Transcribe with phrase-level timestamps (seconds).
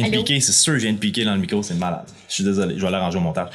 [0.00, 2.06] viens de piquer, c'est sûr que je viens de piquer dans le micro, c'est malade.
[2.28, 3.48] Je suis désolé, je vais l'arranger au montage.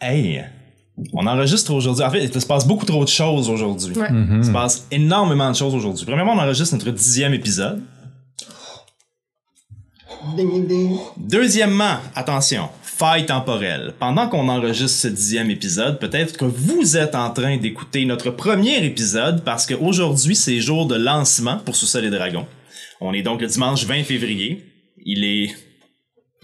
[0.00, 0.44] Hey!
[1.12, 2.04] On enregistre aujourd'hui.
[2.04, 3.96] En fait, il se passe beaucoup trop de choses aujourd'hui.
[3.96, 4.08] Ouais.
[4.10, 6.04] Il se passe énormément de choses aujourd'hui.
[6.04, 7.82] Premièrement, on enregistre notre dixième épisode.
[10.36, 10.98] Ding, ding, ding.
[11.16, 13.94] Deuxièmement, attention, faille temporelle.
[13.98, 18.84] Pendant qu'on enregistre ce dixième épisode, peut-être que vous êtes en train d'écouter notre premier
[18.84, 22.46] épisode parce qu'aujourd'hui, c'est jour de lancement pour Sous-Sol et Dragons.
[23.00, 24.64] On est donc le dimanche 20 février.
[25.04, 25.54] Il est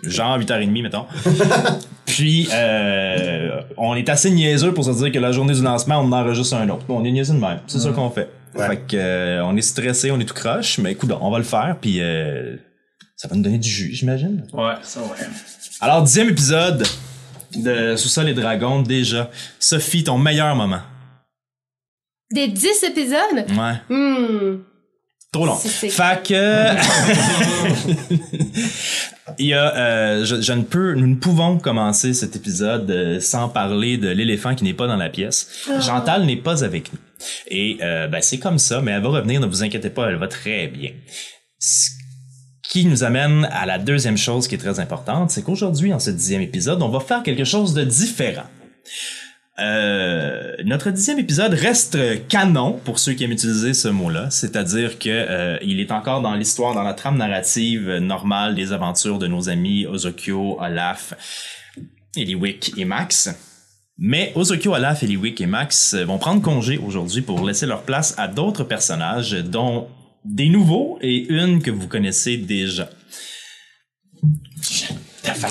[0.02, 1.06] genre 8h30, mettons.
[2.06, 6.06] Puis, euh, on est assez niaiseux pour se dire que la journée du lancement, on
[6.06, 6.84] en enregistre un autre.
[6.88, 7.60] On est niaiseux de même.
[7.66, 8.30] C'est ça qu'on fait.
[8.54, 8.66] Ouais.
[8.68, 11.44] Fait que, euh, on est stressé, on est tout croche, mais écoute, on va le
[11.44, 12.56] faire, puis euh,
[13.16, 14.46] ça va nous donner du jus, j'imagine.
[14.54, 15.26] Ouais, ça ouais.
[15.80, 16.86] Alors, dixième épisode
[17.54, 19.30] de Sous-sol et Dragons, déjà.
[19.58, 20.80] Sophie, ton meilleur moment.
[22.32, 23.46] Des 10 épisodes?
[23.50, 23.94] Ouais.
[23.94, 24.62] Hmm.
[25.32, 25.56] Trop long.
[25.56, 26.76] Fait que...
[29.38, 33.20] Il y a, euh, je, je ne peux, nous ne pouvons commencer cet épisode euh,
[33.20, 35.66] sans parler de l'éléphant qui n'est pas dans la pièce.
[35.80, 36.98] Chantal n'est pas avec nous.
[37.48, 40.16] Et euh, ben, c'est comme ça, mais elle va revenir, ne vous inquiétez pas, elle
[40.16, 40.92] va très bien.
[41.58, 41.90] Ce
[42.62, 46.10] qui nous amène à la deuxième chose qui est très importante, c'est qu'aujourd'hui, en ce
[46.10, 48.46] dixième épisode, on va faire quelque chose de différent.
[49.58, 55.08] Euh, notre dixième épisode reste canon pour ceux qui aiment utiliser ce mot-là, c'est-à-dire que
[55.08, 59.48] euh, il est encore dans l'histoire, dans la trame narrative normale des aventures de nos
[59.48, 61.14] amis Ozokyo, Olaf,
[62.16, 63.34] Eliwick et Max.
[63.98, 68.28] Mais Ozokyo, Olaf, Eliwick et Max vont prendre congé aujourd'hui pour laisser leur place à
[68.28, 69.88] d'autres personnages, dont
[70.22, 72.90] des nouveaux et une que vous connaissez déjà.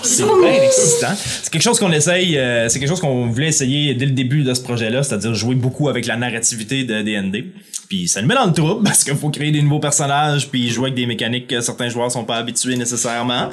[0.03, 1.13] C'est bien excitant.
[1.15, 4.43] C'est quelque chose qu'on essaye, euh, c'est quelque chose qu'on voulait essayer dès le début
[4.43, 7.53] de ce projet-là, c'est-à-dire jouer beaucoup avec la narrativité de D&D.
[7.89, 10.69] Puis ça nous met dans le trouble parce qu'il faut créer des nouveaux personnages puis
[10.69, 13.49] jouer avec des mécaniques que certains joueurs sont pas habitués nécessairement.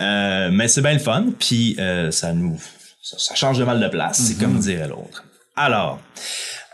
[0.00, 2.58] Euh, mais c'est bien le fun puis euh, ça nous
[3.02, 5.24] ça, ça change de mal de place, c'est comme dirait l'autre.
[5.56, 6.00] Alors,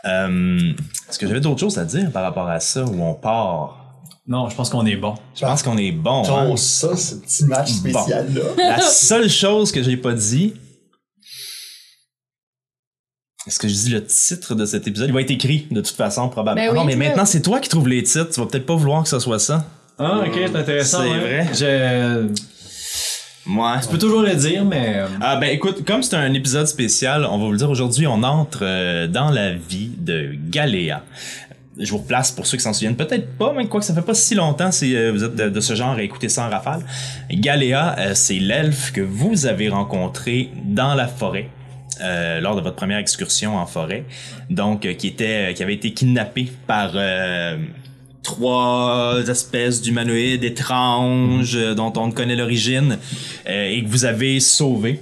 [0.05, 3.80] est-ce que j'avais d'autres choses à dire par rapport à ça où on part
[4.27, 5.15] Non, je pense qu'on est bon.
[5.35, 6.23] Je pense qu'on est bon.
[6.25, 6.55] hein?
[6.57, 8.41] Ça, ce petit match spécial-là.
[8.57, 10.53] La seule chose que j'ai pas dit.
[13.47, 15.07] Est-ce que je dis le titre de cet épisode?
[15.09, 16.63] Il va être écrit de toute façon, probablement.
[16.63, 18.29] Ben Ah oui, non, mais tu maintenant, c'est toi qui trouves les titres.
[18.31, 19.65] Tu vas peut-être pas vouloir que ce soit ça.
[19.97, 20.99] Ah, ok, c'est intéressant.
[21.01, 21.43] C'est ouais.
[21.43, 21.47] vrai.
[21.53, 22.27] Je
[23.47, 23.79] Moi.
[23.81, 24.93] je peux toujours le dire, mais.
[24.97, 28.05] euh, Ah ben écoute, comme c'est un épisode spécial, on va vous le dire aujourd'hui,
[28.05, 31.03] on entre euh, dans la vie de Galéa.
[31.77, 34.01] Je vous replace pour ceux qui s'en souviennent peut-être pas, mais quoi que ça fait
[34.01, 36.81] pas si longtemps si euh, vous êtes de, ce genre à écouter ça en rafale.
[37.31, 41.49] Galéa, euh, c'est l'elfe que vous avez rencontré dans la forêt.
[42.01, 44.05] euh, lors de votre première excursion en forêt,
[44.49, 46.93] donc qui était, qui avait été kidnappé par
[48.23, 52.97] trois espèces d'humanoïdes étranges dont on ne connaît l'origine
[53.45, 55.01] et que vous avez sauvé.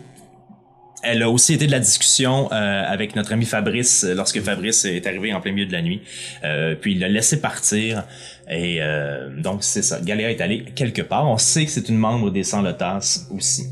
[1.01, 4.83] Elle a aussi été de la discussion euh, avec notre ami Fabrice euh, lorsque Fabrice
[4.83, 6.01] est arrivé en plein milieu de la nuit.
[6.43, 8.03] Euh, puis il l'a laissé partir.
[8.51, 8.79] Et
[9.38, 9.99] donc c'est ça.
[10.01, 11.29] Galéa est allée quelque part.
[11.29, 13.67] On sait que c'est une membre des Sans Lotas aussi.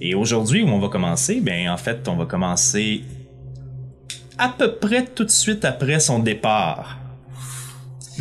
[0.00, 3.02] Et aujourd'hui où on va commencer, ben en fait on va commencer
[4.38, 7.01] à peu près tout de suite après son départ.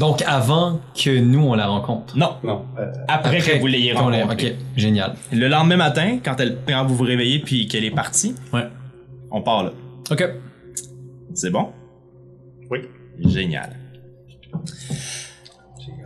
[0.02, 2.18] Donc, avant que nous, on la rencontre.
[2.18, 2.66] Non, Non.
[2.80, 4.54] euh, après, que vous l'ayez qu'on rencontrée.
[4.54, 5.16] Ok, génial.
[5.32, 8.68] Le lendemain matin, quand, elle, quand vous vous réveillez puis qu'elle est partie, Ouais.
[9.30, 9.74] on part là.
[10.10, 10.28] Ok.
[11.36, 11.70] C'est bon?
[12.72, 12.80] Oui.
[13.24, 13.78] Génial.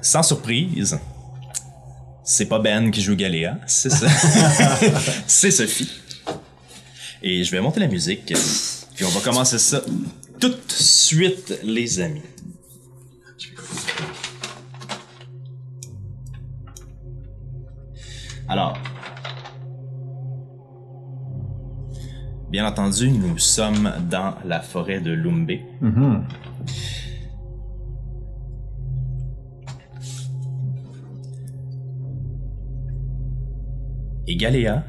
[0.01, 0.99] Sans surprise,
[2.21, 4.07] c'est pas Ben qui joue Galéa, c'est ça.
[5.25, 5.89] c'est Sophie.
[7.23, 8.25] Et je vais monter la musique,
[8.93, 9.79] puis on va commencer ça
[10.37, 12.21] tout de suite, les amis.
[18.47, 18.77] Alors,
[22.49, 25.65] bien entendu, nous sommes dans la forêt de Lumbé.
[25.81, 26.27] Mhm.
[34.27, 34.83] Et Galéa,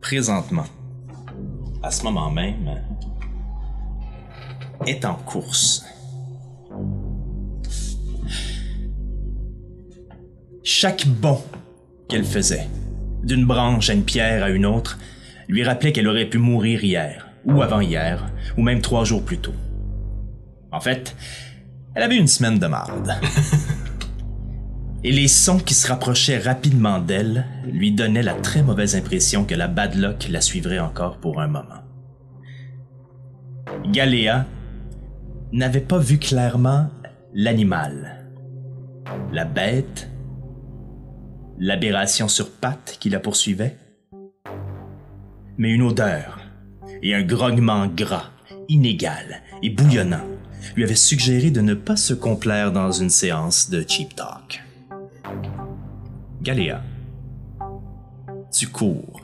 [0.00, 0.64] présentement,
[1.82, 2.82] à ce moment même,
[4.86, 5.86] est en course.
[10.62, 11.42] Chaque bond
[12.08, 12.68] qu'elle faisait,
[13.22, 14.98] d'une branche à une pierre à une autre,
[15.48, 19.54] lui rappelait qu'elle aurait pu mourir hier, ou avant-hier, ou même trois jours plus tôt.
[20.72, 21.16] En fait,
[21.94, 23.14] elle avait une semaine de marde.
[25.04, 29.54] Et les sons qui se rapprochaient rapidement d'elle lui donnaient la très mauvaise impression que
[29.54, 31.82] la bad luck la suivrait encore pour un moment.
[33.92, 34.46] Galéa
[35.52, 36.90] n'avait pas vu clairement
[37.34, 38.24] l'animal.
[39.32, 40.10] La bête
[41.58, 43.78] L'aberration sur pattes qui la poursuivait
[45.56, 46.38] Mais une odeur
[47.02, 48.30] et un grognement gras,
[48.68, 50.24] inégal et bouillonnant
[50.74, 54.62] lui avaient suggéré de ne pas se complaire dans une séance de cheap talk.
[56.42, 56.82] Galéa,
[58.52, 59.22] tu cours.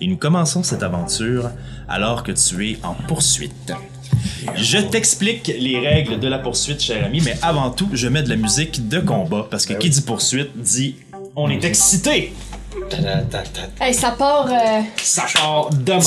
[0.00, 1.50] Et nous commençons cette aventure
[1.88, 3.74] alors que tu es en poursuite.
[4.54, 8.30] Je t'explique les règles de la poursuite, cher ami, mais avant tout, je mets de
[8.30, 10.96] la musique de combat parce que qui dit poursuite dit
[11.36, 12.32] on est excité.
[13.80, 14.46] Hey, ça part.
[14.46, 16.02] euh, Ça part de même.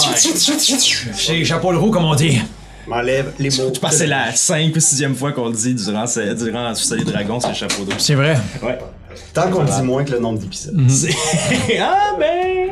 [1.18, 2.40] Chez Chapeau le roux, comme on dit.
[2.88, 3.72] M'enlève les mots.
[3.74, 6.76] Je pense que c'est la 5 ou 6e fois qu'on le dit durant, ce- durant
[6.76, 7.94] Sous les Dragons, c'est le chapeau d'eau.
[7.98, 8.38] C'est vrai.
[8.62, 8.78] Ouais.
[9.34, 10.76] Tant qu'on dit moins que le nombre d'épisodes.
[10.90, 11.16] C'est-
[11.80, 12.72] ah ben.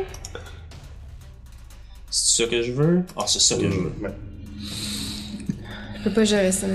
[2.10, 3.02] C'est ça que je veux?
[3.16, 3.92] Ah, c'est ça que je veux.
[4.02, 4.10] Ouais.
[5.98, 6.66] Je peux pas gérer ça.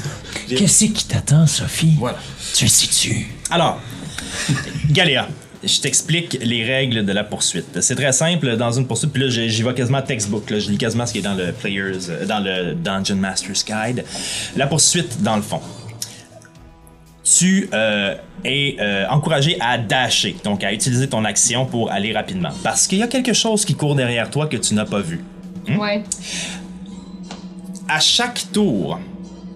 [0.48, 1.94] Qu'est-ce qui t'attend, Sophie?
[1.98, 2.18] Voilà.
[2.54, 3.26] Tu le sais-tu?
[3.50, 3.78] Alors,
[4.90, 5.28] Galéa,
[5.62, 7.80] je t'explique les règles de la poursuite.
[7.80, 10.78] C'est très simple dans une poursuite, puis là j'y vais quasiment textbook, là, je lis
[10.78, 14.04] quasiment ce qui est dans le Players, euh, dans le Dungeon Master's Guide.
[14.56, 15.60] La poursuite, dans le fond.
[17.24, 18.14] Tu euh,
[18.44, 22.50] es euh, encouragé à dasher, donc à utiliser ton action pour aller rapidement.
[22.62, 25.24] Parce qu'il y a quelque chose qui court derrière toi que tu n'as pas vu.
[25.68, 26.04] Ouais.
[27.88, 29.00] à chaque tour,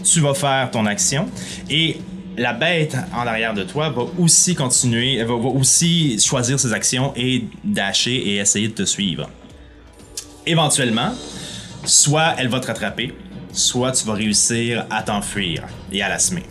[0.02, 1.28] tu vas faire ton action
[1.68, 1.98] et
[2.40, 6.72] la bête en arrière de toi va aussi continuer, elle va, va aussi choisir ses
[6.72, 9.28] actions et dasher et essayer de te suivre.
[10.46, 11.12] Éventuellement,
[11.84, 13.12] soit elle va te rattraper,
[13.52, 16.44] soit tu vas réussir à t'enfuir et à la semer.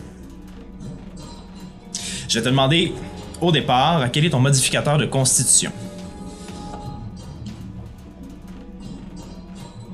[2.28, 2.94] Je vais te demander
[3.42, 5.72] au départ quel est ton modificateur de constitution?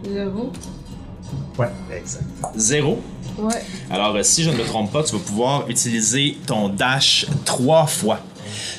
[0.04, 0.52] Zéro.
[1.58, 2.26] Ouais, exact.
[2.58, 3.02] Zéro.
[3.38, 3.64] Ouais.
[3.90, 7.86] Alors, euh, si je ne me trompe pas, tu vas pouvoir utiliser ton dash trois
[7.86, 8.20] fois.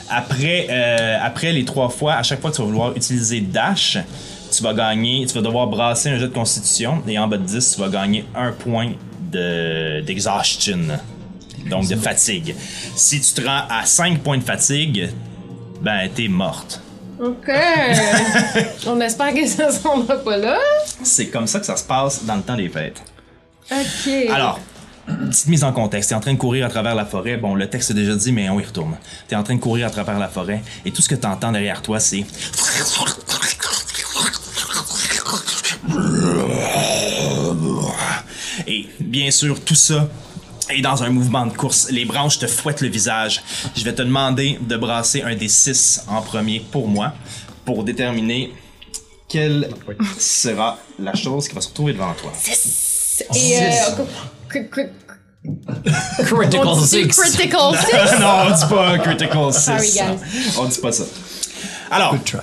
[0.09, 3.99] Après, euh, après les trois fois, à chaque fois que tu vas vouloir utiliser dash,
[4.51, 7.45] tu vas gagner, tu vas devoir brasser un jet de constitution et en bas de
[7.45, 8.93] 10, tu vas gagner un point
[9.33, 10.79] de, d'exhaustion,
[11.69, 12.55] donc de fatigue.
[12.95, 15.11] Si tu te rends à 5 points de fatigue,
[15.83, 16.81] ben t'es morte.
[17.19, 17.51] Ok.
[18.87, 20.59] On espère que ça se rendra pas là.
[21.03, 23.03] C'est comme ça que ça se passe dans le temps des fêtes.
[23.71, 24.13] Ok.
[24.31, 24.61] Alors,
[25.07, 26.11] petite mise en contexte.
[26.11, 27.37] T'es en train de courir à travers la forêt.
[27.37, 28.97] Bon, le texte est déjà dit, mais on y retourne.
[29.29, 31.83] T'es en train de courir à travers la forêt et tout ce que t'entends derrière
[31.83, 32.25] toi, c'est.
[38.67, 40.09] Et bien sûr, tout ça
[40.69, 41.91] est dans un mouvement de course.
[41.91, 43.43] Les branches te fouettent le visage.
[43.77, 47.13] Je vais te demander de brasser un des six en premier pour moi
[47.65, 48.53] pour déterminer
[49.29, 49.71] quelle
[50.19, 52.33] sera la chose qui va se retrouver devant toi.
[53.35, 54.05] Et euh,
[54.49, 54.89] cri- cri-
[56.25, 57.09] Critical on dit Six.
[57.09, 58.21] critical six?
[58.21, 59.61] non, on dit pas Critical 6.
[59.61, 60.59] Sorry, guys.
[60.59, 61.05] On dit pas ça.
[61.91, 62.39] Alors, Good try.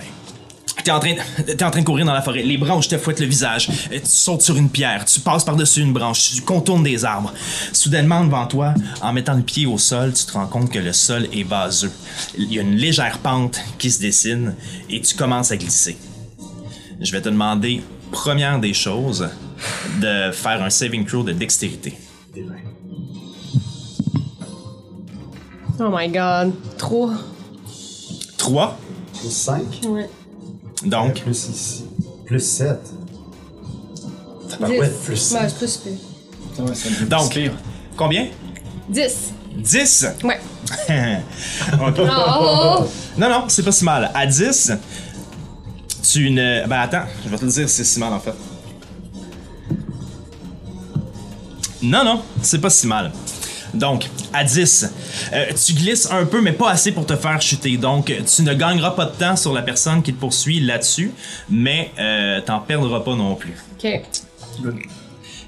[0.85, 1.15] t'es en, train,
[1.45, 2.43] t'es en train de courir dans la forêt.
[2.43, 3.67] Les branches te fouettent le visage.
[3.91, 5.03] Tu sautes sur une pierre.
[5.03, 6.31] Tu passes par-dessus une branche.
[6.35, 7.33] Tu contournes des arbres.
[7.73, 10.93] Soudainement, devant toi, en mettant le pied au sol, tu te rends compte que le
[10.93, 11.91] sol est vaseux.
[12.37, 14.55] Il y a une légère pente qui se dessine
[14.89, 15.97] et tu commences à glisser.
[17.01, 19.27] Je vais te demander, première des choses,
[19.99, 21.93] de faire un saving throw de dextérité.
[25.79, 26.53] Oh my god.
[26.77, 27.11] Trop.
[28.37, 28.77] 3.
[29.19, 29.61] Plus 5.
[29.87, 30.09] Ouais.
[30.85, 31.85] Donc, Plus ici.
[32.25, 32.77] Plus 7.
[34.49, 34.77] Ça Dix.
[34.79, 35.49] ouais, plus Ouais, 5.
[35.49, 37.07] c'est pas super.
[37.07, 37.39] donc
[37.97, 38.27] combien?
[38.89, 39.31] 10.
[39.57, 40.05] 10?
[40.23, 40.39] Ouais.
[41.87, 41.99] Ok.
[41.99, 42.85] Oh!
[43.17, 44.11] Non, non, c'est pas si mal.
[44.13, 44.71] À 10,
[46.11, 46.67] tu ne.
[46.67, 48.33] Ben attends, je vais te le dire c'est si mal en fait.
[51.83, 53.11] Non, non, c'est pas si mal.
[53.73, 54.85] Donc, à 10,
[55.33, 57.75] euh, tu glisses un peu, mais pas assez pour te faire chuter.
[57.77, 61.11] Donc, tu ne gagneras pas de temps sur la personne qui te poursuit là-dessus,
[61.49, 63.55] mais euh, t'en perdras pas non plus.
[63.73, 64.01] Ok.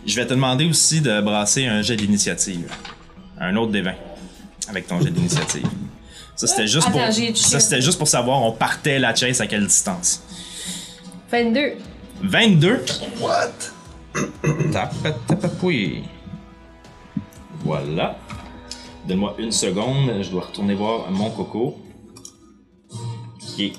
[0.06, 2.70] Je vais te demander aussi de brasser un jet d'initiative.
[3.40, 3.92] Un autre des 20.
[4.70, 5.68] Avec ton jet d'initiative.
[6.36, 7.44] Ça, c'était juste, Attends, pour, j'ai touché.
[7.46, 10.22] ça, c'était juste pour savoir on partait la chase à quelle distance.
[11.32, 11.74] 22.
[12.24, 12.84] 22.
[13.22, 13.52] What?
[14.72, 16.04] Tapa- tapapouille.
[17.66, 18.16] Voilà.
[19.08, 21.82] Donne-moi une seconde, je dois retourner voir mon coco.
[23.40, 23.74] Qui est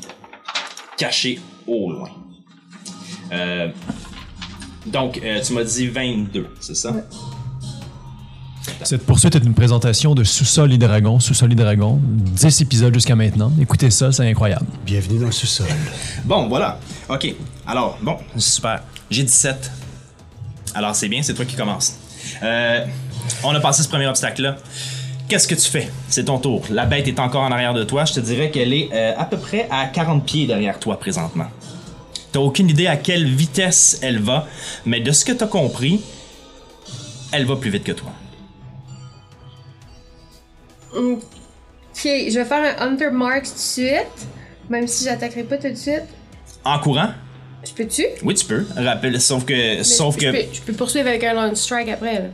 [0.96, 2.10] caché au loin.
[3.32, 3.68] Euh,
[4.86, 6.94] donc, euh, tu m'as dit 22, c'est ça?
[8.82, 11.20] Cette poursuite est une présentation de Sous-sol et Dragon.
[11.20, 12.00] Sous-sol et Dragon.
[12.02, 13.52] 10 épisodes jusqu'à maintenant.
[13.60, 14.66] Écoutez ça, c'est incroyable.
[14.84, 15.66] Bienvenue dans le sous-sol.
[16.24, 16.78] Bon, voilà.
[17.08, 17.34] OK.
[17.66, 18.82] Alors, bon, super.
[19.10, 19.70] J'ai 17.
[20.74, 21.98] Alors, c'est bien, c'est toi qui commences.
[22.42, 22.84] Euh,
[23.42, 24.56] on a passé ce premier obstacle-là.
[25.28, 25.90] Qu'est-ce que tu fais?
[26.08, 26.62] C'est ton tour.
[26.70, 28.04] La bête est encore en arrière de toi.
[28.04, 31.46] Je te dirais qu'elle est euh, à peu près à 40 pieds derrière toi présentement.
[32.30, 34.46] T'as aucune idée à quelle vitesse elle va,
[34.84, 36.00] mais de ce que t'as compris,
[37.32, 38.10] elle va plus vite que toi.
[40.94, 41.22] Ok,
[42.04, 44.28] je vais faire un Hunter Mark tout de suite.
[44.68, 46.04] Même si j'attaquerai pas tout de suite.
[46.64, 47.10] En courant?
[47.64, 48.04] Je peux-tu?
[48.22, 48.66] Oui, tu peux.
[48.76, 51.88] Rappelle, sauf que, Mais sauf je, que, peux, je peux poursuivre avec un Long Strike
[51.88, 52.14] après.
[52.14, 52.28] Là.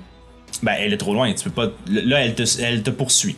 [0.63, 1.33] Ben, elle est trop loin.
[1.33, 1.73] Tu peux pas.
[1.89, 3.37] Là, elle te, elle te poursuit.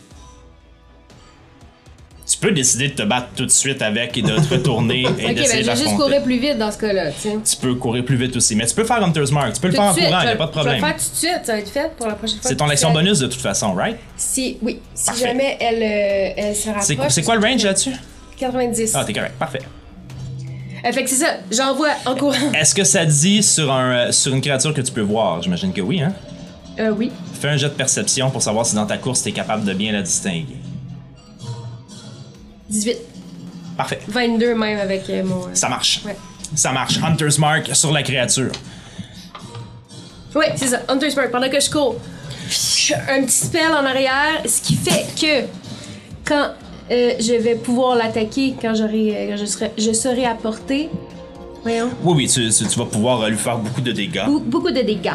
[2.27, 5.07] Tu peux décider de te battre tout de suite avec et de te retourner et
[5.07, 7.29] Ok, ben d'essayer je vais juste courir plus vite dans ce cas-là, tu.
[7.45, 9.53] Tu peux courir plus vite aussi, mais tu peux faire Hunter's Mark.
[9.53, 10.75] Tu peux le faire de en suite, courant, y a pas de Je vais problème.
[10.77, 12.49] le faire tout de suite, ça va être fait pour la prochaine fois.
[12.51, 13.99] C'est ton action tu- bonus de toute façon, right?
[14.17, 15.27] Si, oui, si Parfait.
[15.27, 16.85] jamais elle, euh, elle se rapproche.
[16.87, 17.93] C'est c'est quoi le range là-dessus?
[18.39, 18.93] 90.
[18.95, 19.61] Ah, t'es correct, parfait.
[20.87, 22.53] Euh, fait que c'est ça, j'envoie en courant.
[22.55, 25.43] Est-ce que ça dit sur, un, euh, sur une créature que tu peux voir?
[25.43, 26.15] J'imagine que oui, hein?
[26.79, 27.11] Euh, oui.
[27.41, 29.93] Fais un jet de perception pour savoir si dans ta course t'es capable de bien
[29.93, 30.57] la distinguer.
[32.69, 32.97] 18.
[33.77, 34.01] Parfait.
[34.09, 35.45] 22 même avec euh, mon.
[35.45, 36.03] euh, Ça marche.
[36.05, 36.17] Ouais.
[36.55, 36.99] Ça marche.
[37.03, 38.53] Hunter's Mark sur la créature.
[40.35, 40.81] Ouais, c'est ça.
[40.89, 41.97] Hunter's Mark, pendant que je cours.
[43.09, 45.47] Un petit spell en arrière, ce qui fait que
[46.25, 46.51] quand
[46.91, 50.91] euh, je vais pouvoir l'attaquer, quand, j'aurai, quand je, serai, je serai à portée.
[51.63, 51.89] Voyons.
[52.03, 54.27] Oui, oui, tu, tu- tu vas pouvoir lui faire beaucoup de dégâts.
[54.27, 55.13] Be- beaucoup de dégâts.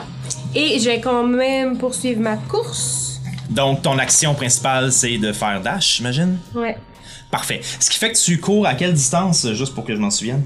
[0.56, 3.22] Et je vais quand même poursuivre ma course.
[3.50, 6.38] Donc, ton action principale, c'est de faire dash, j'imagine?
[6.56, 6.78] Ouais.
[7.32, 7.62] Parfait.
[7.80, 10.44] Ce qui fait que tu cours à quelle distance, juste pour que je m'en souvienne?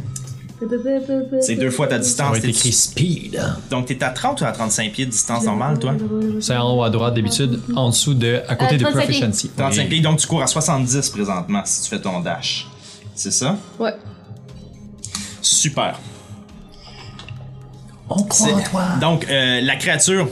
[1.42, 2.40] C'est deux fois ta distance.
[2.40, 3.42] T'es- écrit speed.
[3.70, 5.94] Donc, t'es à 30 ou à 35 pieds de distance normale, toi?
[6.40, 9.50] C'est en haut à droite d'habitude, en dessous de, à côté Euh, de 35 proficiency.
[9.58, 9.88] 35 Oui.
[9.90, 12.68] pieds, donc tu cours à 70 présentement si tu fais ton dash.
[13.16, 13.58] C'est ça?
[13.78, 13.94] Ouais.
[15.42, 16.00] Super.
[18.16, 18.84] On croit en C'est- toi.
[19.02, 20.28] Donc, euh, la créature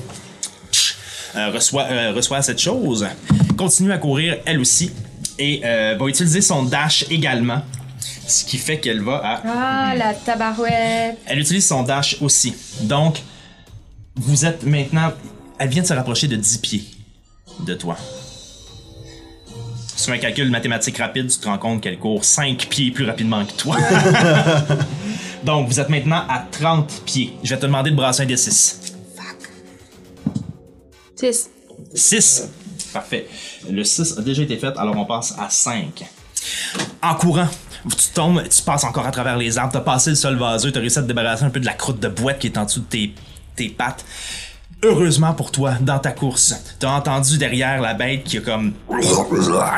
[1.35, 3.07] euh, reçoit, euh, reçoit cette chose,
[3.57, 4.91] continue à courir elle aussi,
[5.39, 7.61] et euh, va utiliser son dash également,
[8.27, 9.41] ce qui fait qu'elle va à...
[9.45, 11.17] Ah, la tabarouette.
[11.25, 12.53] Elle utilise son dash aussi.
[12.81, 13.21] Donc,
[14.15, 15.11] vous êtes maintenant...
[15.57, 16.83] Elle vient de se rapprocher de 10 pieds
[17.65, 17.95] de toi.
[19.95, 23.45] Sur un calcul mathématique rapide, tu te rends compte qu'elle court 5 pieds plus rapidement
[23.45, 23.77] que toi.
[25.43, 27.33] Donc, vous êtes maintenant à 30 pieds.
[27.43, 28.79] Je vais te demander de brasser un des 6.
[31.15, 31.49] 6.
[31.93, 32.49] 6.
[32.93, 33.27] Parfait.
[33.69, 36.03] Le 6 a déjà été fait, alors on passe à 5.
[37.01, 37.47] En courant,
[37.89, 40.79] tu tombes, tu passes encore à travers les arbres, t'as passé le sol vaseux, t'as
[40.79, 42.81] réussi à te débarrasser un peu de la croûte de boîte qui est en dessous
[42.81, 43.13] de tes,
[43.55, 44.05] tes pattes.
[44.83, 48.73] Heureusement pour toi, dans ta course, t'as entendu derrière la bête qui a comme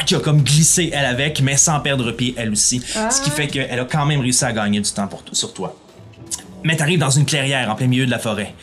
[0.06, 3.48] qui a comme glissé elle avec, mais sans perdre pied elle aussi, ce qui fait
[3.48, 5.76] qu'elle a quand même réussi à gagner du temps sur toi.
[6.64, 8.56] Mais t'arrives dans une clairière en plein milieu de la forêt.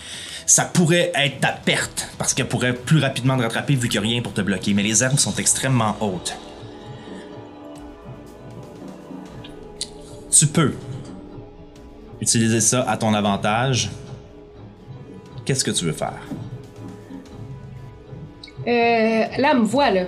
[0.46, 4.06] Ça pourrait être ta perte, parce qu'elle pourrait plus rapidement te rattraper vu qu'il n'y
[4.06, 6.34] a rien pour te bloquer, mais les herbes sont extrêmement hautes.
[10.30, 10.72] Tu peux
[12.18, 13.90] utiliser ça à ton avantage.
[15.44, 16.18] Qu'est-ce que tu veux faire?
[18.66, 18.70] Euh,
[19.38, 20.02] là, elle me voit, là.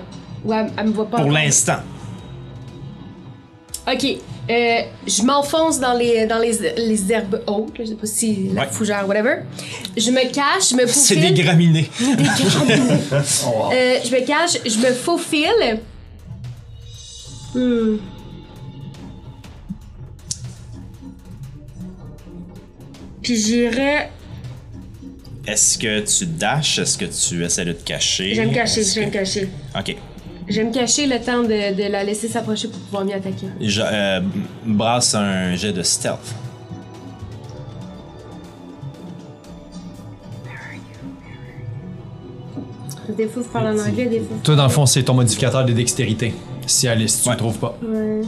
[0.44, 1.18] Ou elle, elle me voit pas.
[1.18, 1.78] Pour l'instant,
[3.90, 4.04] Ok.
[4.50, 8.62] Euh, je m'enfonce dans les, dans les, les herbes hautes, je sais pas si la
[8.62, 8.68] Ouais.
[8.70, 9.42] fougère, whatever.
[9.96, 11.34] Je me cache, je me c'est faufile.
[11.34, 11.90] des graminées.
[12.00, 12.90] Des graminées.
[13.12, 15.80] Euh, je me cache, je me faufile.
[17.54, 17.96] Hmm.
[23.22, 24.10] Puis j'irai.
[25.46, 26.78] Est-ce que tu dashes?
[26.78, 28.34] Est-ce que tu essaies de te cacher?
[28.34, 29.48] Je vais me cacher, je vais me que- cacher.
[29.78, 29.96] Ok.
[30.48, 33.46] Je vais me cacher le temps de, de la laisser s'approcher pour pouvoir m'y attaquer.
[33.60, 34.20] Je, euh,
[34.66, 36.34] brasse un jet de stealth.
[43.16, 44.36] Des fois, je parle en anglais, des fois.
[44.42, 46.34] Toi, dans le fond, c'est ton modificateur de dextérité.
[46.66, 47.34] Si Alice, tu Ouais.
[47.34, 47.76] le trouves pas.
[47.82, 48.20] Ouais.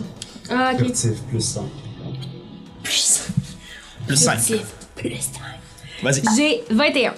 [0.51, 0.79] Ah, ok.
[0.81, 1.65] Furtif plus 100.
[2.83, 3.23] Plus.
[4.07, 4.39] Plus 5.
[4.97, 5.31] Plus.
[6.05, 6.23] Vas-y.
[6.37, 7.15] J'ai 21.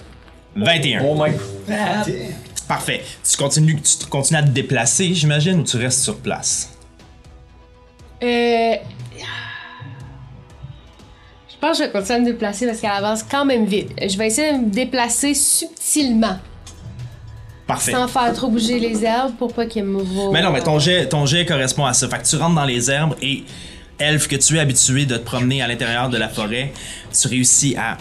[0.55, 1.03] 21.
[1.03, 1.33] Oh my
[2.67, 3.03] Parfait.
[3.29, 6.73] Tu continues, tu continues à te déplacer, j'imagine, ou tu restes sur place?
[8.23, 8.75] Euh.
[11.49, 13.91] Je pense que je vais continuer à me déplacer parce qu'elle avance quand même vite.
[13.99, 16.37] Je vais essayer de me déplacer subtilement,
[17.65, 17.91] Parfait.
[17.91, 20.31] sans faire trop bouger les herbes pour pas qu'elles me voient.
[20.31, 22.07] Mais non, mais ton jet, ton jet correspond à ça.
[22.07, 23.43] Fait que tu rentres dans les herbes et,
[23.99, 26.71] elfe que tu es habitué de te promener à l'intérieur de la forêt,
[27.19, 27.97] tu réussis à.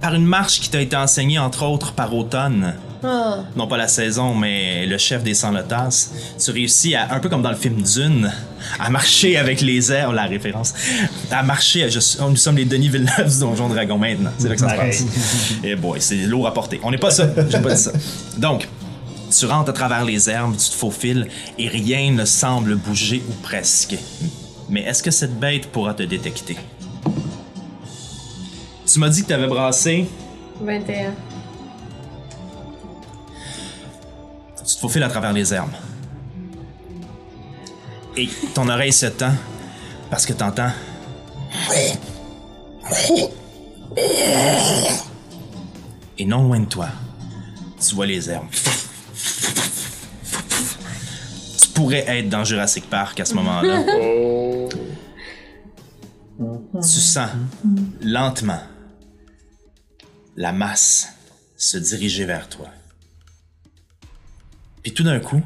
[0.00, 3.44] Par une marche qui t'a été enseignée, entre autres, par Automne, Ah.
[3.56, 6.10] non pas la saison, mais le chef des sans-lotas,
[6.42, 8.30] tu réussis à, un peu comme dans le film Dune,
[8.78, 10.72] à marcher avec les airs, la référence,
[11.30, 14.60] à marcher, je- nous sommes les Denis Villeneuve du Donjon Dragon maintenant, c'est là que
[14.60, 15.04] ça se passe.
[15.64, 16.80] Et boy, c'est lourd à porter.
[16.82, 17.92] On n'est pas ça, j'ai pas dit ça.
[18.38, 18.68] Donc,
[19.32, 23.32] Tu rentres à travers les herbes, tu te faufiles et rien ne semble bouger ou
[23.44, 23.94] presque.
[24.68, 26.56] Mais est-ce que cette bête pourra te détecter?
[28.92, 30.08] Tu m'as dit que tu avais brassé.
[30.60, 31.12] 21.
[34.56, 35.70] Tu te faufiles à travers les herbes.
[38.16, 39.32] Et ton oreille se tend
[40.10, 40.72] parce que t'entends.
[46.18, 46.88] Et non loin de toi,
[47.80, 48.50] tu vois les herbes.
[51.58, 53.84] Tu pourrais être dans Jurassic Park à ce moment-là.
[56.82, 57.30] Tu sens
[58.02, 58.58] lentement
[60.36, 61.08] la masse
[61.56, 62.68] se diriger vers toi.
[64.82, 65.42] Puis tout d'un coup,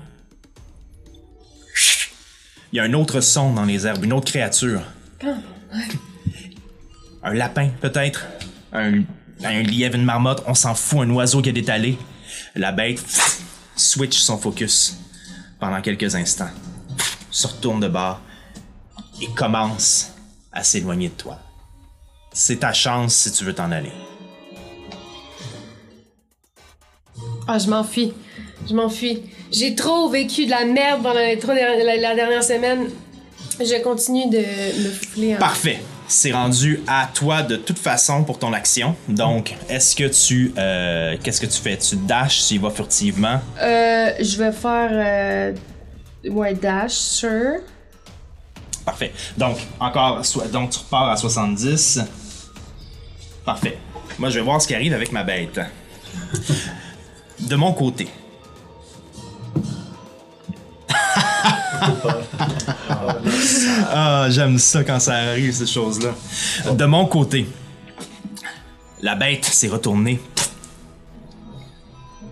[2.72, 4.82] il y a un autre son dans les herbes, une autre créature.
[7.22, 8.26] Un lapin, peut-être?
[8.72, 9.02] Un,
[9.42, 11.98] un lièvre, une marmotte, on s'en fout, un oiseau qui a détalé.
[12.54, 13.02] La bête
[13.76, 14.98] switch son focus
[15.58, 16.50] pendant quelques instants,
[17.30, 18.20] se retourne de bord
[19.20, 20.12] et commence
[20.52, 21.38] à s'éloigner de toi.
[22.32, 23.92] C'est ta chance si tu veux t'en aller.
[27.46, 28.12] Ah, je m'enfuis.
[28.68, 29.22] Je m'enfuis.
[29.52, 32.88] J'ai trop vécu de la merde pendant les trois der- la, la dernière semaine.
[33.60, 35.36] Je continue de me fouler.
[35.36, 35.80] en- Parfait.
[36.06, 38.94] C'est rendu à toi de toute façon pour ton action.
[39.08, 40.52] Donc, est-ce que tu.
[40.58, 41.76] euh, Qu'est-ce que tu fais?
[41.78, 43.40] Tu dashes, tu y vas furtivement?
[43.60, 44.90] Euh, je vais faire.
[44.92, 45.52] euh,
[46.30, 47.60] Ouais, dash, sure.
[48.84, 49.12] Parfait.
[49.36, 50.24] Donc, encore.
[50.24, 52.00] so- Donc, tu repars à 70.
[53.44, 53.78] Parfait.
[54.18, 55.60] Moi, je vais voir ce qui arrive avec ma bête.
[57.40, 58.08] De mon côté.
[63.90, 66.14] ah, j'aime ça quand ça arrive, ces choses-là.
[66.72, 67.46] De mon côté,
[69.02, 70.20] la bête s'est retournée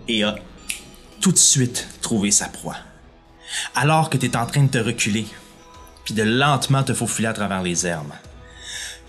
[0.09, 0.37] et a
[1.21, 2.77] tout de suite trouvé sa proie.
[3.75, 5.27] Alors que tu es en train de te reculer,
[6.05, 8.13] puis de lentement te faufiler à travers les herbes.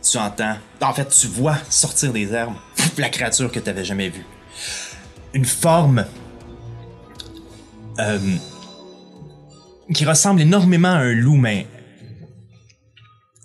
[0.01, 2.55] Tu entends, en fait, tu vois sortir des herbes
[2.97, 4.25] la créature que tu n'avais jamais vue.
[5.33, 6.05] Une forme
[7.99, 8.19] euh,
[9.93, 11.67] qui ressemble énormément à un loup, mais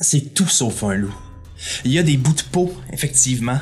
[0.00, 1.14] c'est tout sauf un loup.
[1.84, 3.58] Il y a des bouts de peau, effectivement,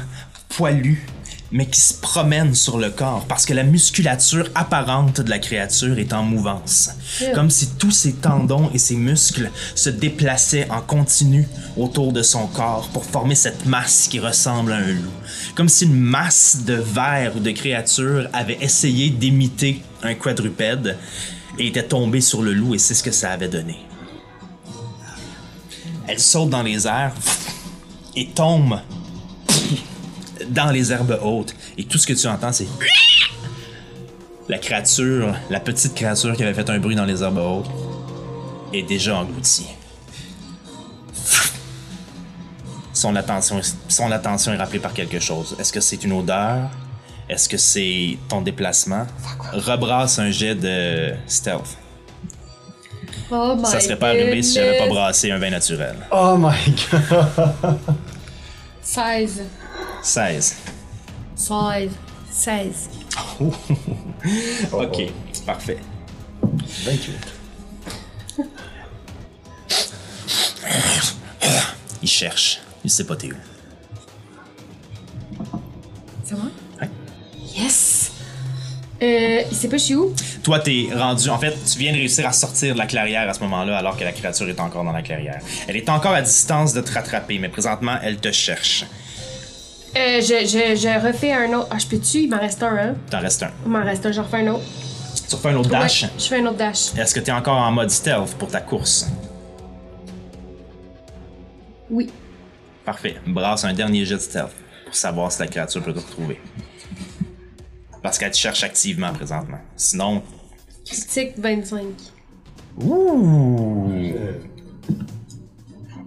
[0.49, 1.03] poilus,
[1.53, 5.99] mais qui se promènent sur le corps parce que la musculature apparente de la créature
[5.99, 6.91] est en mouvance.
[7.35, 12.47] Comme si tous ses tendons et ses muscles se déplaçaient en continu autour de son
[12.47, 15.11] corps pour former cette masse qui ressemble à un loup.
[15.55, 20.97] Comme si une masse de vers ou de créatures avait essayé d'imiter un quadrupède
[21.59, 23.77] et était tombée sur le loup et c'est ce que ça avait donné.
[26.09, 27.15] Elle saute dans les airs
[28.15, 28.79] et tombe
[30.49, 31.55] dans les herbes hautes.
[31.79, 32.67] Et tout ce que tu entends, c'est.
[34.49, 37.69] La créature, la petite créature qui avait fait un bruit dans les herbes hautes,
[38.73, 39.67] est déjà engloutie.
[42.93, 45.57] Son attention, son attention est rappelée par quelque chose.
[45.59, 46.71] Est-ce que c'est une odeur?
[47.29, 49.05] Est-ce que c'est ton déplacement?
[49.53, 51.77] Rebrasse un jet de stealth.
[53.31, 55.97] Oh my Ça serait pas arrivé si j'avais pas brassé un vin naturel.
[56.13, 56.55] Oh my
[56.93, 57.79] god!
[58.81, 59.43] 16.
[60.07, 60.57] 16.
[61.35, 61.91] 16.
[62.31, 62.89] 16.
[64.73, 65.03] Ok,
[65.45, 65.79] parfait.
[66.85, 67.13] 28.
[72.03, 72.61] Il cherche.
[72.85, 73.37] Il sait pas t'es où.
[76.23, 76.51] C'est moi?
[76.81, 76.89] Ouais.
[77.57, 78.13] Yes!
[79.03, 80.15] Euh, il sait pas je suis où?
[80.45, 81.29] Toi, t'es rendu.
[81.31, 83.97] En fait, tu viens de réussir à sortir de la clairière à ce moment-là, alors
[83.97, 85.41] que la créature est encore dans la clairière.
[85.67, 88.85] Elle est encore à distance de te rattraper, mais présentement, elle te cherche.
[89.97, 91.69] Euh, je, je, je refais un autre.
[91.71, 92.19] Ah, je peux-tu?
[92.25, 92.95] Il m'en reste un, hein?
[93.11, 93.51] T'en restes un.
[93.65, 94.65] Il m'en reste un, je refais un autre.
[95.29, 96.03] Tu refais un autre dash?
[96.05, 96.95] Ouais, je fais un autre dash.
[96.97, 99.09] Est-ce que t'es encore en mode stealth pour ta course?
[101.91, 102.11] Oui.
[102.85, 103.17] Parfait.
[103.27, 104.53] Brasse un dernier jet de stealth
[104.85, 106.41] pour savoir si la créature peut te retrouver.
[108.03, 109.59] Parce qu'elle te cherche activement présentement.
[109.77, 110.23] Sinon.
[110.85, 111.83] Critique 25.
[112.83, 113.91] Ouh!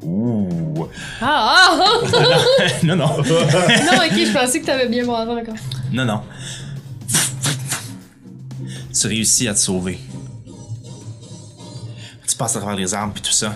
[0.03, 0.87] Ouh!
[1.21, 1.69] Ah!
[1.71, 2.01] ah!
[2.83, 3.17] non, non.
[3.17, 5.55] non, ok, je pensais que t'avais bien bravé encore.
[5.91, 6.21] Non, non.
[8.93, 9.99] Tu réussis à te sauver.
[12.27, 13.55] Tu passes à travers les arbres puis tout ça.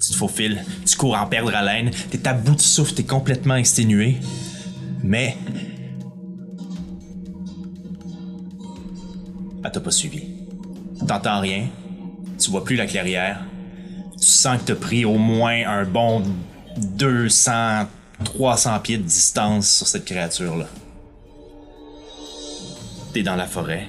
[0.00, 3.56] Tu te faufiles, tu cours en perdre haleine, t'es à bout de souffle, t'es complètement
[3.56, 4.18] exténué.
[5.02, 5.36] Mais.
[9.64, 10.24] Elle t'a pas suivi.
[11.06, 11.68] T'entends rien,
[12.38, 13.44] tu vois plus la clairière.
[14.18, 16.22] Tu sens que t'as pris au moins un bon
[16.76, 17.86] 200,
[18.24, 20.66] 300 pieds de distance sur cette créature-là.
[23.12, 23.86] T'es dans la forêt.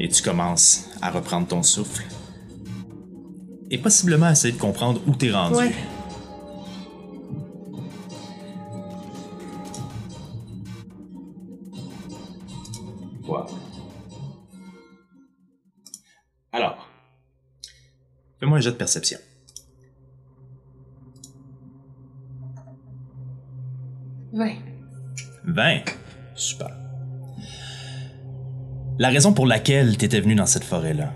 [0.00, 2.04] Et tu commences à reprendre ton souffle.
[3.70, 5.56] Et possiblement à essayer de comprendre où t'es rendu.
[5.56, 5.74] Ouais.
[13.26, 13.57] Wow.
[18.40, 19.18] Fais-moi un jet de perception.
[24.32, 24.58] Ouais.
[25.44, 25.80] 20.
[26.34, 26.70] Super.
[28.98, 31.12] La raison pour laquelle t'étais venu dans cette forêt-là,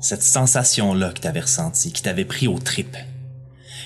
[0.00, 2.96] cette sensation-là que t'avais ressentie, qui t'avait pris aux tripes,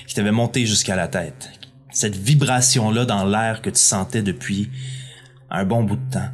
[0.05, 1.49] qui t'avait monté jusqu'à la tête,
[1.91, 4.69] cette vibration-là dans l'air que tu sentais depuis
[5.49, 6.29] un bon bout de temps.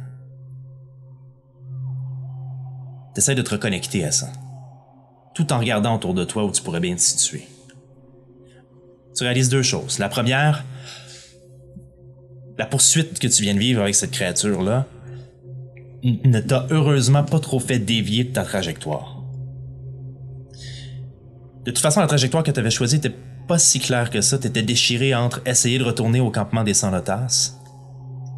[3.14, 4.32] T'essaies de te reconnecter à ça,
[5.34, 7.46] tout en regardant autour de toi où tu pourrais bien te situer.
[9.16, 9.98] Tu réalises deux choses.
[9.98, 10.64] La première,
[12.58, 14.86] la poursuite que tu viens de vivre avec cette créature-là
[16.02, 19.22] ne t'a heureusement pas trop fait dévier de ta trajectoire.
[21.64, 23.14] De toute façon, la trajectoire que tu avais choisie n'était
[23.46, 24.38] pas si claire que ça.
[24.38, 27.54] Tu étais déchiré entre essayer de retourner au campement des sans-lotas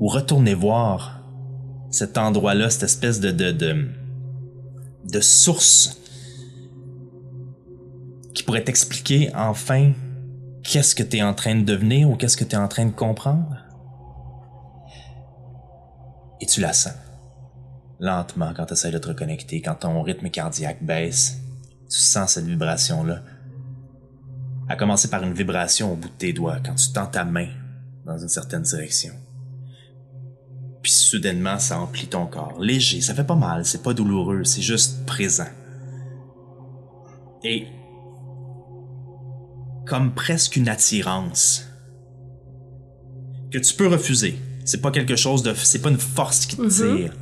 [0.00, 1.22] ou retourner voir
[1.90, 6.01] cet endroit-là, cette espèce de, de source
[8.34, 9.92] qui pourrait t'expliquer enfin
[10.62, 12.86] qu'est-ce que tu es en train de devenir ou qu'est-ce que tu es en train
[12.86, 13.56] de comprendre?
[16.40, 16.94] Et tu la sens.
[18.00, 21.38] Lentement, quand tu essaies de te reconnecter, quand ton rythme cardiaque baisse,
[21.88, 23.22] tu sens cette vibration-là.
[24.68, 27.48] À commencer par une vibration au bout de tes doigts, quand tu tends ta main
[28.04, 29.12] dans une certaine direction.
[30.82, 32.58] Puis soudainement, ça emplit ton corps.
[32.60, 35.46] Léger, ça fait pas mal, c'est pas douloureux, c'est juste présent.
[37.44, 37.68] Et
[39.92, 41.68] comme presque une attirance
[43.50, 44.38] que tu peux refuser.
[44.64, 47.12] C'est pas quelque chose de, c'est pas une force qui te tire,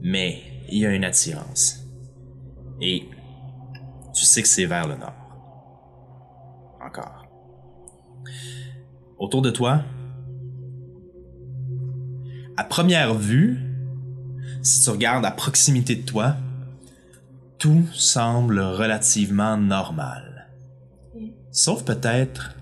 [0.00, 1.84] mais il y a une attirance.
[2.80, 3.10] Et
[4.14, 5.12] tu sais que c'est vers le nord.
[6.82, 7.26] Encore.
[9.18, 9.82] Autour de toi,
[12.56, 13.60] à première vue,
[14.62, 16.36] si tu regardes à proximité de toi,
[17.58, 20.31] tout semble relativement normal.
[21.54, 22.56] Sauf peut-être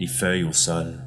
[0.00, 0.98] les feuilles au sol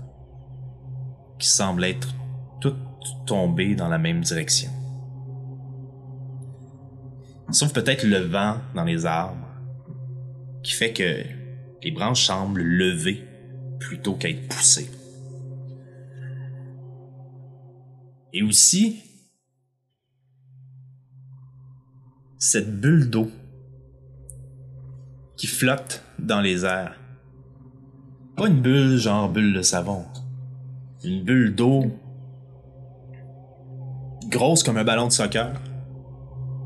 [1.39, 2.13] qui semblent être
[2.62, 2.77] toutes
[3.25, 4.69] tombées dans la même direction.
[7.49, 9.47] Sauf peut-être le vent dans les arbres
[10.62, 11.23] qui fait que
[11.84, 13.27] les branches semblent lever
[13.79, 14.91] plutôt qu'être poussées.
[18.34, 19.01] Et aussi,
[22.38, 23.31] cette bulle d'eau
[25.37, 26.99] qui flotte dans les airs.
[28.35, 30.05] Pas une bulle genre bulle de savon.
[31.03, 31.85] Une bulle d'eau
[34.27, 35.53] grosse comme un ballon de soccer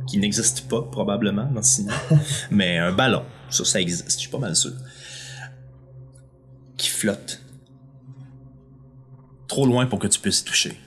[0.07, 1.93] qui n'existe pas probablement dans ce cinéma,
[2.51, 4.73] mais un ballon, ça ça existe, je suis pas mal sûr.
[6.77, 7.43] Qui flotte
[9.47, 10.79] trop loin pour que tu puisses toucher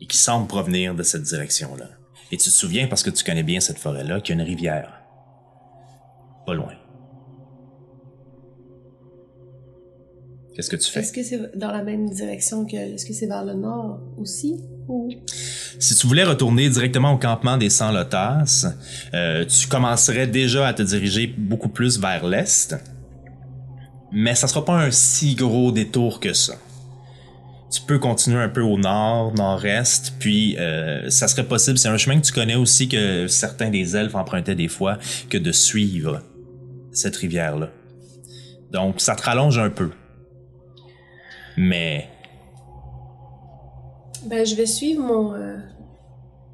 [0.00, 1.88] et qui semble provenir de cette direction-là.
[2.30, 4.48] Et tu te souviens parce que tu connais bien cette forêt-là qu'il y a une
[4.48, 4.97] rivière
[6.48, 6.72] pas loin.
[10.54, 11.00] Qu'est-ce que tu fais?
[11.00, 12.74] Est-ce que c'est dans la même direction que.
[12.74, 14.56] Est-ce que c'est vers le nord aussi?
[14.88, 15.10] Ou?
[15.78, 18.66] Si tu voulais retourner directement au campement des sans-lotas,
[19.14, 22.74] euh, tu commencerais déjà à te diriger beaucoup plus vers l'est.
[24.10, 26.54] Mais ça sera pas un si gros détour que ça.
[27.70, 31.98] Tu peux continuer un peu au nord, nord-est, puis euh, ça serait possible, c'est un
[31.98, 34.96] chemin que tu connais aussi que certains des elfes empruntaient des fois,
[35.28, 36.22] que de suivre
[36.98, 37.70] cette rivière-là.
[38.72, 39.90] Donc ça te rallonge un peu.
[41.56, 42.08] Mais
[44.26, 45.32] Ben, je vais suivre mon.
[45.34, 45.56] euh,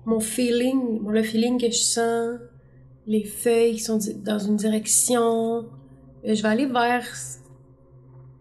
[0.07, 1.01] mon feeling.
[1.03, 2.39] Mon, le feeling que je sens.
[3.07, 5.67] Les feuilles qui sont dans une direction.
[6.27, 7.07] Euh, je vais aller vers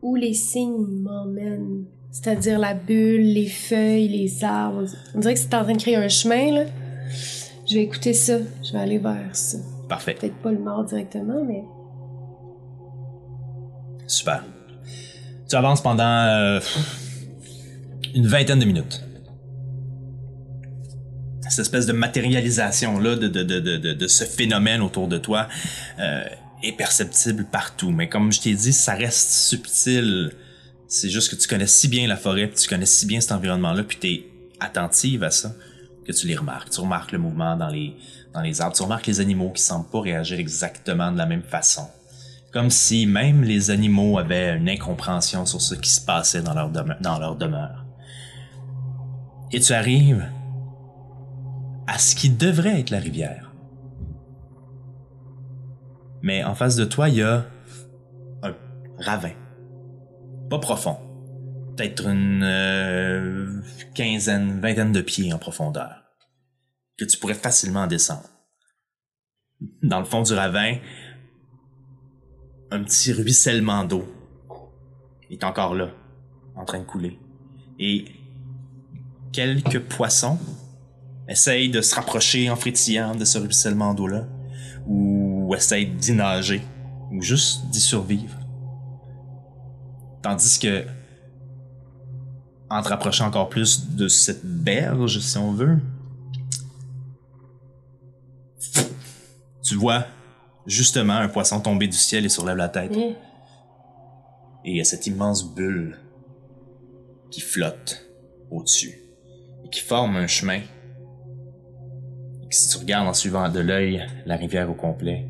[0.02, 1.86] où les signes m'emmènent.
[2.12, 4.86] C'est-à-dire la bulle, les feuilles, les arbres.
[5.16, 6.66] On dirait que c'est en train de créer un chemin, là.
[7.66, 8.38] Je vais écouter ça.
[8.63, 9.58] Je vais aller vers ça.
[9.89, 10.13] parfait.
[10.13, 11.63] Peut-être pas le nord directement, mais.
[14.13, 14.43] Super.
[15.49, 16.60] Tu avances pendant euh,
[18.13, 19.04] une vingtaine de minutes.
[21.49, 25.47] Cette espèce de matérialisation là de, de, de, de, ce phénomène autour de toi
[25.99, 26.23] euh,
[26.62, 27.89] est perceptible partout.
[27.89, 30.32] Mais comme je t'ai dit, ça reste subtil.
[30.88, 33.84] C'est juste que tu connais si bien la forêt, tu connais si bien cet environnement-là,
[33.84, 34.28] puis tu es
[34.60, 35.56] attentive à ça
[36.06, 36.69] que tu les remarques.
[36.69, 37.95] Tu remarques le mouvement dans les,
[38.32, 41.43] dans les arbres, tu remarques les animaux qui semblent pas réagir exactement de la même
[41.43, 41.88] façon.
[42.54, 46.70] Comme si même les animaux avaient une incompréhension sur ce qui se passait dans leur,
[46.70, 47.84] demeure.
[49.52, 50.30] Et tu arrives
[51.88, 53.52] à ce qui devrait être la rivière.
[56.22, 57.44] Mais en face de toi, il y a
[58.44, 58.56] un
[59.00, 59.34] ravin.
[60.50, 60.98] Pas profond.
[61.76, 63.62] Peut-être une euh,
[63.96, 66.04] quinzaine, vingtaine de pieds en profondeur.
[66.98, 68.30] Que tu pourrais facilement descendre.
[69.82, 70.78] Dans le fond du ravin,
[72.74, 74.04] un petit ruissellement d'eau
[75.30, 75.90] est encore là,
[76.56, 77.20] en train de couler.
[77.78, 78.06] Et
[79.32, 80.40] quelques poissons
[81.30, 84.26] essayent de se rapprocher en frétillant de ce ruissellement d'eau-là,
[84.88, 86.64] ou essayent d'y nager,
[87.12, 88.38] ou juste d'y survivre.
[90.24, 90.86] Tandis que,
[92.72, 95.80] en te rapprochant encore plus de cette berge, si on veut,
[99.62, 100.08] tu vois
[100.65, 102.95] justement un poisson tomber du ciel et surlève la tête.
[102.95, 103.15] Mm.
[104.65, 105.97] Et il y a cette immense bulle
[107.30, 108.06] qui flotte
[108.49, 108.99] au-dessus
[109.65, 110.62] et qui forme un chemin.
[112.41, 115.28] Et que si tu regardes en suivant de l'œil la rivière au complet,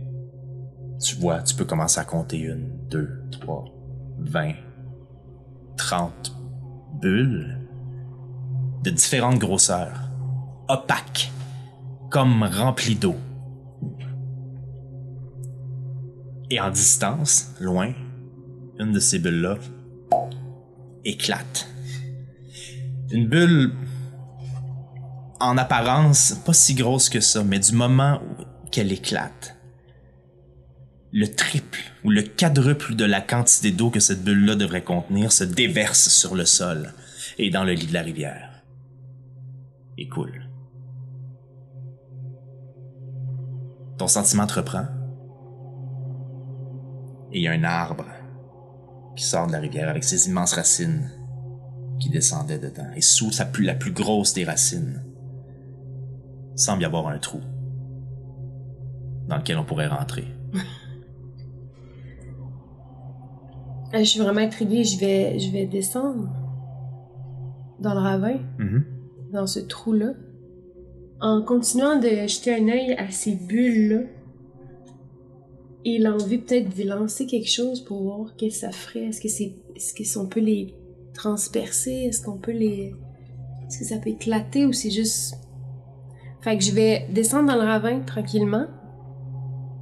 [1.01, 3.65] tu vois, tu peux commencer à compter une, deux, trois,
[4.19, 4.53] vingt,
[5.77, 6.33] trente
[7.01, 7.59] bulles
[8.83, 10.09] de différentes grosseurs,
[10.67, 11.31] opaques,
[12.09, 13.15] comme remplies d'eau.
[16.53, 17.93] Et en distance, loin,
[18.77, 19.57] une de ces bulles-là
[21.03, 21.67] éclate.
[23.09, 23.73] Une bulle
[25.39, 28.21] en apparence pas si grosse que ça, mais du moment
[28.71, 29.57] qu'elle éclate,
[31.11, 35.43] le triple ou le quadruple de la quantité d'eau que cette bulle-là devrait contenir se
[35.43, 36.93] déverse sur le sol
[37.39, 38.63] et dans le lit de la rivière.
[39.97, 40.47] Et coule.
[43.97, 44.85] Ton sentiment te reprend?
[47.33, 48.05] Et il y a un arbre
[49.15, 51.09] qui sort de la rivière avec ses immenses racines
[51.99, 52.87] qui descendaient dedans.
[52.95, 55.03] Et sous sa plus, la plus grosse des racines,
[56.55, 57.39] semble y avoir un trou
[59.27, 60.25] dans lequel on pourrait rentrer.
[63.93, 64.83] Euh, Je suis vraiment intriguée.
[64.83, 66.29] Je vais, je vais descendre
[67.79, 68.83] dans le ravin, Mhm.
[69.31, 70.13] dans ce trou-là,
[71.21, 74.01] en continuant de jeter un œil à ces bulles-là.
[75.85, 79.07] Et l'envie peut-être d'y lancer quelque chose pour voir qu'est-ce que ça ferait.
[79.07, 80.73] Est-ce que c'est, est-ce qu'on peut les
[81.13, 81.91] transpercer?
[81.91, 82.95] Est-ce qu'on peut les,
[83.67, 85.35] est-ce que ça peut éclater ou c'est juste.
[86.41, 88.65] Fait que je vais descendre dans le ravin tranquillement,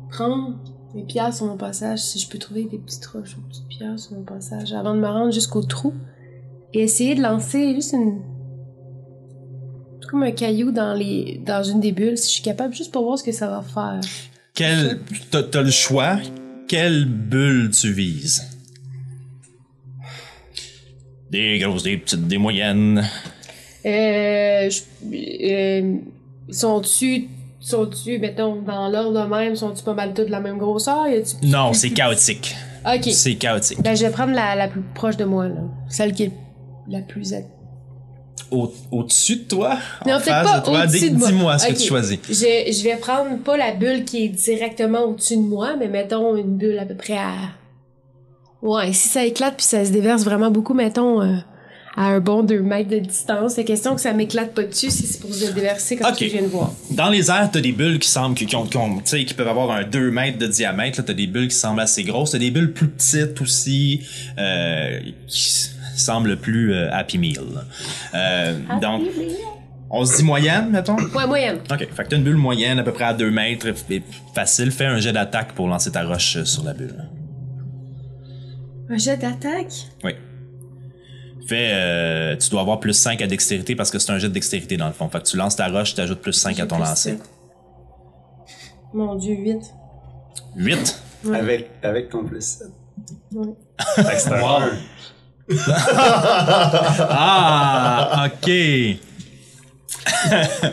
[0.09, 0.59] prendre
[0.93, 3.97] des pierres sur mon passage, si je peux trouver des petites roches ou petites pierres
[3.97, 5.93] sur mon passage, avant de me rendre jusqu'au trou,
[6.73, 8.21] et essayer de lancer juste une.
[10.09, 13.03] comme un caillou dans, les, dans une des bulles, si je suis capable, juste pour
[13.03, 14.01] voir ce que ça va faire.
[14.53, 14.99] Quel,
[15.31, 16.17] t'as, t'as le choix.
[16.67, 18.47] Quelle bulle tu vises?
[21.29, 23.03] Des grosses, des petites, des moyennes.
[23.85, 24.69] Euh.
[24.69, 24.81] je-
[25.13, 25.95] euh,
[26.49, 27.27] sont-tu.
[27.59, 31.07] Sont-tu, mettons, dans l'ordre même, sont-tu pas mal toutes de la même grosseur?
[31.07, 32.55] Y a-tu- Non, c'est chaotique.
[32.85, 33.03] Ok.
[33.11, 33.79] C'est chaotique.
[33.83, 35.61] Ben, je vais prendre la, la plus proche de moi, là.
[35.87, 36.31] Celle qui est
[36.89, 37.33] la plus.
[38.51, 39.77] Au, au-dessus de toi?
[40.05, 40.85] Non, en peut-être face pas de toi?
[40.85, 42.19] Dis-moi ce que tu choisis.
[42.29, 42.33] Je,
[42.71, 46.57] je vais prendre pas la bulle qui est directement au-dessus de moi, mais mettons une
[46.57, 47.33] bulle à peu près à.
[48.61, 51.37] Ouais, si ça éclate puis ça se déverse vraiment beaucoup, mettons euh,
[51.95, 53.53] à un bon 2 mètres de distance.
[53.55, 56.15] C'est question que ça m'éclate pas dessus si c'est pour se déverser comme Ok.
[56.15, 56.71] ce que je viens de voir.
[56.91, 59.71] Dans les airs, t'as des bulles qui semblent qui, ont, qui ont- qui peuvent avoir
[59.71, 61.01] un 2 mètres de diamètre.
[61.03, 62.31] T'as des bulles qui semblent assez grosses.
[62.31, 64.01] T'as des bulles plus petites aussi,
[64.37, 65.69] euh, qui
[66.01, 67.39] s- semblent plus euh, Happy Meal.
[68.13, 69.03] Euh, donc,
[69.89, 70.95] on se dit moyenne, mettons?
[71.15, 71.59] Ouais, moyenne.
[71.71, 74.71] Ok, fait que t'as une bulle moyenne à peu près à 2 mètres, et facile.
[74.71, 77.09] Fais un jet d'attaque pour lancer ta roche euh, sur la bulle.
[78.89, 79.73] Un jet d'attaque?
[80.03, 80.11] Oui.
[81.47, 84.33] Fais, euh, tu dois avoir plus 5 à dextérité parce que c'est un jet de
[84.33, 85.09] dextérité dans le fond.
[85.09, 87.17] Fait que tu lances ta roche, tu ajoutes plus 5 à ton lancer.
[88.93, 89.57] Mon dieu, 8.
[90.55, 91.01] 8.
[91.33, 92.67] Avec, avec ton plus 7.
[93.33, 93.47] Ouais.
[93.95, 94.59] Fait que c'est un Wow.
[97.13, 98.51] Ah, ok.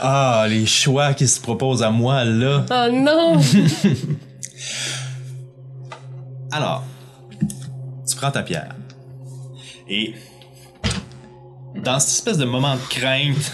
[0.00, 2.64] ah, les choix qui se proposent à moi là.
[2.70, 3.40] Oh non!
[6.50, 6.84] Alors,
[8.08, 8.74] tu prends ta pierre.
[9.88, 10.14] Et
[11.82, 13.52] dans cette espèce de moment de crainte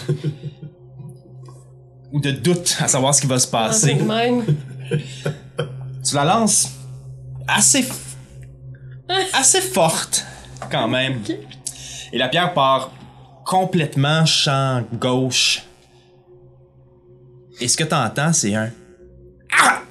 [2.12, 4.44] ou de doute à savoir ce qui va se passer, Même.
[6.04, 6.70] tu la lances
[7.46, 7.86] assez
[9.32, 10.24] assez forte
[10.70, 11.20] quand même.
[12.12, 12.90] Et la pierre part
[13.44, 15.62] complètement champ gauche.
[17.60, 18.70] Et ce que tu entends, c'est un
[19.58, 19.82] Ah!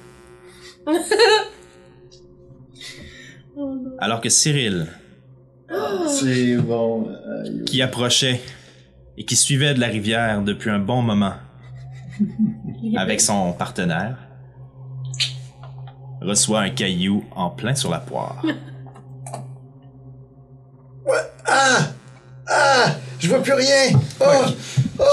[3.98, 4.86] Alors que Cyril,
[6.08, 7.08] C'est bon.
[7.08, 8.40] euh, qui approchait
[9.16, 11.34] et qui suivait de la rivière depuis un bon moment,
[12.96, 14.16] avec son partenaire,
[16.22, 18.44] reçoit un caillou en plein sur la poire.
[21.46, 21.88] Ah!
[22.48, 22.94] Ah!
[23.20, 23.92] Je vois plus rien!
[24.20, 24.24] Oh!
[24.98, 25.04] Oh!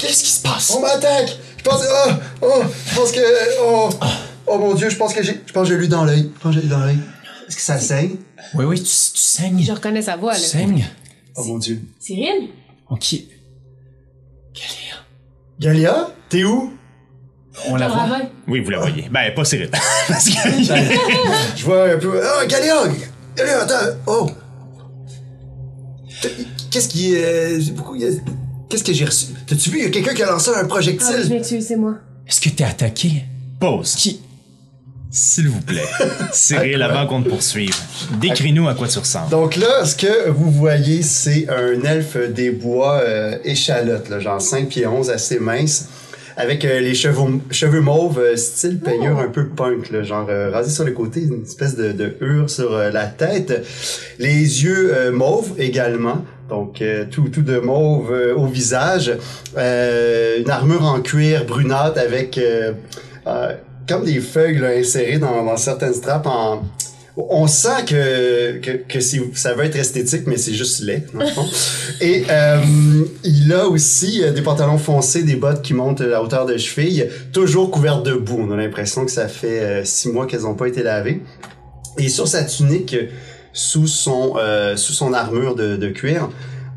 [0.00, 0.70] Qu'est-ce qui se passe?
[0.70, 1.36] On m'attaque!
[1.58, 1.80] Je pense.
[1.84, 2.10] Oh!
[2.42, 2.62] Oh!
[2.90, 3.20] Je pense que.
[3.60, 3.90] Oh!
[4.46, 5.40] Oh mon dieu, je pense que j'ai.
[5.46, 6.30] Je pense que j'ai lu dans l'œil.
[6.34, 6.98] Je pense que j'ai lu dans l'œil.
[7.48, 8.16] Est-ce que ça saigne?
[8.54, 9.62] Oui, oui, tu, tu saignes.
[9.62, 10.46] Je reconnais sa voix, Tu là.
[10.48, 10.84] saignes.
[11.36, 11.80] Oh mon dieu.
[12.00, 12.48] Cyril?
[12.90, 13.14] Ok.
[14.54, 14.96] Galéa.
[15.60, 16.08] Galia?
[16.28, 16.72] T'es où?
[17.68, 18.08] On la voit.
[18.48, 19.08] Oui, vous la voyez.
[19.10, 19.70] Ben, pas Cyril.
[20.08, 20.32] Parce que...
[21.56, 22.20] Je vois un peu.
[22.22, 22.74] Oh, Galia!
[23.36, 23.96] Galia, attends!
[24.06, 24.30] Oh!
[26.70, 27.14] Qu'est-ce qui.
[27.16, 28.20] euh, pourquoi il y a-
[28.68, 29.26] Qu'est-ce que j'ai reçu?
[29.46, 29.78] T'as-tu vu?
[29.78, 31.28] Il y a quelqu'un qui a lancé un Ah, oui, je projectile.
[31.30, 31.96] m'excuse, c'est moi.
[32.26, 33.24] Est-ce que t'es attaqué?
[33.60, 33.94] Pause.
[33.96, 34.20] Qui?
[35.10, 35.82] S'il vous plaît.
[36.32, 37.76] Cyril, avant qu'on te poursuive,
[38.18, 39.28] décris-nous à quoi tu ressembles.
[39.28, 44.40] Donc là, ce que vous voyez, c'est un elfe des bois euh, échalote, là, genre
[44.40, 45.88] 5 pieds 11, assez mince,
[46.36, 50.50] avec euh, les cheveux, cheveux mauves, euh, style peignure un peu punk, là, genre euh,
[50.50, 53.64] rasé sur les côtés, une espèce de, de hure sur euh, la tête,
[54.18, 56.24] les yeux euh, mauves également.
[56.48, 59.12] Donc euh, tout, tout de mauve au visage,
[59.56, 62.72] Euh, une armure en cuir brunâtre avec euh,
[63.26, 63.52] euh,
[63.88, 66.62] comme des feuilles là, insérées dans, dans certaines straps en,
[67.16, 69.00] on sent que, que, que
[69.34, 71.46] ça va être esthétique, mais c'est juste laid, dans le fond.
[72.00, 72.58] Et euh,
[73.24, 76.56] il a aussi euh, des pantalons foncés, des bottes qui montent à la hauteur de
[76.56, 78.46] cheville, toujours couvertes de boue.
[78.48, 81.22] On a l'impression que ça fait euh, six mois qu'elles n'ont pas été lavées.
[81.98, 82.96] Et sur sa tunique,
[83.52, 86.30] sous son, euh, sous son armure de, de cuir,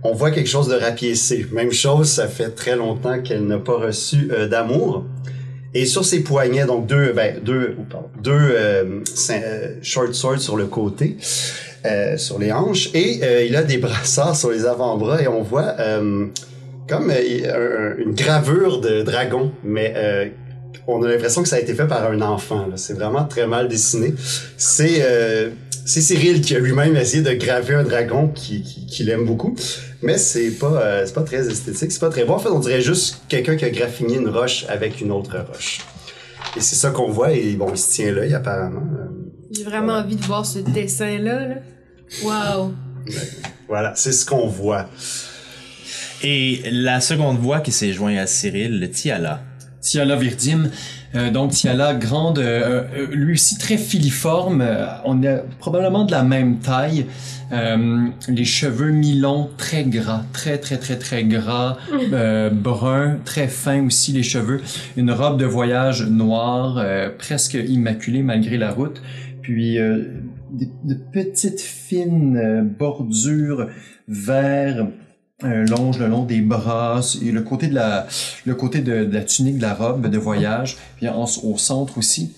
[0.04, 1.48] on voit quelque chose de rapiécé.
[1.52, 5.06] Même chose, ça fait très longtemps qu'elle n'a pas reçu euh, d'amour.
[5.78, 7.76] Et sur ses poignets, donc deux, ben, deux,
[8.24, 11.18] deux euh, euh, short swords sur le côté,
[11.86, 15.76] euh, sur les hanches, et il a des brassards sur les avant-bras, et on voit
[16.88, 19.94] comme un- une gravure de dragon, mais
[20.88, 22.68] on a l'impression que ça a été fait par un enfant.
[22.78, 24.14] C'est vraiment très mal dessiné.
[24.56, 25.02] C'est
[25.86, 29.56] c'est Cyril qui a lui-même essayé de graver un dragon qui, qui, qu'il aime beaucoup,
[30.02, 32.34] mais c'est pas euh, c'est pas très esthétique, c'est pas très bon.
[32.34, 35.82] En fait, on dirait juste quelqu'un qui a graffiné une roche avec une autre roche.
[36.58, 38.82] Et c'est ça qu'on voit et bon, il se tient l'œil apparemment.
[38.82, 39.06] Euh,
[39.52, 41.48] J'ai vraiment envie de voir ce dessin-là.
[41.48, 41.56] Là.
[42.24, 42.74] Wow.
[43.68, 44.90] Voilà, c'est ce qu'on voit.
[46.24, 49.44] Et la seconde voix qui s'est jointe à Cyril, le Tiala.
[49.82, 50.70] Tiala Virdim.
[51.16, 54.62] Euh, donc Tiala, grande, euh, euh, lui aussi très filiforme.
[54.62, 57.06] Euh, on est probablement de la même taille.
[57.52, 61.78] Euh, les cheveux mi-longs, très gras, très très très très gras,
[62.14, 64.62] euh, brun, très fin aussi les cheveux.
[64.98, 69.02] Une robe de voyage noire, euh, presque immaculée malgré la route.
[69.42, 70.06] Puis euh,
[70.52, 73.68] de, de petites fines bordures
[74.08, 74.88] vert
[75.46, 80.18] longe le long des bras et le côté de la tunique de la robe de
[80.18, 82.34] voyage puis au centre aussi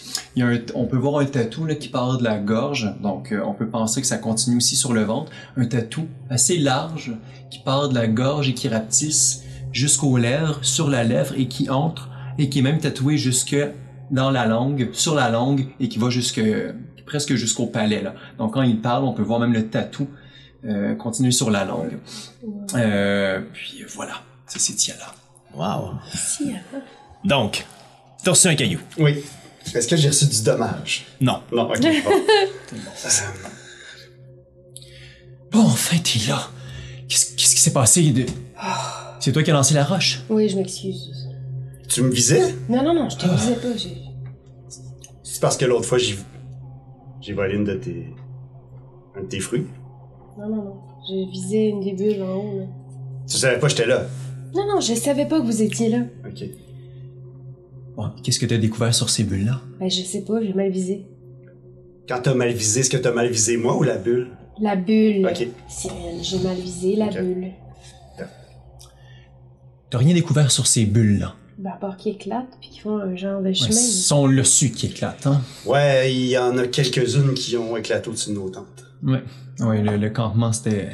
[0.76, 4.02] on peut voir un tatou qui part de la gorge donc euh, on peut penser
[4.02, 7.14] que ça continue aussi sur le ventre un tatou assez large
[7.50, 11.70] qui part de la gorge et qui rapetisse jusqu'aux lèvres sur la lèvre et qui
[11.70, 13.58] entre et qui est même tatoué jusque
[14.12, 16.42] dans la langue sur la langue et qui va jusque
[17.06, 18.04] presque jusqu'au palais
[18.38, 20.08] donc quand il parle on peut voir même le tatou
[20.66, 21.98] euh, continuer sur la langue
[22.76, 25.14] euh, puis voilà, ça c'est Tiala.
[25.54, 25.64] Wow.
[25.64, 26.00] Hein.
[27.24, 27.66] Donc,
[28.24, 28.80] t'as reçu un caillou.
[28.98, 29.24] Oui.
[29.74, 31.06] Est-ce que j'ai reçu du dommage?
[31.20, 31.42] Non.
[31.52, 31.80] Non, ok.
[31.82, 32.12] bon.
[35.52, 36.50] Bon, enfin t'es là.
[37.08, 38.12] Qu'est-ce qui s'est passé?
[38.12, 38.26] De...
[39.20, 40.22] C'est toi qui as lancé la roche?
[40.30, 41.28] Oui, je m'excuse.
[41.88, 42.54] tu me visais?
[42.70, 43.76] Non, non, non, je te disais pas.
[43.78, 43.98] j'ai-
[45.24, 46.18] C'est parce que l'autre fois, j'ai
[47.22, 48.14] j'ai volé une de tes.
[49.16, 49.68] un de tes fruits.
[50.40, 50.74] Non, non, non.
[51.08, 52.60] J'ai visé une des bulles en haut.
[52.60, 52.66] Là.
[53.28, 54.06] Tu savais pas que j'étais là?
[54.56, 56.00] Non, non, je savais pas que vous étiez là.
[56.26, 56.44] Ok.
[57.96, 59.62] Bon, qu'est-ce que t'as découvert sur ces bulles-là?
[59.80, 61.06] Ben, je sais pas, j'ai mal visé.
[62.08, 64.30] Quand t'as mal visé, est-ce que t'as mal visé moi ou la bulle?
[64.62, 65.26] La bulle.
[65.28, 65.48] Ok.
[65.68, 67.52] Cyril, j'ai mal visé la bulle.
[69.90, 71.34] T'as rien découvert sur ces bulles-là?
[71.58, 73.72] Ben, à part qui éclatent puis qui font un genre de Ouais, chemin.
[73.72, 75.42] sont le su qui éclate, hein?
[75.66, 78.84] Ouais, il y en a quelques-unes qui ont éclaté au-dessus de nos tentes.
[79.04, 79.24] Ouais.
[79.60, 80.90] Ouais, le, le campement, c'était...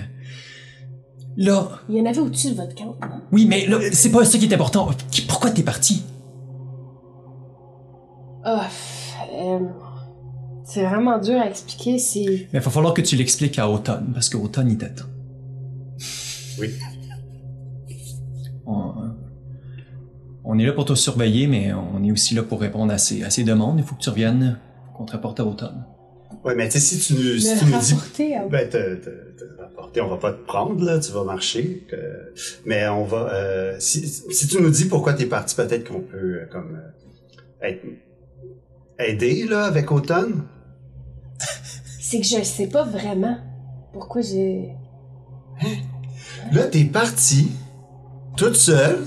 [1.36, 1.68] Là...
[1.90, 2.96] Il y en avait au-dessus de votre camp.
[3.02, 3.22] non?
[3.32, 4.90] Oui, mais là, c'est pas ça qui est important.
[5.28, 6.04] Pourquoi t'es parti?
[8.46, 8.68] Ah,
[9.34, 9.60] euh,
[10.66, 11.98] c'est vraiment dur à expliquer.
[11.98, 12.26] C'est.
[12.54, 15.06] Mais il va falloir que tu l'expliques à Automne, parce qu'Automne, il t'attend.
[16.60, 16.70] Oui.
[18.66, 18.94] On,
[20.44, 23.24] on est là pour te surveiller, mais on est aussi là pour répondre à ces,
[23.24, 23.80] à ces demandes.
[23.80, 24.60] Il faut que tu reviennes,
[24.94, 25.86] qu'on te rapporte à Automne.
[26.44, 27.94] Ouais, mais tu sais, si tu nous, si tu nous dis.
[27.94, 31.24] rapporter à- Ben, te, te, te rapporter, on va pas te prendre, là, tu vas
[31.24, 31.88] marcher.
[32.66, 33.34] mais on va.
[33.34, 36.76] euh, si, si tu nous dis pourquoi t'es parti, peut-être qu'on peut, euh, comme.
[37.64, 37.82] euh, être,
[39.00, 40.44] aider, là, avec Automne.
[42.02, 43.38] C'est que je sais pas vraiment
[43.94, 44.70] pourquoi j'ai.
[46.52, 47.48] Là, t'es parti,
[48.36, 49.00] toute seule,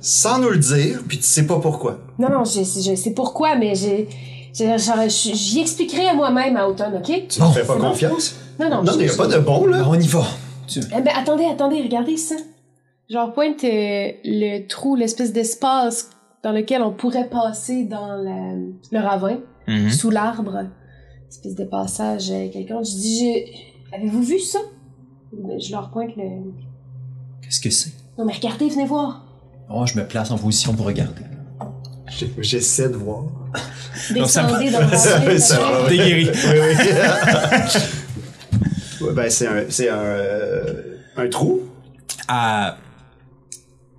[0.00, 2.00] sans nous le dire, puis tu sais pas pourquoi.
[2.18, 4.08] Non, non, je, je sais pourquoi, mais j'ai.
[4.54, 7.28] Je- J'y expliquerai à moi-même à automne, ok?
[7.28, 8.34] Tu nous fais pas confiance?
[8.58, 9.84] Non, non, Non, je- il y a je- pas de bon, là.
[9.88, 10.24] On y va.
[10.66, 12.36] Tu- Eh ben, attendez, attendez, regardez ça.
[13.08, 16.10] Genre, pointe euh, le trou, l'espèce d'espace
[16.44, 18.54] dans lequel on pourrait passer dans la-
[18.92, 19.90] le ravin, Mhm.
[19.90, 20.64] sous l'arbre.
[21.28, 22.82] Espèce de passage euh, quelqu'un.
[22.82, 23.96] Je dis, je...
[23.96, 24.58] avez-vous vu ça?
[25.32, 26.24] Ben, Je leur pointe le.
[27.42, 27.92] Qu'est-ce que c'est?
[28.18, 29.24] Non, mais regardez, venez voir.
[29.72, 31.22] Oh, je me place en position pour regarder.
[32.08, 33.24] J'ai- J'essaie de voir.
[34.10, 35.88] Descendez dans le Ça va, ça va.
[35.88, 36.30] T'es guéri.
[36.30, 37.80] Oui, oui.
[39.00, 40.82] Ouais, ben, c'est un, c'est un, euh,
[41.16, 41.62] un trou.
[42.28, 42.76] À,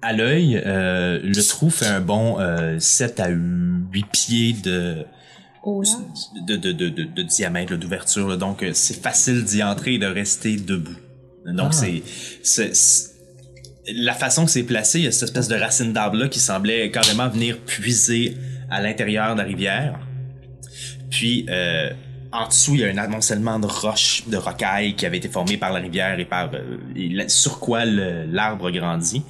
[0.03, 4.97] à l'œil, euh, le trou fait un bon euh, 7 à 8 pieds de,
[5.63, 5.81] Oh
[6.47, 8.37] de, de, de, de, de diamètre, d'ouverture.
[8.37, 10.95] Donc, euh, c'est facile d'y entrer et de rester debout.
[11.47, 11.75] Donc, Ah.
[11.75, 12.03] c'est,
[12.43, 13.09] c'est, c'est-
[13.95, 16.91] La façon que c'est placé, il y a cette espèce de racine d'arbre-là qui semblait
[16.91, 18.37] carrément venir puiser
[18.71, 19.99] à l'intérieur de la rivière.
[21.11, 21.89] Puis, euh,
[22.31, 25.57] en dessous, il y a un amoncellement de roches, de rocailles qui avait été formé
[25.57, 29.21] par la rivière et par euh, sur quoi l'arbre grandit.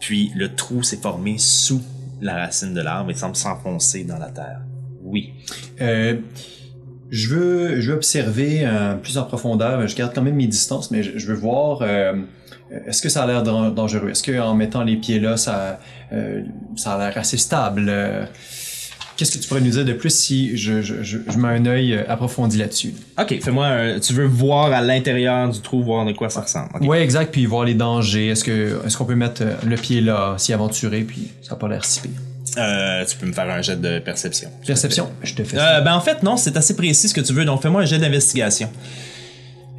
[0.00, 1.82] Puis, le trou s'est formé sous
[2.22, 4.62] la racine de l'arbre et semble s'enfoncer dans la terre.
[5.02, 5.34] Oui.
[5.82, 6.16] Euh,
[7.10, 8.66] je veux, je veux observer
[9.02, 9.86] plus en profondeur.
[9.86, 11.84] Je garde quand même mes distances, mais je, veux voir.
[11.84, 14.08] est-ce que ça a l'air dan- dangereux?
[14.08, 15.78] Est-ce que en mettant les pieds là, ça,
[16.74, 17.92] ça a l'air assez stable
[19.16, 21.64] Qu'est-ce que tu pourrais nous dire de plus si je, je, je, je mets un
[21.66, 22.92] œil euh, approfondi là-dessus?
[23.18, 23.98] Ok, fais-moi un...
[24.00, 26.68] Tu veux voir à l'intérieur du trou, voir de quoi ça ressemble.
[26.74, 26.82] ok.
[26.82, 27.32] Ouais, exact.
[27.32, 28.28] Puis voir les dangers.
[28.28, 31.56] Est-ce que, est-ce qu'on peut mettre euh, le pied là, s'y aventurer, puis ça a
[31.56, 32.10] pas l'air si pire?
[32.58, 34.50] Euh, tu peux me faire un jet de perception.
[34.66, 35.10] Perception?
[35.22, 35.78] Je te fais ça.
[35.78, 37.86] Euh, ben en fait, non, c'est assez précis ce que tu veux, donc fais-moi un
[37.86, 38.70] jet d'investigation.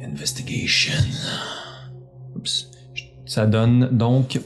[0.02, 0.92] Investigation.
[2.36, 2.68] Oups.
[3.26, 4.40] Ça donne donc.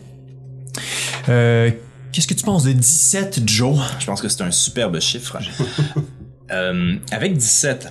[1.29, 1.71] Euh,
[2.13, 3.79] Qu'est-ce que tu penses de 17, Joe?
[3.99, 5.39] Je pense que c'est un superbe chiffre.
[6.51, 7.91] Euh, avec 17,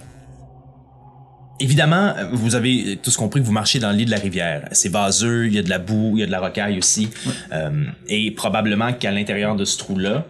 [1.60, 4.68] évidemment, vous avez tous compris que vous marchez dans le lit de la rivière.
[4.72, 7.10] C'est vaseux, il y a de la boue, il y a de la rocaille aussi.
[7.54, 10.26] Euh, et probablement qu'à l'intérieur de ce trou-là,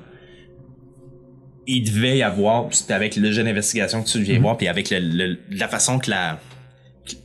[1.67, 4.99] il devait y avoir, avec le jet d'investigation que tu viens voir, puis avec le-
[4.99, 6.39] le- la façon que la...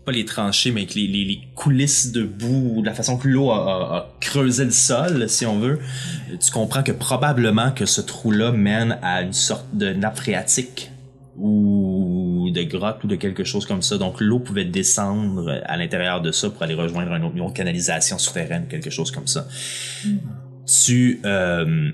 [0.05, 3.51] Pas les tranchées, mais que les, les- les coulisses de boue, la façon que l'eau
[3.51, 5.79] a, a- a creusé le sol, si on veut,
[6.45, 10.91] tu comprends que probablement que ce trou-là mène à une sorte de nappe phréatique
[11.39, 13.99] ou de grotte ou de quelque chose comme ça.
[13.99, 17.55] Donc l'eau pouvait descendre à l'intérieur de ça pour aller rejoindre une autre, une autre
[17.55, 19.47] canalisation souterraine, quelque chose comme ça.
[20.67, 21.21] Tu...
[21.25, 21.91] euh,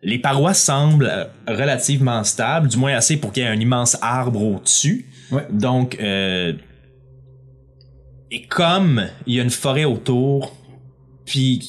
[0.00, 3.98] les parois semblent euh, relativement stables, du moins assez pour qu'il y ait un immense
[4.00, 5.06] arbre au-dessus.
[5.32, 5.44] Ouais.
[5.50, 6.52] Donc, euh,
[8.30, 10.54] et comme il y a une forêt autour,
[11.24, 11.60] puis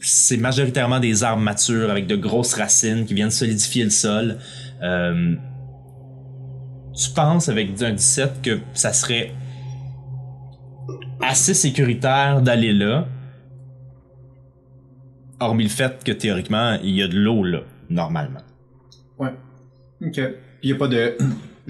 [0.00, 4.38] c'est majoritairement des arbres matures avec de grosses racines qui viennent solidifier le sol,
[4.82, 5.34] euh,
[6.94, 9.32] tu penses avec un 17 que ça serait
[11.20, 13.06] assez sécuritaire d'aller là,
[15.38, 18.42] hormis le fait que théoriquement il y a de l'eau là, normalement.
[19.18, 19.34] Ouais.
[20.02, 20.20] Ok.
[20.62, 21.16] Il y a pas de.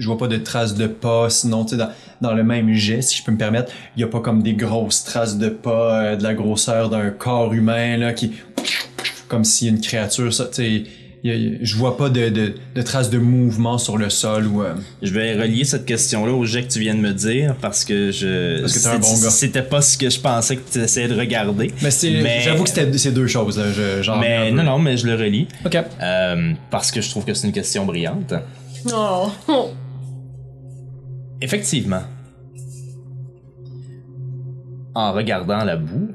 [0.01, 1.89] Je vois pas de traces de pas, sinon, tu sais, dans,
[2.21, 4.53] dans le même jet, si je peux me permettre, il y a pas comme des
[4.53, 8.31] grosses traces de pas, euh, de la grosseur d'un corps humain, là, qui.
[9.27, 10.83] Comme si une créature, ça, tu sais.
[11.23, 14.61] je vois pas de, de, de traces de mouvement sur le sol ou.
[14.63, 17.85] euh, Je vais relier cette question-là au jet que tu viens de me dire parce
[17.85, 20.79] que je Parce que t'es un bon c'était pas ce que je pensais que tu
[20.79, 21.71] essayais de regarder.
[21.81, 24.19] Mais c'est, Mais- j'avoue que c'était ces deux choses, là, je, genre.
[24.19, 25.77] Mais non, non, mais je le relis Ok.
[26.01, 28.33] euh, parce que je trouve que c'est une question brillante.
[28.93, 29.29] Oh.
[31.41, 32.01] Effectivement.
[34.93, 36.09] En regardant la boue,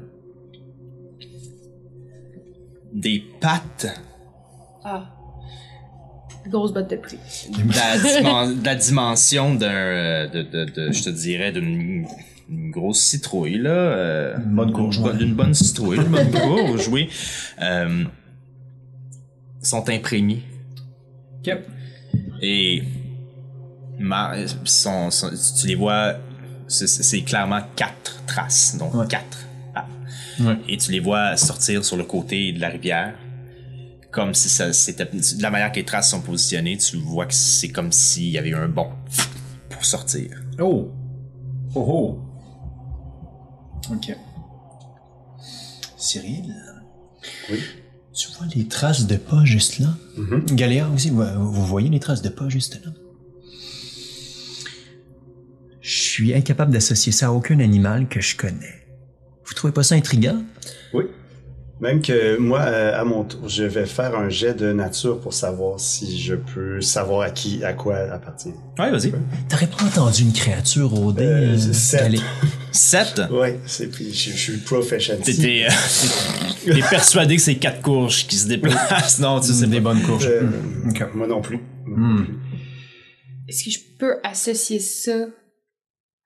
[2.93, 3.87] des pattes
[4.83, 5.13] Ah.
[6.47, 7.17] Grosse botte de pluie.
[7.49, 12.05] de la, dimen- de la dimension d'un, euh, de, de, de- je te dirais, d'une
[12.49, 13.69] une grosse citrouille, là.
[13.71, 17.09] euh, Une bonne courge, bonne- citrouille, une bonne courge, oui.
[17.61, 18.05] Euh,
[19.61, 20.43] sont imprégnés.
[21.45, 21.57] Ok.
[22.41, 22.83] Et
[24.65, 26.15] sont, sont- tu les vois,
[26.67, 29.07] c'est- clairement quatre traces, donc Ouais.
[29.07, 29.37] quatre
[29.73, 29.85] pattes.
[30.39, 30.57] Ouais.
[30.67, 33.15] Et tu les vois sortir sur le côté de la rivière,
[34.11, 37.33] comme si ça c'était de la manière que les traces sont positionnées, tu vois que
[37.33, 38.91] c'est comme s'il y avait eu un bond
[39.69, 40.29] pour sortir.
[40.59, 40.91] Oh!
[41.75, 42.19] Oh oh!
[43.91, 44.15] Ok.
[45.97, 46.53] Cyril?
[47.49, 47.59] Oui?
[48.13, 49.89] Tu vois les traces de pas juste là?
[50.51, 52.91] Galéa aussi, vous, vous voyez les traces de pas juste là?
[55.87, 58.85] Je suis incapable d'associer ça à aucun animal que je connais.
[59.45, 60.43] Vous trouvez pas ça intriguant?
[60.93, 61.05] Oui.
[61.79, 65.33] Même que moi, euh, à mon tour, je vais faire un jet de nature pour
[65.33, 68.51] savoir si je peux savoir à qui, à quoi elle appartient.
[68.77, 69.13] Ouais, vas-y.
[69.47, 71.23] T'aurais pas entendu une créature au dé?
[71.23, 72.01] Euh, euh, sept.
[72.01, 72.21] Galé-
[72.73, 73.21] 7.
[73.31, 75.23] Ouais, c'est puis je, je suis professionnel.
[75.23, 75.69] T'es euh,
[76.73, 79.19] t'es persuadé que c'est quatre courges qui se déplacent.
[79.19, 79.93] Non, tu sais C'est des pas.
[79.93, 80.27] bonnes courges.
[80.27, 80.49] Euh,
[80.89, 81.05] Ok.
[81.15, 81.59] Moi non plus.
[81.85, 82.23] Hmm.
[83.47, 85.27] Est-ce que je peux associer ça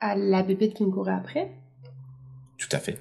[0.02, 1.52] à la bébête qui me courait après?
[2.58, 2.98] Tout à fait.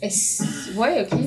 [0.00, 0.76] Est-ce...
[0.76, 1.18] Ouais, ok.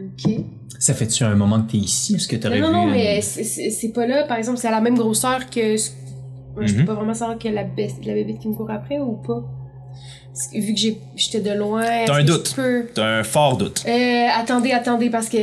[0.00, 0.32] Ok.
[0.78, 2.14] Ça fait-tu un moment que t'es ici?
[2.16, 2.72] Est-ce que t'aurais Non, vu...
[2.72, 4.24] non, non, mais c'est- c'est c'est pas là.
[4.24, 5.76] Par exemple, c'est à la même grosseur que.
[5.76, 6.86] Je peux Mhm.
[6.86, 9.42] pas vraiment savoir que la, bête- la bébête qui me court après ou pas.
[10.52, 11.82] Vu que j'ai- j'étais de loin.
[11.82, 12.52] est-ce un doute.
[12.56, 13.84] peux- T'as un fort doute.
[13.86, 15.38] Euh, attendez, attendez, parce que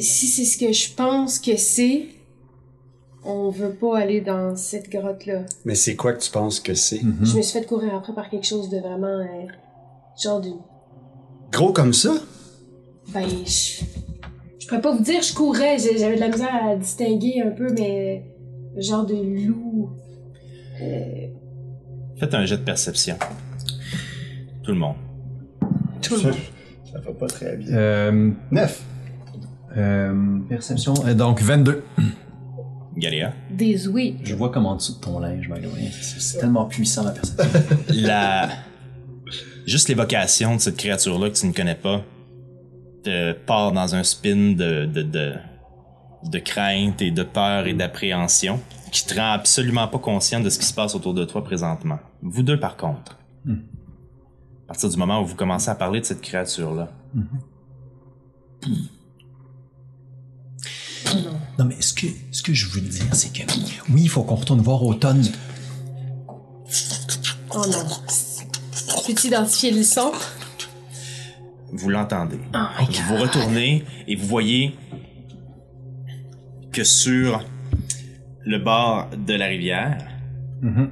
[0.00, 2.06] si c'est ce que je pense que c'est,
[3.24, 5.42] on veut pas aller dans cette grotte-là.
[5.64, 7.02] Mais c'est quoi que tu penses que c'est?
[7.02, 7.18] mhm.
[7.22, 9.06] Je me suis fait courir après par quelque chose de vraiment.
[9.06, 9.26] euh,
[10.22, 10.50] genre du.
[11.52, 12.12] Gros comme ça?
[13.12, 13.84] Ben, je.
[14.58, 17.50] Je pourrais pas vous dire, je courais, j'ai- j'avais de la misère à distinguer un
[17.50, 18.24] peu, mais.
[18.76, 19.14] Genre de
[19.46, 19.90] loup.
[20.80, 21.26] Euh,
[22.18, 23.16] Faites un jet de perception.
[24.62, 24.94] Tout le monde.
[26.02, 26.34] tout le monde.
[26.92, 27.74] ça va pas très bien.
[27.76, 28.82] Euh, Neuf.
[29.76, 30.94] euh, perception.
[31.16, 31.82] donc 22.
[33.00, 33.32] Galéa.
[33.50, 34.16] Des ouïes.
[34.22, 35.60] Je vois comme en dessous de ton linge, way.
[36.00, 37.46] C'est tellement puissant la perception.
[37.94, 38.48] La.
[39.66, 42.02] Juste l'évocation de cette créature-là que tu ne connais pas
[43.02, 45.34] te part dans un spin de, de, de,
[46.24, 50.58] de crainte et de peur et d'appréhension qui te rend absolument pas conscient de ce
[50.58, 51.98] qui se passe autour de toi présentement.
[52.22, 53.18] Vous deux, par contre.
[53.44, 53.60] Hmm.
[54.64, 56.90] À partir du moment où vous commencez à parler de cette créature-là,
[61.58, 63.42] Non, mais ce que, ce que je veux dire, c'est que
[63.90, 65.24] oui, il faut qu'on retourne voir Automne.
[67.52, 67.84] Oh non.
[69.06, 70.12] Peux-tu identifier le son?
[71.72, 72.38] vous l'entendez.
[72.54, 74.76] Oh my Vous vous retournez et vous voyez
[76.72, 77.44] que sur
[78.44, 80.06] le bord de la rivière,
[80.62, 80.90] Mhm.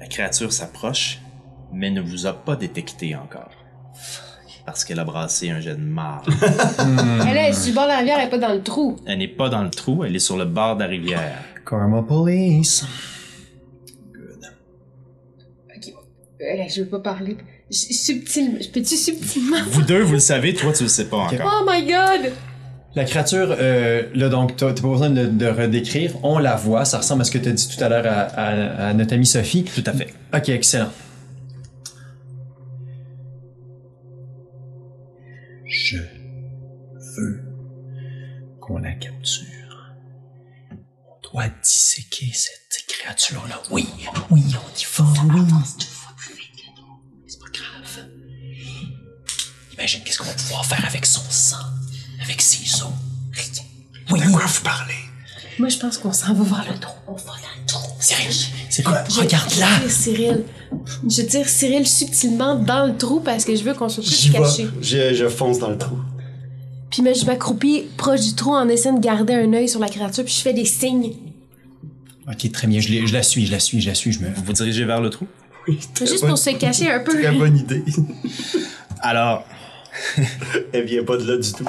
[0.00, 1.20] la créature s'approche,
[1.72, 3.52] mais ne vous a pas détecté encore.
[4.66, 6.24] Parce qu'elle a brassé un jet de marre.
[7.28, 8.96] Elle est sur le bord de la rivière, elle est pas dans le trou.
[9.06, 11.38] elle n'est pas dans le trou, elle est sur le bord de la rivière.
[11.68, 12.84] Karma Police.
[15.76, 15.92] Ok.
[16.40, 16.44] Euh,
[16.74, 17.36] je veux pas parler.
[17.70, 18.58] J- Subtil.
[18.72, 19.56] Peux-tu subtilement?
[19.68, 21.60] Vous deux, vous le savez, toi, tu le sais pas encore.
[21.62, 22.32] Oh my god!
[22.94, 26.12] La créature, euh, là, donc, t'as t'as pas besoin de, de redécrire.
[26.22, 26.84] On la voit.
[26.84, 29.14] Ça ressemble à ce que tu as dit tout à l'heure à, à- à notre
[29.14, 29.64] amie Sophie.
[29.64, 30.14] Tout à fait.
[30.34, 30.90] Ok, excellent.
[41.34, 43.60] Doit disséquer cette créature-là?
[43.70, 45.42] Oui, oui, on y va, oui.
[47.26, 48.06] C'est pas grave.
[49.72, 51.56] Imagine qu'est-ce qu'on va pouvoir faire avec son sang,
[52.22, 52.88] avec ses os.
[54.10, 54.20] Oui.
[54.20, 54.94] De quoi vous parlez?
[55.58, 56.94] Moi, je pense qu'on s'en va voir le trou.
[57.08, 57.90] On va dans le trou.
[58.00, 58.32] Cyril,
[58.70, 59.68] Cyril, regarde là.
[59.76, 60.44] Je tire Cyril.
[61.08, 64.32] Je tire Cyril subtilement dans le trou parce que je veux qu'on soit J'y plus
[64.32, 64.38] vais.
[64.38, 64.68] caché.
[64.80, 65.96] Je, je fonce dans le trou.
[66.90, 69.88] Puis moi, je m'accroupis proche du trou en essayant de garder un œil sur la
[69.88, 71.12] créature, puis je fais des signes.
[72.28, 72.80] Ok, très bien.
[72.80, 74.12] Je, la suis, je la suis, je la suis.
[74.12, 74.28] Je me.
[74.34, 75.26] Vous vous dirigez vers le trou?
[75.68, 77.12] Oui, Juste bonne- pour se cacher un peu.
[77.20, 77.84] Très bonne idée.
[79.00, 79.44] Alors,
[80.72, 81.64] Elle vient pas de là du tout.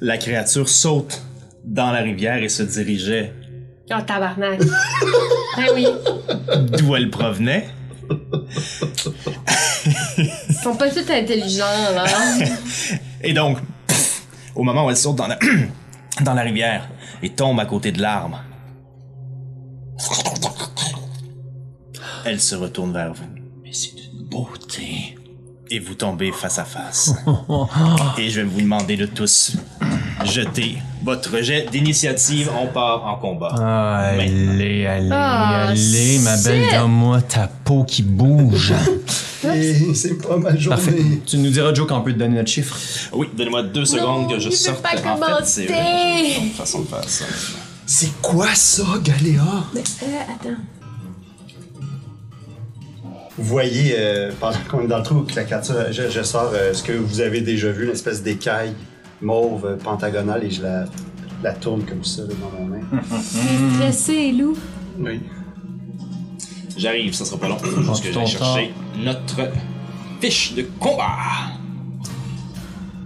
[0.00, 1.22] la créature saute
[1.64, 3.32] dans la rivière et se dirigeait
[3.94, 4.58] Oh, tabarnak.
[5.56, 5.86] ben oui.
[6.78, 7.68] d'où elle provenait?
[10.18, 12.04] Ils sont pas tous intelligents, là.
[13.22, 14.22] Et donc, pff,
[14.54, 15.38] au moment où elle saute dans la,
[16.20, 16.88] dans la rivière
[17.22, 18.42] et tombe à côté de l'arbre,
[22.24, 23.24] elle se retourne vers vous.
[23.62, 25.18] Mais c'est une beauté.
[25.70, 27.14] Et vous tombez face à face.
[28.18, 29.56] Et je vais vous demander de tous
[30.24, 32.50] jeter votre jet d'initiative.
[32.60, 33.54] On part en combat.
[33.58, 38.72] Allez, allez, Ah, allez, ma belle, donne-moi ta peau qui bouge.
[39.44, 40.76] Et c'est pas ma journée.
[40.82, 41.02] Parfait.
[41.26, 42.76] Tu nous diras, Joe, quand on peut te donner notre chiffre.
[43.12, 44.80] Oui, donnez-moi deux secondes que je sorte.
[44.82, 45.44] pas en fait, commenter.
[45.44, 47.24] c'est une façon de faire ça.
[47.86, 49.42] C'est quoi ça, Galéa?
[49.74, 50.60] Mais, euh, attends.
[53.36, 56.50] Vous voyez, euh, pendant qu'on est dans le trou, que la créature, je, je sors
[56.54, 58.74] euh, ce que vous avez déjà vu, une espèce d'écaille
[59.22, 60.84] mauve pentagonale et je la,
[61.42, 62.82] la tourne comme ça là, dans ma main.
[63.76, 64.56] Stressé, loup.
[64.98, 65.20] Oui.
[66.76, 67.56] J'arrive, ça sera pas long.
[67.86, 69.50] Parce que je ton vais chercher notre
[70.20, 71.16] fiche de combat.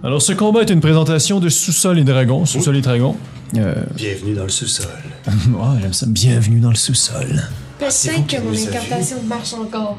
[0.03, 2.45] Alors, ce combat est une présentation de Sous-sol et Dragon.
[2.45, 3.15] Sous-sol et Dragon.
[3.55, 4.87] Euh, Bienvenue dans le sous-sol.
[5.27, 6.05] oh, j'aime ça.
[6.07, 7.41] Bienvenue dans le sous-sol.
[7.79, 9.97] Peut-être que mon incantation marche encore.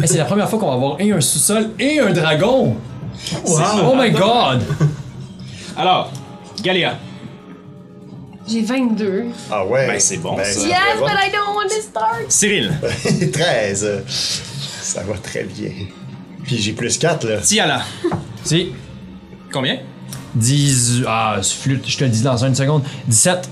[0.00, 2.76] Eh, c'est la première fois qu'on va avoir et un sous-sol et un dragon.
[3.46, 4.62] Oh my god!
[5.80, 6.10] Alors,
[6.62, 6.98] Galéa.
[8.46, 9.24] J'ai 22.
[9.50, 9.86] Ah ouais.
[9.86, 10.44] Ben, c'est bon, ça.
[10.44, 12.24] ça Yes, but I don't want to start.
[12.28, 12.72] Cyril.
[13.32, 13.84] 13.
[13.84, 15.70] euh, Ça va très bien.
[16.44, 17.38] Puis j'ai plus 4 là.
[17.38, 17.82] Tiala.
[18.44, 18.68] C'est
[19.52, 19.78] Combien?
[20.34, 21.02] 10.
[21.06, 22.82] Ah, flûte, je te le dis dans une seconde.
[23.08, 23.48] 17.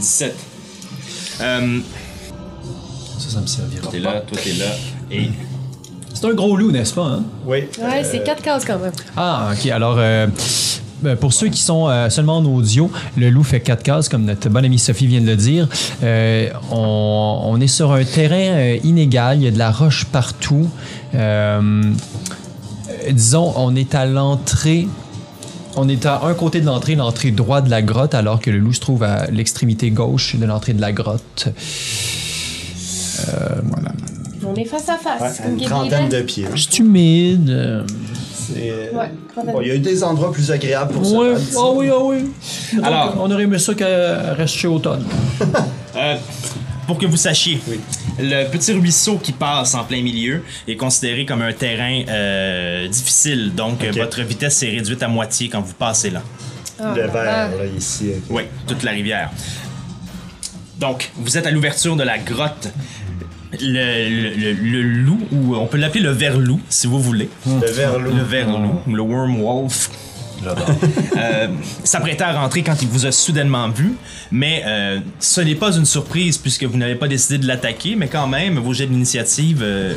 [0.00, 0.34] 17.
[1.40, 1.78] Euh,
[3.18, 3.90] Ça, ça me servira.
[3.90, 4.66] t'es là, toi t'es là.
[5.10, 5.30] Et
[6.12, 7.02] C'est un gros loup, n'est-ce pas?
[7.06, 7.24] Hein?
[7.46, 7.64] Oui.
[7.78, 8.92] Ouais, euh, c'est 4 cases quand même.
[9.16, 9.66] Ah, ok.
[9.70, 10.34] Alors, euh, ben,
[11.20, 14.48] pour ceux qui sont euh, seulement en audio, le loup fait quatre cases, comme notre
[14.48, 15.68] bonne amie Sophie vient de le dire.
[16.02, 20.04] Euh, on, on est sur un terrain euh, inégal, il y a de la roche
[20.06, 20.68] partout.
[21.14, 21.82] Euh,
[22.88, 24.88] euh, disons, on est à l'entrée.
[25.76, 28.58] On est à un côté de l'entrée, l'entrée droite de la grotte, alors que le
[28.58, 31.48] loup se trouve à l'extrémité gauche de l'entrée de la grotte.
[34.46, 35.20] On est face à face.
[35.20, 36.46] Ouais, comme une trentaine de pieds.
[36.54, 37.84] C'est humide.
[38.46, 39.52] C'est, Ouais, trentaine.
[39.52, 41.16] bon, il y a eu des endroits plus agréables pour ça.
[41.16, 42.30] Ouais, ah oui, ah oui.
[42.74, 45.04] Donc, Alors- on aurait aimé ça qu'elle reste chez Automne.
[45.96, 46.16] Euh,
[46.88, 47.78] pour que vous sachiez, Oui.
[48.18, 53.54] le petit ruisseau qui passe en plein milieu est considéré comme un terrain euh, difficile.
[53.54, 56.20] Donc, votre vitesse est réduite à moitié quand vous passez là.
[56.80, 57.48] Ah, Le verre, là.
[57.78, 58.10] ici.
[58.28, 59.30] Oui, toute la rivière.
[60.80, 62.68] Donc, vous êtes à l'ouverture de la grotte.
[63.60, 67.28] Le, le- le- loup, ou on peut l'appeler le ver-loup, si vous voulez.
[67.46, 68.14] Le verre loup.
[68.14, 69.90] Le ver-loup, ou le worm wolf.
[71.16, 71.48] Euh,
[71.84, 73.94] s'apprêtait à rentrer quand il vous a soudainement vu,
[74.30, 78.08] mais euh, ce n'est pas une surprise puisque vous n'avez pas décidé de l'attaquer, mais
[78.08, 79.94] quand même, vos jets d'initiative euh,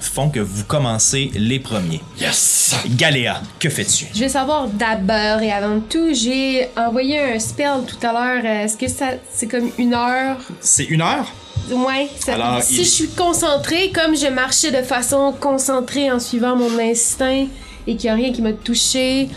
[0.00, 2.02] font que vous commencez les premiers.
[2.20, 2.74] Yes!
[2.96, 4.06] Galéa, que fais-tu?
[4.14, 8.44] Je vais savoir d'abord et avant tout, j'ai envoyé un spell tout à l'heure.
[8.44, 10.36] Est-ce que ça, c'est comme une heure?
[10.60, 11.32] C'est une heure?
[11.70, 12.08] Ouais.
[12.18, 16.56] ça- Alors, si il- je suis concentrée, comme je marchais de façon concentrée en suivant
[16.56, 17.46] mon instinct
[17.86, 19.28] et qu'il n'y a rien qui m'a touché.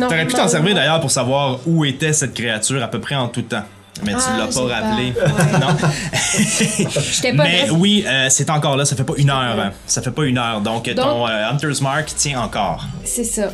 [0.00, 3.28] T'aurais pu t'en servir d'ailleurs pour savoir où était cette créature à peu près en
[3.28, 3.64] tout temps.
[4.04, 5.12] Mais tu Ah, l'as pas rappelé.
[5.12, 5.52] pas- ouais.
[5.60, 7.36] non.
[7.36, 9.60] Pas Mais oui, euh, c'est encore là, ça fait pas une heure.
[9.60, 9.72] hein.
[9.86, 10.60] Ça fait pas une heure.
[10.60, 12.84] Donc, ton euh, Hunter's Mark tient encore.
[13.04, 13.50] C'est ça.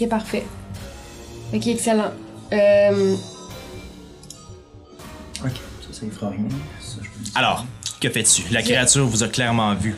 [0.00, 0.44] Ok, parfait.
[1.52, 2.12] Ok, excellent.
[2.52, 3.14] Euh,
[5.44, 5.50] Ok,
[5.80, 6.38] ça, ça y fera rien.
[7.34, 7.64] Alors,
[8.00, 8.42] que fais-tu?
[8.50, 9.96] La créature vous a clairement vu.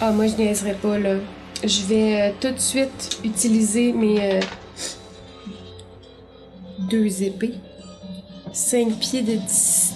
[0.00, 1.16] Ah, moi, je niaiserais pas, là.
[1.64, 4.40] Je vais euh, tout de suite utiliser mes euh,
[6.88, 7.54] deux épées.
[8.52, 9.92] Cinq pieds de 10.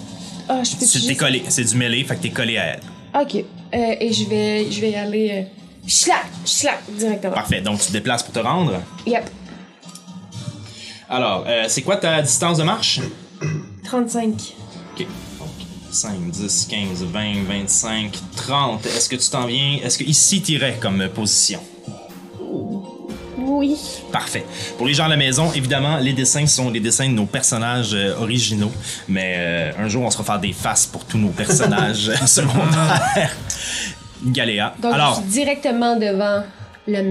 [0.49, 1.17] Ah, je peux Tu t'es juste...
[1.17, 1.43] collé.
[1.47, 2.81] C'est du mêlé, fait que t'es collé à elle.
[3.21, 3.35] Ok.
[3.35, 5.29] Euh, et je vais, je vais y aller...
[5.31, 5.87] Euh...
[5.87, 6.25] Schlac!
[6.45, 6.79] Schlac!
[6.89, 7.33] Directement.
[7.33, 7.61] Parfait.
[7.61, 8.81] Donc, tu te déplaces pour te rendre?
[9.07, 9.29] Yep.
[11.09, 12.99] Alors, euh, c'est quoi ta distance de marche?
[13.85, 14.33] 35.
[14.99, 15.05] Ok.
[15.39, 15.49] Donc,
[15.91, 18.85] 5, 10, 15, 20, 25, 30.
[18.85, 19.77] Est-ce que tu t'en viens?
[19.83, 21.59] Est-ce que ici t'irais comme position?
[23.37, 23.77] Oui.
[24.11, 24.45] Parfait.
[24.77, 27.93] Pour les gens à la maison, évidemment, les dessins sont les dessins de nos personnages
[27.93, 28.71] euh, originaux.
[29.07, 33.35] Mais euh, un jour, on se fera faire des faces pour tous nos personnages secondaires.
[34.25, 34.73] Galéa.
[34.81, 36.43] Donc, Alors, je suis directement devant
[36.87, 37.01] le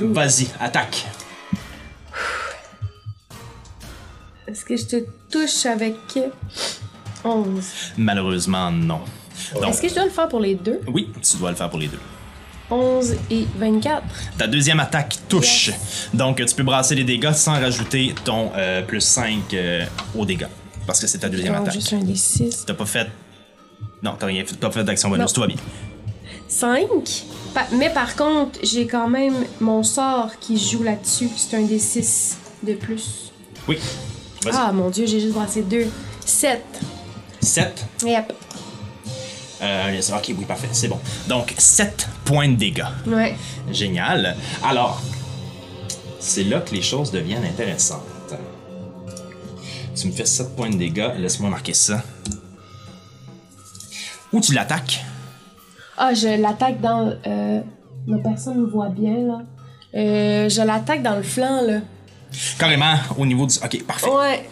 [0.00, 0.12] loup.
[0.14, 1.06] vas-y, attaque.
[4.50, 4.96] Est-ce que je te
[5.30, 5.94] touche avec
[7.24, 7.64] 11?
[7.98, 9.00] Malheureusement, non.
[9.66, 10.80] Est-ce que je dois le faire pour les deux?
[10.88, 12.00] oui, tu dois le faire pour les deux.
[12.70, 14.02] 11 et 24.
[14.38, 15.70] Ta deuxième attaque touche.
[16.14, 19.84] Donc, tu peux brasser les dégâts sans rajouter ton euh, plus 5 euh,
[20.16, 20.46] aux dégâts.
[20.86, 21.74] Parce que c'est ta deuxième Donc, attaque.
[21.74, 22.64] juste un des 6.
[22.66, 23.08] T'as pas fait.
[24.02, 24.54] Non, t'as rien fait.
[24.54, 25.26] T'as pas fait d'action bonus.
[25.26, 25.32] Non.
[25.32, 25.56] Tout va bien.
[26.48, 26.86] 5.
[27.72, 31.28] mais par contre, j'ai quand même mon sort qui joue là-dessus.
[31.36, 33.32] C'est un des 6 de plus.
[33.68, 33.78] Oui.
[34.52, 35.86] Ah mon dieu, j'ai juste brassé 2.
[36.24, 36.62] 7.
[37.40, 37.84] 7.
[38.04, 38.32] Yep.
[39.62, 40.68] Euh, ok, oui, parfait.
[40.72, 40.98] C'est bon.
[41.28, 42.84] Donc, 7 points de dégâts.
[43.06, 43.36] Ouais.
[43.70, 44.36] Génial.
[44.64, 45.02] Alors,
[46.18, 48.00] c'est là que les choses deviennent intéressantes.
[49.94, 51.10] Tu me fais 7 points de dégâts.
[51.18, 52.02] Laisse-moi marquer ça.
[54.32, 55.04] Où tu l'attaques?
[55.98, 57.12] Ah, je l'attaque dans.
[57.26, 57.60] Euh,
[58.06, 59.42] la personne me voit bien là.
[59.94, 61.80] Euh, je l'attaque dans le flanc là.
[62.58, 63.54] Carrément au niveau du.
[63.64, 64.08] Ok, parfait.
[64.10, 64.48] Ouais.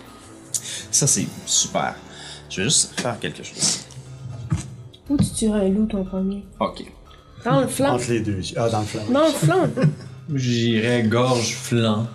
[0.91, 1.95] Ça, c'est super.
[2.51, 3.81] Je vais juste faire quelque chose.
[5.09, 6.45] Où tu tuerais un loup ton premier?
[6.61, 6.83] Ok.
[7.45, 7.95] Dans le flanc.
[7.95, 8.41] Entre les deux.
[8.57, 9.03] Ah, dans le flanc.
[9.11, 9.69] Dans le flanc.
[10.35, 12.07] J'irais gorge flanc.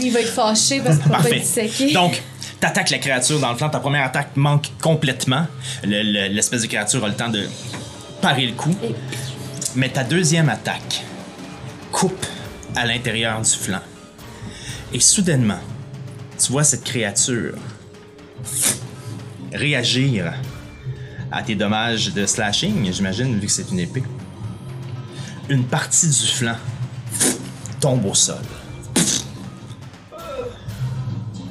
[0.00, 1.92] Il va être fâché parce qu'il va pas être disséqué.
[1.92, 2.22] Donc,
[2.60, 3.68] t'attaques la créature dans le flanc.
[3.70, 5.46] Ta première attaque manque complètement.
[5.82, 7.46] Le- le- L'espèce de créature a le temps de
[8.22, 8.74] parer le coup.
[8.84, 8.94] Et-
[9.74, 11.02] Mais ta deuxième attaque
[11.92, 12.24] coupe
[12.76, 13.80] à l'intérieur du flanc.
[14.92, 15.60] Et soudainement,
[16.38, 17.54] tu vois cette créature
[19.52, 20.32] réagir
[21.30, 24.02] à tes dommages de slashing, j'imagine, vu que c'est une épée.
[25.48, 26.56] Une partie du flanc
[27.80, 28.36] tombe au sol.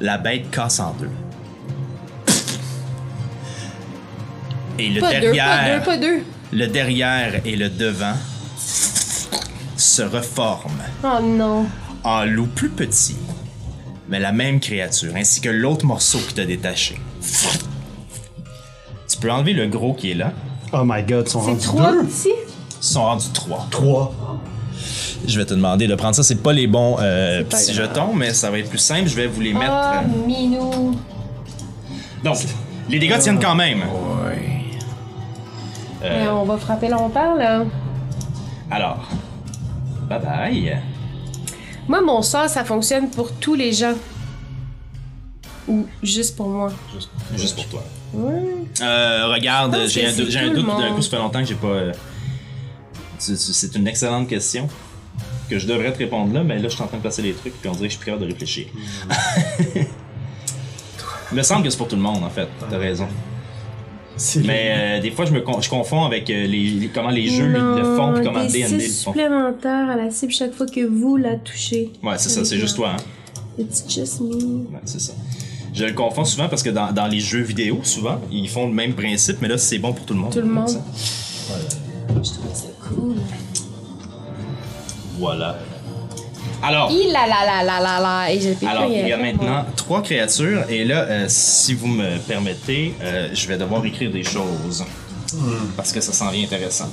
[0.00, 1.10] La bête casse en deux.
[4.78, 6.22] Et le Pas deux, pas derrière, deux, pas deux.
[6.52, 8.14] le derrière et le devant
[9.76, 11.66] se reforment Oh non.
[12.04, 13.16] En loup plus petit,
[14.08, 16.98] mais la même créature, ainsi que l'autre morceau qui t'a détaché.
[19.08, 20.32] Tu peux enlever le gros qui est là.
[20.72, 22.04] Oh my god, ils sont C'est rendus trois deux.
[22.04, 22.28] petits?
[22.80, 23.66] Ils sont rendus trois.
[23.70, 24.14] Trois.
[25.26, 26.22] Je vais te demander de prendre ça.
[26.22, 27.88] C'est pas les bons euh, C'est pas petits grave.
[27.88, 29.08] jetons, mais ça va être plus simple.
[29.08, 29.72] Je vais vous les mettre.
[29.72, 30.94] Ah, euh, minou.
[32.22, 32.36] Donc,
[32.88, 33.80] les dégâts tiennent quand même.
[33.80, 34.60] Ouais.
[36.04, 37.64] Euh, on va frapper longtemps, là.
[38.70, 39.08] Alors,
[40.08, 40.78] bye bye.
[41.88, 43.94] Moi, mon sort, ça fonctionne pour tous les gens.
[45.66, 46.72] Ou juste pour moi.
[46.94, 47.84] Juste, juste pour toi.
[48.14, 48.42] Ouais.
[48.80, 50.78] Euh, regarde, j'ai un, doute- j'ai un tout le doute.
[50.78, 51.66] D'un coup, ça fait longtemps que j'ai pas.
[51.66, 51.92] euh,
[53.18, 54.68] c'est- une excellente question.
[55.50, 57.32] Que je devrais te répondre là, mais là, je suis en train de passer les
[57.32, 58.66] trucs, puis on dirait que je suis plus capable de réfléchir.
[61.32, 62.48] Il me semble que c'est pour tout le monde, en fait.
[62.70, 63.06] T'as raison.
[64.44, 67.28] Mais euh, des fois, je me con- je confonds avec euh, les, les- comment les
[67.28, 69.12] jeux Non, le font, puis comment des D&D le six font.
[69.12, 71.90] supplémentaires à la cible chaque fois que vous la touchez.
[72.02, 73.02] Ouais, c'est ça, c'est juste toi, hein.
[73.58, 74.34] It's just me.
[74.34, 75.12] Ouais, c'est ça.
[75.74, 78.72] Je le confonds souvent parce que dans, dans les jeux vidéo, souvent, ils font le
[78.72, 80.32] même principe, mais là, c'est bon pour tout le monde.
[80.32, 80.68] Tout le monde.
[80.68, 80.82] Ça.
[82.08, 83.14] Je trouve ça cool.
[85.18, 85.58] Voilà.
[86.62, 88.32] Alors, Il la la la la la la.
[88.32, 89.66] Et je peux alors il y a maintenant moi.
[89.76, 94.24] trois créatures, et là, euh, si vous me permettez, euh, je vais devoir écrire des
[94.24, 94.84] choses.
[95.76, 96.88] Parce que ça s'en vient intéressant.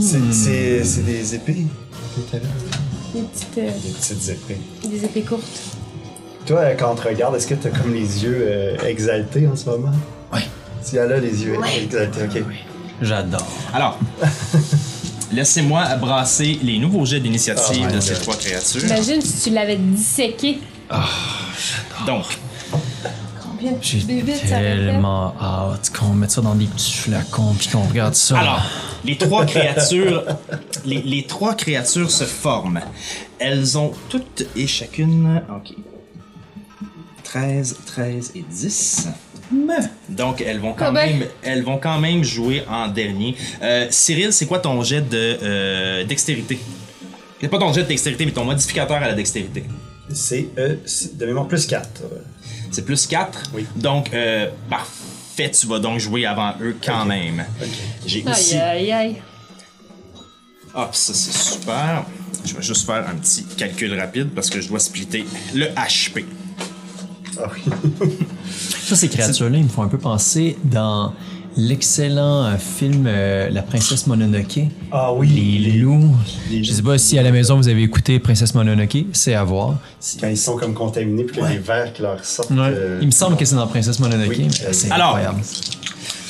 [0.00, 1.66] c'est- c'est c'est des épées
[2.16, 2.44] que t'avais.
[3.14, 3.58] Des petites.
[3.58, 4.60] euh, Des petites épées.
[4.88, 5.60] des épées courtes.
[6.46, 9.66] Toi, quand on te regarde, est-ce que t'as comme les yeux euh, exaltés en ce
[9.66, 9.92] moment?
[10.32, 10.40] Ouais.
[10.88, 11.82] Tu as là les yeux Ouais.
[11.84, 12.42] exaltés, ok.
[13.00, 13.46] J'adore.
[13.72, 13.98] Alors,
[15.34, 18.84] laissez-moi brasser les nouveaux jets d'initiative Oh de ces trois créatures.
[18.84, 20.58] Imagine si tu l'avais disséqué.
[22.06, 22.24] Donc,
[23.42, 24.02] Combien de J'ai
[24.48, 28.38] tellement hâte qu'on mette ça dans des petits flacons puis qu'on regarde ça.
[28.38, 28.62] Alors,
[29.04, 30.24] les trois créatures,
[30.84, 32.80] les, les trois créatures se forment.
[33.38, 35.74] Elles ont toutes et chacune, ok,
[37.22, 39.08] 13, 13 et 10.
[40.08, 41.18] Donc elles vont quand Ah ben.
[41.18, 43.36] même, elles vont quand même jouer en dernier.
[43.62, 46.58] Euh, Cyril, c'est quoi ton jet de euh, dextérité?
[47.40, 49.64] C'est pas ton jet de dextérité, mais ton modificateur à la dextérité.
[50.12, 50.76] C'est euh,
[51.14, 51.88] de mémoire plus 4.
[52.70, 53.50] C'est plus 4.
[53.54, 53.66] Oui.
[53.76, 57.44] Donc euh, parfait, tu vas donc jouer avant eux quand même.
[57.62, 57.68] Ok.
[58.06, 59.16] J'ai aussi Aïe aïe aïe.
[60.74, 62.04] Hop, ça c'est super.
[62.44, 65.24] Je vais juste faire un petit calcul rapide parce que je dois splitter
[65.54, 66.24] le HP.
[67.42, 67.72] Ah oui.
[68.84, 71.12] Ça, ces créatures-là, ils me font un peu penser dans
[71.56, 74.60] l'excellent euh, film euh, La princesse Mononoke.
[74.92, 75.28] Ah oui.
[75.28, 76.14] Les loups.
[76.50, 76.76] les Je loups.
[76.76, 79.76] sais pas si à la maison vous avez écouté Princesse Mononoke, c'est à voir.
[80.20, 82.50] Quand ils sont comme contaminés, puis qu'il y a des verres qui leur sortent.
[82.50, 84.48] euh, Il me semble que c'est dans Princesse Mononoke, Oui.
[84.72, 85.10] c'est Alors.
[85.16, 85.40] incroyable.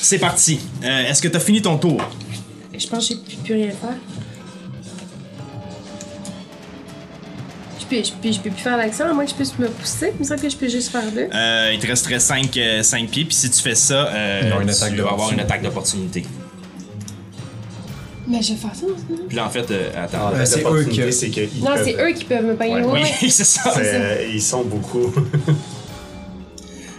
[0.00, 0.60] C'est parti.
[0.84, 2.00] Euh, Est-ce que t'as fini ton tour?
[2.76, 3.94] Je pense que je peux plus rien faire.
[7.90, 9.68] Je peux, je, peux, je peux plus faire l'accent, à moins que je puisse me
[9.68, 10.12] pousser.
[10.14, 11.28] Il me semble que je peux juste faire deux.
[11.34, 14.96] Euh, il te resterait 5 pieds, puis si tu fais ça, euh, ont une tu
[15.02, 16.24] vas avoir une attaque d'opportunité.
[18.26, 19.20] Mais je vais faire ça dans ce cas-là.
[19.28, 20.30] Puis là, en fait, euh, attends.
[20.34, 22.74] Ah, c'est l'opportunité, eux que- c'est qu'ils Non, peuvent- c'est eux qui peuvent me payer.
[22.76, 23.70] Ouais, oui, c'est ça.
[23.74, 25.12] c'est, euh, ils sont beaucoup.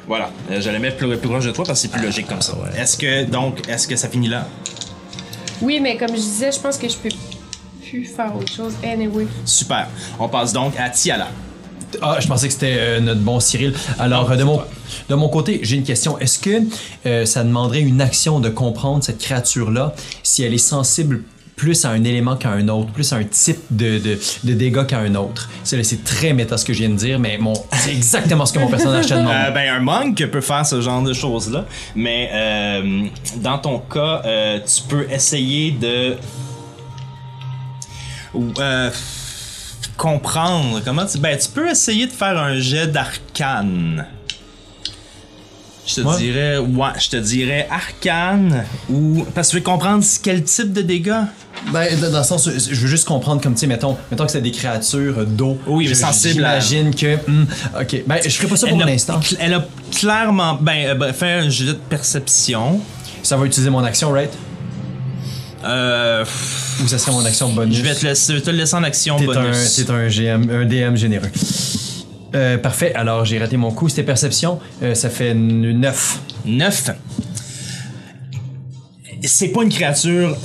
[0.08, 0.30] Voilà.
[0.52, 2.54] Euh, J'allais mettre plus, plus proche de toi parce que c'est plus logique comme ça.
[2.78, 4.48] Est-ce que, donc, est-ce que ça finit là?
[5.64, 7.10] Oui, mais comme je disais, je pense que je peux
[8.04, 8.74] faire autre chose.
[8.84, 9.28] Anyway.
[9.46, 9.88] Super.
[10.20, 11.28] On passe donc à Tiala.
[12.02, 13.74] Ah, je pensais que c'était euh, notre bon Cyril.
[14.00, 14.62] Alors, Non, euh, de, mon,
[15.08, 16.20] de mon côté, j'ai une question.
[16.20, 16.62] Est-ce que
[17.06, 21.24] euh, ça demanderait une action de comprendre cette créature-là si elle est sensible
[21.56, 24.86] plus à un élément qu'à un autre, plus à un type de, de, de dégâts
[24.86, 25.50] qu'à un autre?
[25.64, 28.52] C'est c'est très méta ce que je viens de dire, mais mon, c'est exactement ce
[28.52, 29.32] que mon personnage te demande.
[29.34, 31.64] Euh, ben, un monk peut faire ce genre de choses-là,
[31.96, 33.04] mais euh,
[33.38, 36.18] dans ton cas, euh, tu peux essayer de
[38.60, 38.90] euh,
[39.98, 41.18] comprendre comment tu.
[41.20, 44.06] Ben, tu peux essayer de faire un jet d'arcane.
[45.88, 46.18] Je te Ouais.
[46.18, 49.24] dirais, ouais, je te dirais arcane ou.
[49.36, 51.14] Parce que tu veux comprendre quel type de dégâts?
[51.72, 54.42] Ben, dans le sens, je veux juste comprendre comme, tu sais, mettons, mettons que c'est
[54.42, 55.58] des créatures d'eau.
[55.68, 57.16] Oui, Je- sensibles à- J'imagine que...
[57.30, 57.46] hmm,
[57.82, 59.20] ok, ben, je ferai pas ça pour l'instant.
[59.40, 60.56] elle a clairement.
[60.60, 62.82] Ben, euh, ben, fait un jet de perception.
[63.24, 64.32] Ça va utiliser mon action, right?
[65.66, 66.26] Euh.
[66.84, 67.78] Ou ça serait mon action bonus?
[67.78, 69.76] Je vais te laisser, te le laisser en action T'es bonus.
[69.76, 71.30] t'es un, GM, un DM généreux.
[72.36, 73.88] Euh, parfait, alors j'ai raté mon coup.
[73.88, 76.20] C'était perception, euh, ça fait 9.
[76.46, 76.90] 9.
[79.24, 80.36] C'est pas une créature.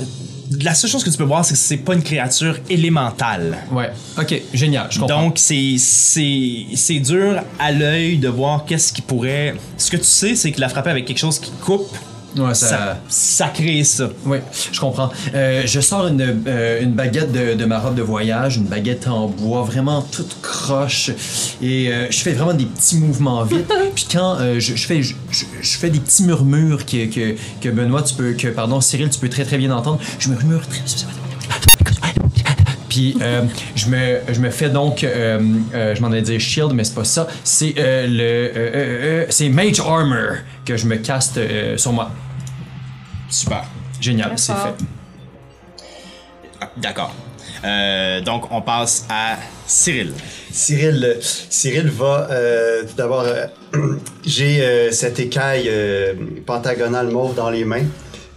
[0.63, 3.57] La seule chose que tu peux voir, c'est que c'est pas une créature élémentale.
[3.71, 5.23] Ouais, ok, génial, je comprends.
[5.23, 9.55] Donc, c'est, c'est, c'est dur à l'œil de voir qu'est-ce qui pourrait.
[9.77, 11.95] Ce que tu sais, c'est que la frapper avec quelque chose qui coupe,
[12.37, 12.67] ouais, ça...
[12.67, 14.09] ça, ça crée ça.
[14.25, 14.37] Oui,
[14.71, 15.09] je comprends.
[15.33, 19.07] Euh, je sors une, euh, une baguette de, de ma robe de voyage, une baguette
[19.07, 21.11] en bois, vraiment toute croche.
[21.61, 23.71] Et euh, je fais vraiment des petits mouvements vite.
[23.95, 28.15] Puis quand je, je fais, je fais des petits murmures que, que, que Benoît, tu
[28.15, 29.99] peux, que pardon, Cyril, tu peux très très bien entendre.
[30.19, 30.81] Je murmure très
[32.91, 35.39] puis euh, je, me, je me fais donc, euh,
[35.73, 37.25] euh, je m'en allais dire shield, mais c'est pas ça.
[37.41, 40.33] C'est euh, le, euh, euh, euh, c'est mage armor
[40.65, 42.11] que je me caste euh, sur moi.
[43.29, 43.63] Super.
[44.01, 44.75] Génial, c'est fait.
[46.59, 47.15] Ah, D'accord.
[47.63, 50.11] Euh, donc, on passe à Cyril.
[50.51, 53.23] Cyril, Cyril va euh, tout d'abord.
[53.25, 53.45] euh,
[54.25, 56.13] J'ai euh, cette écaille euh,
[56.45, 57.85] pentagonale mauve dans les mains.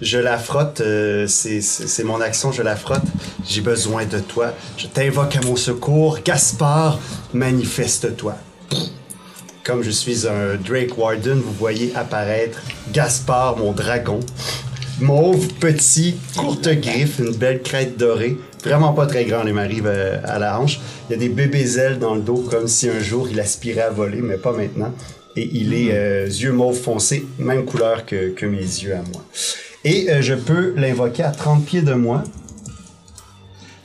[0.05, 3.01] Je la frotte, euh, c'est- mon action, je la frotte.
[3.49, 4.53] J'ai besoin de toi.
[4.77, 6.19] Je t'invoque à mon secours.
[6.23, 6.99] Gaspard,
[7.33, 8.35] manifeste-toi.
[9.65, 12.61] Comme je suis un Drake Warden, vous voyez apparaître
[12.93, 14.21] Gaspard, mon dragon.
[15.01, 18.37] Mauve, petit, courte griffe, une belle crête dorée.
[18.63, 20.81] Vraiment pas très grand, il m'arrive euh, à la hanche.
[21.09, 23.81] Il y a des bébés ailes dans le dos, comme si un jour il aspirait
[23.81, 24.95] à voler, mais pas maintenant.
[25.35, 29.25] Et il est euh, yeux mauve foncé, même couleur que mes yeux à moi.
[29.85, 32.23] Et euh, je peux l'invoquer à 30 pieds de moi.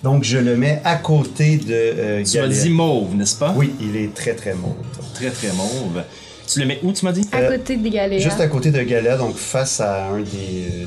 [0.04, 3.54] Donc je le mets à côté de euh, Tu m'as dit mauve, n'est-ce pas?
[3.56, 4.76] Oui, il est très très mauve.
[5.14, 6.02] Très, très mauve.
[6.48, 7.28] Tu le mets où, tu m'as dit?
[7.34, 8.20] À Euh, côté des galéas.
[8.20, 10.86] Juste à côté de Galéa, donc face à un des euh,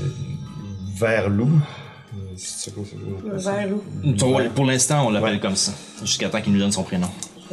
[0.97, 1.61] vers loups.
[2.15, 3.39] Euh, c'est ça qu'on s'appelle?
[3.39, 3.83] Vers loup.
[4.19, 5.41] Pour, pour l'instant, on l'appelle Ouais.
[5.41, 5.73] comme ça.
[6.01, 7.09] Jusqu'à temps qu'il nous donne son prénom.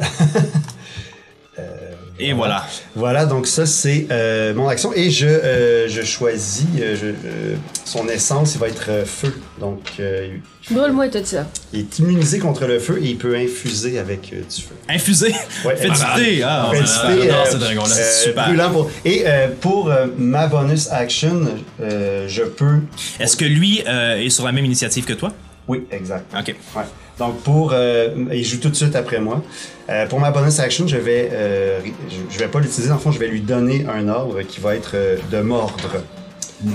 [2.20, 2.66] Et voilà.
[2.94, 7.56] Voilà, donc ça c'est euh, mon action et je, euh, je choisis euh, je- euh,
[7.84, 9.34] son essence, il va être euh, feu.
[9.58, 10.28] Donc euh,
[10.70, 11.46] Brûle-moi tout ça.
[11.72, 14.74] il est immunisé contre le feu et il peut infuser avec euh, du feu.
[14.88, 15.34] Infusé.
[15.64, 16.42] Ouais, Fais du thé.
[16.44, 16.82] Ah, Fait ouais.
[16.84, 17.96] du ah, thé, j'adore ce dragon-là.
[17.96, 18.44] euh, Super.
[18.46, 21.46] brûlant pour- Et euh, pour euh, ma bonus action,
[21.80, 22.80] euh, je peux.
[23.18, 25.32] Est-ce que lui euh, est sur la même initiative que toi?
[25.66, 26.24] Oui, exact.
[26.38, 26.54] Ok.
[26.76, 26.82] Ouais.
[27.20, 29.42] Donc pour, euh, il joue tout de suite après moi.
[29.90, 32.90] Euh, pour ma bonus action, je vais, euh, je, je vais pas l'utiliser.
[32.90, 36.02] En fond, je vais lui donner un ordre qui va être euh, de mordre.
[36.64, 36.72] Il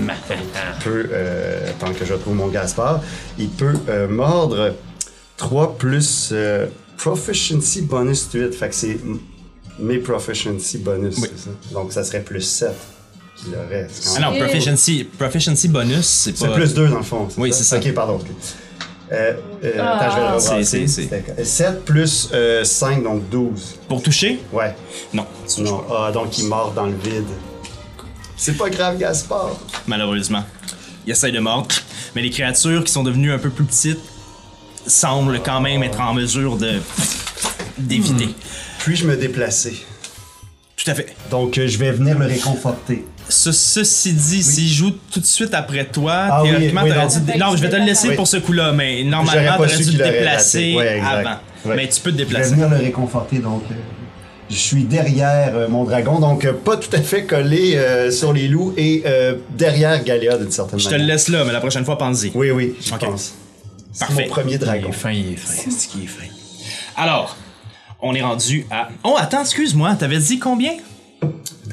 [0.84, 3.00] peut, euh, tant que je trouve mon Gaspard,
[3.38, 4.74] il peut euh, mordre
[5.36, 6.66] 3 plus euh,
[6.96, 8.52] proficiency bonus 8.
[8.52, 8.98] Fait que c'est
[9.78, 11.18] mes proficiency bonus.
[11.18, 11.28] Oui.
[11.36, 11.50] c'est ça?
[11.72, 12.70] Donc ça serait plus 7
[13.36, 13.86] qu'il aurait.
[13.92, 16.54] C'est Ah non, proficiency, proficiency bonus, c'est c'est pas.
[16.54, 17.28] plus 2 dans le fond.
[17.38, 17.76] Oui, c'est ça.
[17.76, 18.18] Ok, pardon.
[19.12, 19.34] Euh,
[19.64, 19.98] euh, Ah.
[19.98, 20.40] attends, je vais le revoir.
[20.64, 23.76] C'est- c'est- c'est- 7 plus euh, 5, donc 12.
[23.88, 24.40] Pour toucher?
[24.52, 24.74] Ouais.
[25.12, 25.26] Non.
[25.48, 25.84] tu Non.
[25.90, 27.24] Ah, donc il mord dans le vide.
[28.36, 29.56] C'est pas grave, Gaspard.
[29.86, 30.44] Malheureusement.
[31.06, 31.68] Il essaye de mordre.
[32.14, 34.00] Mais les créatures qui sont devenues un peu plus petites
[34.86, 36.80] semblent quand même être en mesure de
[37.78, 38.28] d'éviter.
[38.80, 39.84] Puis-je me déplacer?
[40.76, 41.14] Tout à fait.
[41.30, 43.04] Donc euh, je vais venir le réconforter.
[43.28, 47.06] Ce- ceci dit, s'il joue tout de suite après toi, Ah oui, théoriquement, oui, t'aurais
[47.06, 47.32] non.
[47.32, 47.38] dû.
[47.38, 48.14] Non, je vais te le laisser Oui.
[48.16, 51.30] pour ce coup-là, mais normalement, t'aurais dû te déplacer avant.
[51.64, 51.74] Ouais.
[51.76, 52.50] Mais tu peux te Je vais déplacer.
[52.54, 53.74] venir le réconforter, donc euh,
[54.48, 58.32] je suis derrière euh, mon dragon, donc euh, pas tout à fait collé euh, sur
[58.32, 61.06] les loups et euh, derrière Galéa d'une certaine Je te manière.
[61.08, 62.30] le laisse là, mais la prochaine fois, pense-y.
[62.34, 63.00] Oui, oui, je Ok.
[63.00, 63.34] pense.
[63.92, 64.22] C'est Parfait.
[64.24, 64.88] mon premier Il dragon.
[64.90, 65.52] est fin, il est fin.
[65.68, 66.26] C'est qu'il est fin.
[66.96, 67.36] Alors,
[68.00, 68.88] on est rendu à.
[69.02, 70.74] Oh, attends, excuse-moi, t'avais dit combien?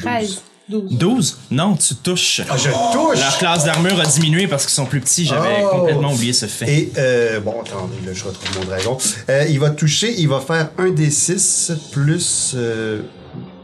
[0.01, 0.41] 13.
[0.69, 0.97] 12.
[0.97, 2.41] 12 Non, tu touches.
[2.49, 3.19] Ah, je touche!
[3.19, 5.25] Leur classe d'armure a diminué parce qu'ils sont plus petits.
[5.25, 5.77] J'avais Oh.
[5.79, 6.71] complètement oublié ce fait.
[6.71, 8.97] Et, euh, bon, attendez, là, je retrouve mon dragon.
[9.29, 13.01] Euh, il va toucher, il va faire un des 6 plus euh,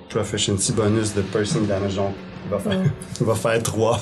[0.09, 1.95] proficiency bonus de person damage.
[1.95, 2.13] Donc,
[2.45, 2.81] il va faire,
[3.21, 4.01] il va faire 3.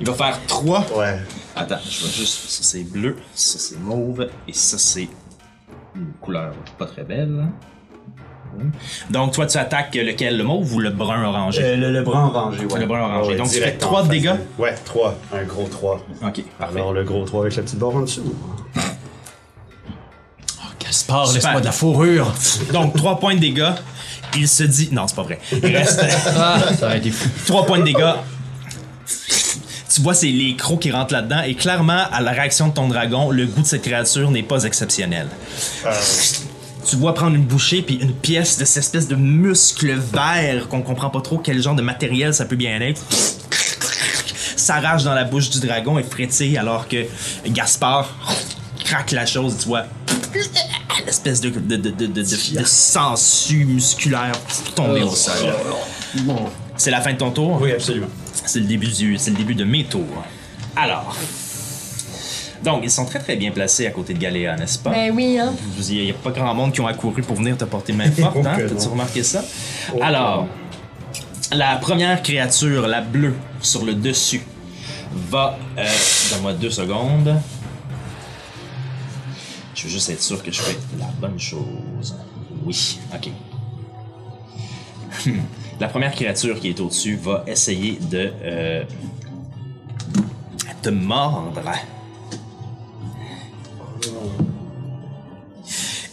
[0.00, 0.86] Il va faire 3.
[0.96, 1.18] ouais.
[1.56, 2.48] Attends, je vais juste.
[2.48, 5.08] Ça c'est bleu, ça c'est mauve, et ça c'est
[5.96, 7.46] une couleur pas très belle.
[9.10, 11.62] Donc toi tu attaques lequel, le mauve ou le brun orangé?
[11.62, 12.80] Euh, le, le brun orangé, ouais.
[12.80, 13.30] Le brun orangé.
[13.32, 14.34] Ouais, Donc, tu fais trois en de face dégâts?
[14.58, 15.18] Ouais, 3.
[15.34, 16.06] Un gros 3.
[16.26, 16.76] Ok, parfait.
[16.76, 18.34] Alors, le gros 3 avec la petite barre en dessous.
[20.80, 21.42] Gaspard, Super.
[21.42, 22.32] laisse-moi de la fourrure.
[22.72, 23.72] Donc 3 points de dégâts.
[24.36, 24.88] Il se dit.
[24.92, 25.38] Non, c'est pas vrai.
[25.52, 26.00] Il reste
[26.36, 27.28] Ah, ça aurait été fou.
[27.46, 28.14] 3 points de dégâts.
[29.92, 32.86] Tu vois, c'est les crocs qui rentrent là-dedans, et clairement, à la réaction de ton
[32.86, 35.26] dragon, le goût de cette créature n'est pas exceptionnel.
[36.90, 40.82] Tu vois prendre une bouchée, puis une pièce de cette espèce de muscle vert qu'on
[40.82, 43.00] comprend pas trop quel genre de matériel ça peut bien être.
[44.56, 47.06] S'arrache dans la bouche du dragon et frétille alors que
[47.46, 48.12] Gaspard
[48.84, 49.84] craque la chose, tu vois.
[51.06, 54.32] L'espèce de, de, de, de, de, musculaire
[54.74, 55.54] tomber au sol.
[56.76, 57.60] C'est la fin de ton tour?
[57.62, 58.08] Oui, absolument.
[58.44, 60.24] C'est le début du, c'est le début de mes tours.
[60.74, 61.16] Alors.
[62.62, 64.90] Donc, ils sont très très bien placés à côté de Galéa, n'est-ce pas?
[64.90, 65.54] Ben oui, hein.
[65.88, 68.36] Il n'y a pas grand monde qui ont accouru pour venir te porter main forte,
[68.44, 68.56] hein?
[68.56, 69.42] T'as-tu remarqué ça?
[70.00, 70.46] Alors,
[71.52, 74.42] la première créature, la bleue, sur le dessus,
[75.12, 75.58] va.
[75.78, 75.86] Euh,
[76.32, 77.34] Donne-moi deux secondes.
[79.74, 82.14] Je veux juste être sûr que je fais la bonne chose.
[82.64, 83.30] Oui, ok.
[85.26, 85.40] Hmm.
[85.80, 88.84] La première créature qui est au-dessus va essayer de euh,
[90.82, 91.62] te mordre.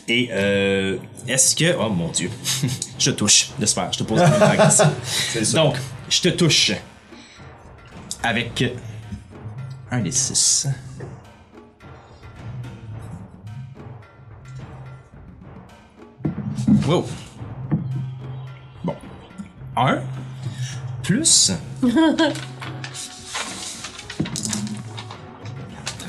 [0.07, 1.75] Et euh, est-ce que...
[1.77, 2.31] Oh mon dieu.
[2.99, 3.49] je touche.
[3.59, 3.91] J'espère.
[3.91, 5.63] Je te pose la même question.
[5.63, 5.75] Donc,
[6.09, 6.71] je te touche.
[8.23, 8.63] Avec
[9.91, 10.67] un des six.
[16.87, 17.05] Wow.
[18.83, 18.95] Bon.
[19.75, 20.01] Un.
[21.03, 21.51] Plus.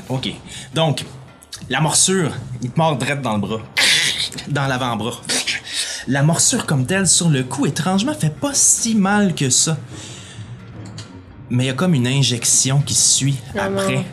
[0.09, 0.29] ok.
[0.73, 1.05] Donc,
[1.69, 3.61] la morsure, il te mord direct dans le bras.
[4.47, 5.21] Dans l'avant-bras.
[6.07, 9.77] La morsure comme telle sur le cou, étrangement, fait pas si mal que ça.
[11.49, 14.05] Mais il y a comme une injection qui suit Ah après.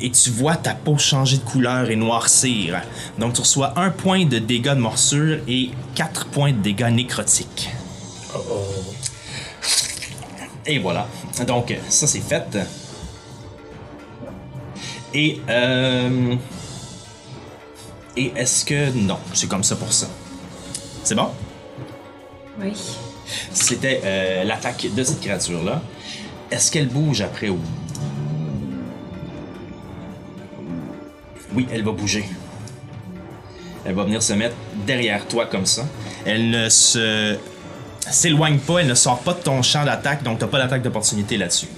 [0.00, 2.80] Et tu vois ta peau changer de couleur et noircir.
[3.18, 7.70] Donc tu reçois un point de dégâts de morsure et quatre points de dégâts nécrotiques.
[10.66, 11.06] Et voilà.
[11.46, 12.58] Donc ça c'est fait.
[15.12, 16.36] Et euh...
[18.16, 18.90] Et est-ce que...
[18.90, 20.08] Non, c'est comme ça pour ça.
[21.04, 21.30] C'est bon?
[22.60, 22.72] Oui.
[23.52, 25.80] C'était euh, l'attaque de cette créature-là.
[26.50, 27.58] Est-ce qu'elle bouge après ou...
[31.54, 32.28] Oui, elle va bouger.
[33.84, 34.54] Elle va venir se mettre
[34.86, 35.86] derrière toi comme ça.
[36.24, 37.38] Elle ne se
[38.08, 41.36] s'éloigne pas, elle ne sort pas de ton champ d'attaque, donc t'as pas d'attaque d'opportunité
[41.36, 41.68] là-dessus.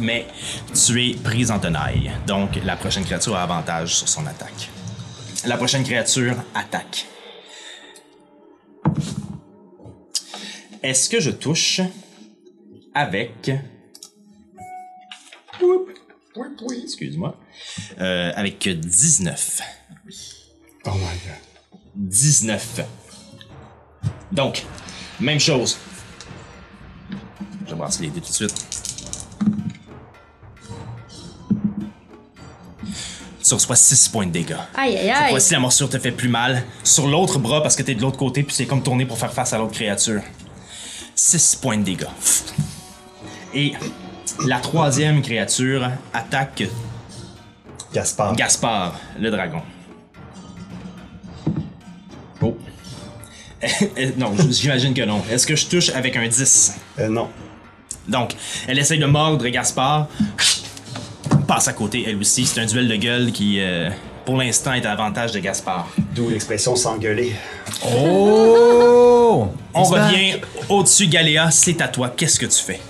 [0.00, 0.26] Mais
[0.74, 4.70] tu es prise en tenaille, donc la prochaine créature a avantage sur son attaque.
[5.46, 7.06] La prochaine créature attaque.
[10.82, 11.80] Est-ce que je touche
[12.94, 13.52] avec.
[16.82, 17.38] Excuse-moi.
[18.00, 19.60] Euh, avec 19.
[20.84, 21.40] Oh my god.
[21.94, 22.80] 19.
[24.32, 24.64] Donc,
[25.20, 25.78] même chose.
[27.64, 28.65] Je vais brasser les dés tout de suite.
[33.46, 34.56] Tu reçois 6 points de dégâts.
[34.74, 35.30] Aïe, aïe, Cette aïe.
[35.30, 36.64] fois-ci, la morsure te fait plus mal.
[36.82, 39.32] Sur l'autre bras, parce que t'es de l'autre côté, puis c'est comme tourner pour faire
[39.32, 40.20] face à l'autre créature.
[41.14, 42.06] 6 points de dégâts.
[43.54, 43.72] Et
[44.44, 46.64] la troisième créature attaque
[47.94, 48.34] Gaspard.
[48.36, 49.62] Gaspard, le dragon.
[52.42, 52.56] Oh.
[54.18, 55.22] non, j'imagine que non.
[55.30, 56.74] Est-ce que je touche avec un 10?
[56.98, 57.28] Euh, non.
[58.08, 58.34] Donc,
[58.66, 60.08] elle essaye de mordre Gaspard.
[61.46, 62.44] Passe à côté, elle aussi.
[62.44, 63.88] C'est un duel de gueule qui, euh,
[64.24, 65.88] pour l'instant, est à l'avantage de Gaspard.
[66.14, 67.32] D'où l'expression s'engueuler.
[67.84, 69.46] Oh!
[69.74, 71.50] On revient au-dessus, Galéa.
[71.50, 72.12] C'est à toi.
[72.16, 72.80] Qu'est-ce que tu fais?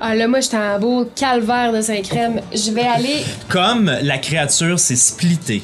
[0.00, 2.40] Ah là, moi, j'étais un beau calvaire de Saint-Crème.
[2.52, 3.24] Je vais aller.
[3.48, 5.62] Comme la créature s'est splittée,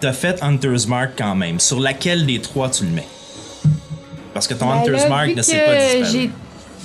[0.00, 1.60] t'as fait Hunter's Mark quand même.
[1.60, 3.08] Sur laquelle des trois tu le mets?
[4.32, 6.30] Parce que ton Ben Hunter's là, Mark ne s'est pas disparu.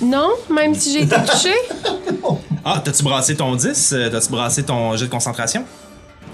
[0.02, 1.54] Non, même si j'ai été touchée.
[2.68, 3.92] Ah, t'as-tu brassé ton 10?
[3.92, 5.64] Euh, T'as-tu brassé ton jet de concentration?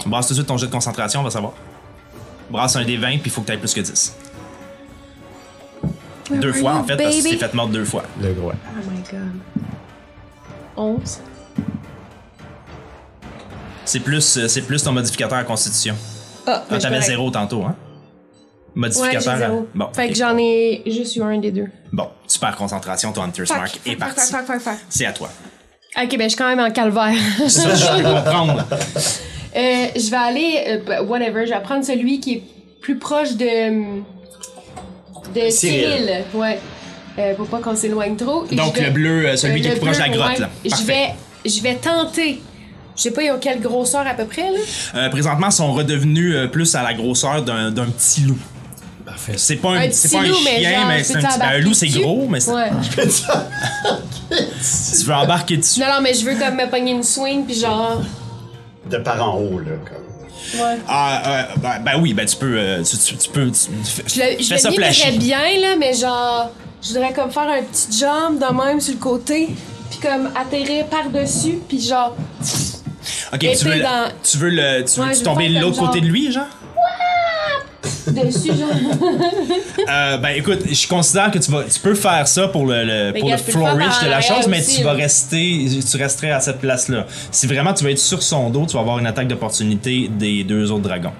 [0.07, 1.53] Brasse tout de suite ton jet de concentration, on va savoir.
[2.49, 4.15] Brasse un des 20, puis il faut que t'aies plus que 10.
[6.31, 8.03] deux fois, you, en fait, parce que tu t'es fait mordre deux fois.
[8.19, 8.51] Le gros.
[8.51, 9.31] Oh my god.
[10.75, 11.19] 11.
[13.85, 15.95] C'est plus, euh, c'est plus ton modificateur à constitution.
[16.47, 17.75] Ah, Ah, t'avais zéro tantôt, hein?
[17.75, 19.33] Ouais, j'ai Modificateur.
[19.33, 19.67] à- zéro.
[19.75, 21.67] Bon, Fait que j'en ai juste eu un des deux.
[21.91, 24.31] bon, tu perds concentration, ton Hunter's Mark fuck, parti.
[24.31, 24.77] fuck, fuck, fuck.
[24.89, 25.29] C'est à toi.
[26.01, 27.13] Ok, ben je suis quand même en calvaire.
[27.47, 28.65] Ça, je peux comprendre.
[29.55, 32.43] Euh, je vais aller, euh, whatever, je vais prendre celui qui est
[32.81, 34.01] plus proche de.
[35.35, 35.51] de Cyril.
[35.51, 36.23] Cyril.
[36.33, 36.59] Ouais.
[37.19, 38.45] Euh, pour pas qu'on s'éloigne trop.
[38.51, 40.01] Et Donc, je vais- le bleu, euh, celui Euh, qui est le plus proche de
[40.01, 40.39] la bleu, grotte, ouais.
[40.39, 40.49] là.
[40.65, 40.85] Je Parfait.
[41.45, 42.41] vais, je vais tenter.
[42.95, 44.57] Je sais pas, ils ont quelle grosseur à peu près, là?
[44.95, 48.37] Euh, présentement, ils sont redevenus euh, plus à la grosseur d'un d'un petit loup.
[49.13, 49.33] Parfait.
[49.37, 51.21] C'est pas un, Un c'est petit pas un loup, mais chien, genre, mais c'est un
[51.21, 51.39] petit.
[51.39, 51.99] ben, un loup, c'est dessus?
[51.99, 52.71] gros, mais c'est- Ouais.
[54.29, 55.79] tu veux embarquer dessus.
[55.79, 58.01] Non, non, mais je veux comme me pogner une swing, puis genre.
[58.89, 60.61] De par en haut, là, comme.
[60.61, 60.77] Ouais.
[60.87, 62.55] Ah, euh, ben, ben oui, ben tu peux.
[62.57, 63.49] euh, tu, tu- tu peux.
[63.51, 63.69] Tu,
[64.07, 66.51] Je le, je fais ça bien, là, mais genre.
[66.81, 69.49] Je voudrais comme faire un petit jump de même sur le côté,
[69.89, 72.15] puis comme atterrir par-dessus, puis genre.
[73.33, 75.59] Ok, tu veux, le- dans- tu veux, le, tu veux Ouais, je veux tomber de
[75.59, 76.43] l'autre côté de lui, genre?
[78.11, 78.69] Dessus, genre.
[79.89, 83.19] Euh, ben écoute, je considère que tu vas, tu peux faire ça pour le, le-
[83.19, 86.39] pour gars, le flourish de la chose, mais aussi, tu vas rester, tu resterais à
[86.39, 87.05] cette place-là.
[87.31, 90.43] Si vraiment tu vas être sur son dos, tu vas avoir une attaque d'opportunité des
[90.43, 91.13] deux autres dragons.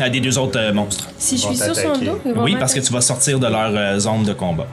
[0.00, 1.08] Euh, des deux autres euh, monstres.
[1.18, 3.98] Si je suis sur son dos, Oui, parce que tu vas sortir de leur euh,
[3.98, 4.66] zone de combat.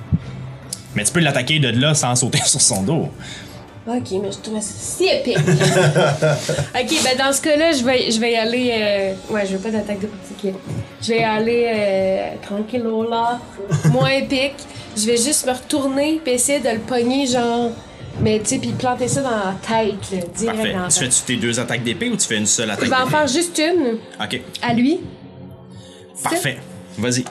[0.95, 3.09] Mais tu peux l'attaquer de là sans sauter sur son dos.
[3.87, 5.37] Ok, mais je trouve ça si épique.
[5.39, 8.71] ok, ben dans ce cas-là, je vais, je vais y aller.
[8.73, 10.55] euh, Ouais, je veux pas d'attaque de particulier.
[11.01, 13.39] Je vais y aller euh, tranquillo là,
[13.91, 14.55] moins épique.
[14.97, 17.71] Je vais juste me retourner puis essayer de le pogner, genre.
[18.21, 20.73] Mais tu sais, puis planter ça dans la tête, là, direct Parfait.
[20.73, 22.89] dans la Tu fais-tu tes deux attaques d'épée ou tu fais une seule attaque Je
[22.89, 25.01] vais en faire juste une Ok, à lui.
[26.23, 26.57] parfait.
[26.97, 27.25] Vas-y.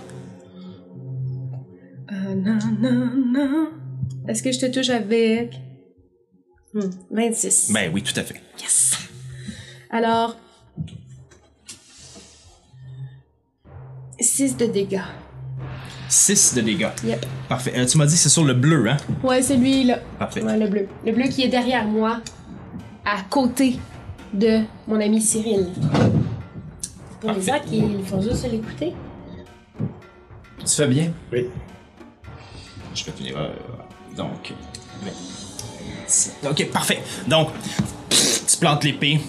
[2.13, 3.69] Euh, non, non, non.
[4.29, 5.55] Est-ce que je te touche avec?
[6.75, 7.71] Hmm, 26.
[7.73, 8.41] Ben oui, tout à fait.
[8.61, 8.99] Yes!
[9.91, 10.37] Alors.
[14.21, 15.01] 6 de dégâts.
[16.09, 16.89] 6 de dégâts.
[17.05, 17.27] Yep.
[17.49, 17.73] Parfait.
[17.77, 18.97] Euh, tu m'as dit que c'est sur le bleu, hein?
[19.23, 19.99] Ouais, c'est lui là.
[20.19, 20.43] Parfait.
[20.43, 20.89] Ouais, le bleu.
[21.05, 22.21] Le bleu qui est derrière moi,
[23.05, 23.79] à côté
[24.33, 25.69] de mon ami Cyril.
[27.21, 27.53] Pour les Parfait.
[27.53, 28.93] gens qui font juste l'écouter.
[30.59, 31.13] Tu fais bien?
[31.33, 31.47] Oui.
[32.95, 33.37] Je vais finir.
[33.39, 33.49] euh,
[34.17, 34.53] donc.
[36.49, 37.03] Ok, parfait.
[37.27, 37.49] Donc,
[38.11, 39.21] tu plantes l'épée.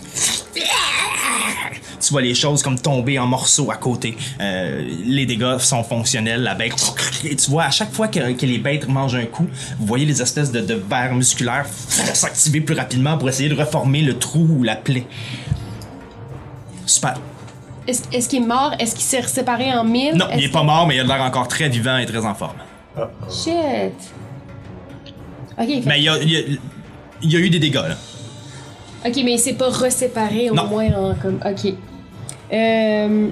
[2.01, 4.15] Tu vois les choses comme tomber en morceaux à côté.
[4.39, 6.43] Euh, les dégâts sont fonctionnels.
[6.43, 6.75] La bête.
[7.23, 9.47] Et tu vois, à chaque fois que, que les bêtes mangent un coup,
[9.79, 14.01] vous voyez les espèces de, de vers musculaires s'activer plus rapidement pour essayer de reformer
[14.01, 15.07] le trou ou la plaie.
[16.85, 17.15] Super.
[17.87, 18.73] Est-ce qu'il est mort?
[18.77, 20.15] Est-ce qu'il s'est séparé en mille?
[20.15, 22.35] Non, il est pas mort, mais il a l'air encore très vivant et très en
[22.35, 22.57] forme.
[23.29, 23.93] Shit!
[25.57, 26.41] Ok, Mais il y a, il y a-
[27.21, 27.95] il y a eu des dégâts, là.
[29.05, 30.67] ok, mais il s'est pas reséparé au Non.
[30.67, 31.39] moins en comme.
[31.45, 31.73] Ok.
[32.53, 33.29] Euh...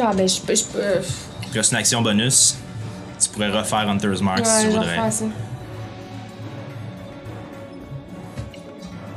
[0.00, 0.54] Ah ben je peux.
[0.54, 0.78] Je peux...
[0.78, 1.00] Ouais,
[1.54, 2.56] reste une action bonus.
[3.20, 4.96] Tu pourrais refaire Hunter's Mark si je tu vais voudrais.
[4.96, 5.24] refaire ça.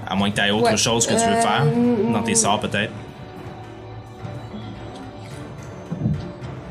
[0.10, 0.78] À moins que tu aies autre Ouais.
[0.78, 1.66] chose que tu veux Euh, faire.
[1.66, 2.92] mm, Dans tes sorts, peut-être.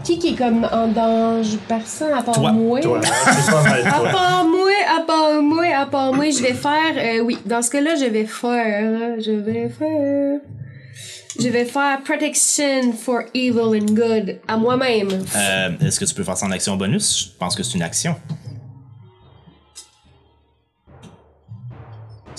[0.06, 1.58] Qui qui est comme en danger?
[1.66, 2.52] Personne à part Toi.
[2.52, 2.80] moi?
[2.80, 6.54] Toi, c'est pas mal À part moi, à part moi, à part moi, je vais
[6.54, 6.94] faire.
[6.96, 9.16] euh, oui, dans ce cas-là, je vais faire.
[9.20, 10.38] Je vais faire.
[11.38, 15.08] Je vais faire Protection for Evil and Good à moi-même.
[15.36, 17.32] Euh, Est-ce que tu peux faire ça en action bonus?
[17.34, 18.14] Je pense que c'est une action.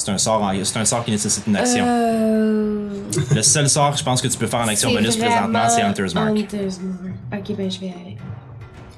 [0.07, 1.83] C'est un, sort en- c'est un sort qui nécessite une action.
[1.85, 2.87] Euh,
[3.35, 6.13] Le seul sort, je pense que tu peux faire en action bonus présentement, c'est Hunter's
[6.15, 6.29] Mark.
[6.29, 7.13] Hunter's Mark.
[7.49, 8.17] Ok, ben je vais aller.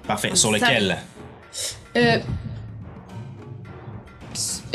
[0.08, 0.30] Parfait.
[0.36, 0.98] Sur lequel?
[1.98, 2.18] Euh,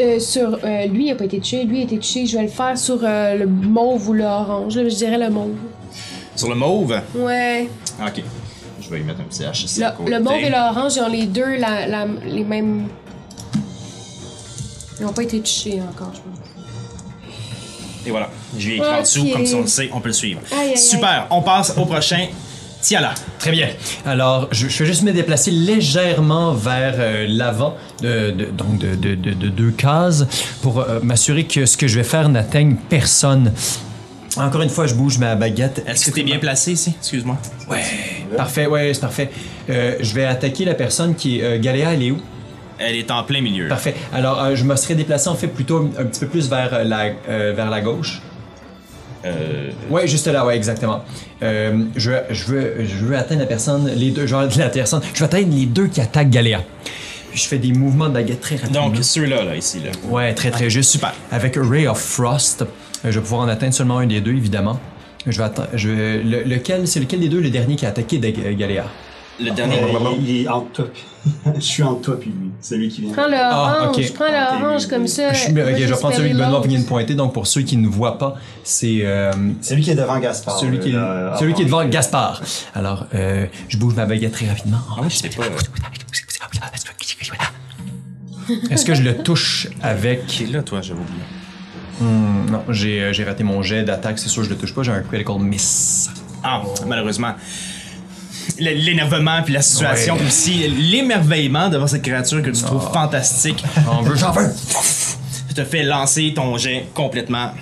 [0.00, 1.62] euh, sur euh, lui, il a pas été touché.
[1.62, 2.26] Lui a été touché.
[2.26, 4.74] Je vais le faire sur le mauve ou l'orange.
[4.74, 5.54] Je dirais le mauve.
[6.34, 7.00] Sur le mauve?
[7.14, 7.68] Ouais.
[8.04, 8.24] Ok.
[8.80, 10.10] Je vais y mettre un petit H ici Le, à côté.
[10.10, 12.88] le mauve et l'orange, ils ont les deux la, la- les mêmes.
[15.00, 16.38] Ils n'ont pas été touchés encore, je pense.
[18.06, 18.30] Et voilà.
[18.58, 20.40] Je vais écrire en dessous, comme ça on le sait, on peut le suivre.
[20.52, 21.26] Aïe, aïe, Super.
[21.30, 22.26] On passe au prochain.
[22.82, 23.14] Tiala.
[23.38, 23.68] Très bien.
[24.04, 28.94] Alors, je, je vais juste me déplacer légèrement vers euh, l'avant, de, de- donc de,
[28.94, 30.26] de- de- de deux cases,
[30.60, 33.52] pour euh, m'assurer que ce que je vais faire n'atteigne personne.
[34.36, 35.82] Encore une fois, je bouge ma baguette.
[35.86, 36.92] Est-ce que t'es bien placé ici?
[37.00, 37.38] Excuse-moi.
[37.70, 37.80] Ouais.
[38.36, 39.30] Parfait, ouais, c'est parfait.
[39.70, 41.42] Euh, je vais attaquer la personne qui est...
[41.42, 42.18] euh, Galéa, elle est où?
[42.78, 43.68] Elle est en plein milieu.
[43.68, 43.94] Parfait.
[44.12, 46.84] Alors, euh, je me serais déplacé en fait plutôt un, petit peu plus vers euh,
[46.84, 48.20] la, euh, vers la gauche.
[49.24, 51.02] Euh, Ouais, juste là, ouais, exactement.
[51.42, 55.01] Euh, je, veux- je, veux, je veux atteindre la personne, les deux, genre la personne,
[55.14, 56.62] je veux atteindre les deux qui attaquent Galéa.
[57.32, 58.90] Je fais des mouvements de baguette très rapidement.
[58.90, 59.90] donc, ceux-là, là, ici, là.
[60.09, 60.90] ouais, très très juste.
[60.90, 61.12] Super.
[61.32, 62.64] Avec Ray of Frost,
[63.02, 64.78] je vais pouvoir en atteindre seulement un des deux, évidemment.
[65.26, 68.18] Je vais je vais- le- lequel, c'est lequel des deux le dernier qui a attaqué
[68.18, 68.84] de- Galéa?
[69.40, 69.82] Le dernier.
[69.82, 69.86] Euh,
[70.19, 70.86] il, il est toi.
[70.93, 71.02] puis-
[71.56, 72.51] je suis toi puis lui.
[72.61, 73.12] C'est lui qui vient.
[73.12, 74.12] Prends le Ah, orange, ok.
[74.15, 75.32] prends le orange comme ça.
[75.32, 77.15] Je, suis- je vais prendre celui que Benoît vient de pointer.
[77.15, 80.59] Donc pour ceux qui ne voient pas, c'est euh, C'est lui qui est devant Gaspard.
[80.59, 81.85] celui, qui est, celui qui est devant.
[81.86, 82.43] Gaspard.
[82.74, 84.78] Alors, euh, je bouge ma baguette très rapidement.
[84.97, 85.44] Ah je sais pas.
[88.70, 91.23] Est-ce que je le touche avec T'es là, toi, j'avais oublié.
[92.01, 94.82] Hmm, non, j'ai euh, j'ai raté mon jet d'attaque, c'est sûr, je le touche pas,
[94.82, 96.11] j'ai un critical miss.
[96.43, 97.35] Ah, malheureusement.
[98.58, 100.26] L'énervement puis la situation Ouais.
[100.26, 104.48] aussi, l'émerveillement devant cette créature que tu trouves fantastique J'en veux, j'en veux!
[105.54, 107.52] te fait lancer ton jet complètement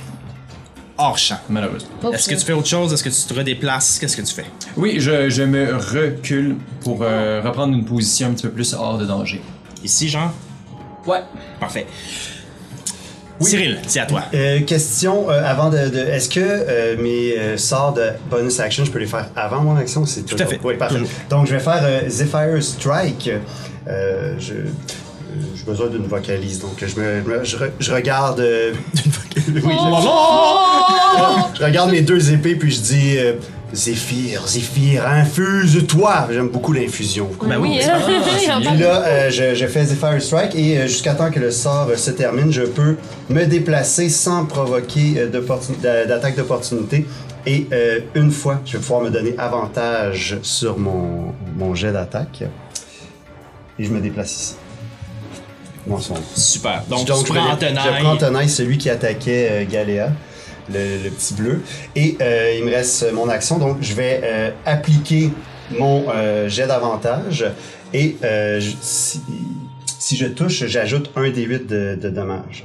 [0.96, 1.36] hors champ.
[1.50, 1.90] Malheureusement.
[2.12, 2.92] Est-ce que tu fais autre chose?
[2.92, 3.98] Est-ce que tu te redéplaces?
[3.98, 4.46] Qu'est-ce que tu fais?
[4.76, 8.96] Oui, je, je me recule pour euh, reprendre une position un petit peu plus hors
[8.98, 9.42] de danger.
[9.84, 10.32] Ici, Jean?
[11.06, 11.20] Ouais.
[11.60, 11.86] Parfait.
[13.42, 14.22] Cyril, c'est à toi.
[14.34, 15.88] Euh, question euh, avant de.
[15.88, 19.76] de- Est-ce que euh, mes sorts de bonus action, je peux les faire avant mon
[19.76, 20.04] action?
[20.06, 20.60] C'est Tout à fait.
[20.62, 20.94] Oui, parfait.
[20.96, 21.08] Toujours.
[21.30, 23.30] Donc, je vais faire Zephyr Strike.
[23.86, 24.54] Je.
[25.56, 28.40] J'ai besoin d'une vocalise, donc je me, je, re- je regarde.
[28.40, 28.72] euh,
[29.36, 29.58] oui, je,
[31.58, 33.16] je regarde mes deux épées puis je dis
[33.72, 36.28] Zéphyr, Zéphyr, infuse-toi.
[36.30, 37.30] J'aime beaucoup l'infusion.
[37.42, 37.98] Ben oui, hein?
[38.44, 38.78] Il en Puis parle.
[38.78, 41.96] là, euh, je, je fais Zephyr Strike et euh, jusqu'à temps que le sort euh,
[41.96, 42.96] se termine, je peux
[43.30, 47.06] me déplacer sans provoquer euh, d'attaque d'opportunité.
[47.46, 52.42] Et euh, une fois, je vais pouvoir me donner avantage sur mon, mon jet d'attaque.
[53.78, 54.54] Et je me déplace ici.
[55.86, 56.14] Moi, son.
[56.36, 56.82] Super.
[56.88, 58.00] Donc, Donc, tu je, prends dé- je tenaille.
[58.02, 60.10] prends en tenaille celui qui attaquait euh, Galéa,
[60.70, 61.62] le, le petit bleu.
[61.96, 65.30] Et euh, il me reste mon action, donc je vais euh, appliquer
[65.78, 67.44] mon euh, jet d'avantage.
[67.94, 69.20] Et euh, je- si,
[69.98, 72.64] si je touche, j'ajoute un des 8 de, de dommages.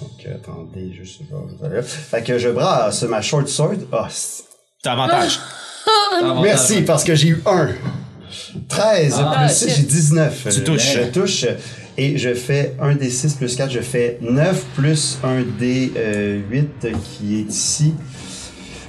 [0.00, 1.20] Donc, euh, attendez, juste
[1.62, 1.82] là.
[1.82, 3.76] Fait que je brasse ma short sword.
[3.92, 4.44] Ah, c'est-
[4.82, 5.38] T'as avantage.
[6.42, 7.68] Merci, parce que j'ai eu 1.
[8.68, 9.68] 13 Ah, plus shit.
[9.70, 10.46] 6, j'ai 19.
[10.50, 10.94] Tu touches.
[10.94, 11.46] Je touche.
[11.98, 15.92] Et je fais 1 des 6 plus 4, je fais 9 plus 1 des
[16.50, 16.86] 8
[17.18, 17.94] qui est ici.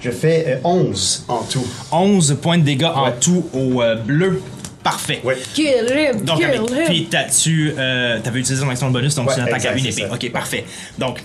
[0.01, 1.65] Je fais euh, 11 en tout.
[1.91, 3.13] 11 points de dégâts en Ouais.
[3.19, 4.41] tout au euh, bleu.
[4.83, 5.21] Parfait.
[5.23, 5.37] Ouais.
[5.53, 6.65] Kill him, Donc, kill avec, him.
[6.87, 9.73] puis t'as- tu euh, avais utilisé ton action de bonus, donc Ouais, tu n'attaques à
[9.73, 10.09] exact, une c'est épée.
[10.09, 10.15] ça.
[10.15, 10.65] Ok, parfait.
[10.97, 11.19] Donc,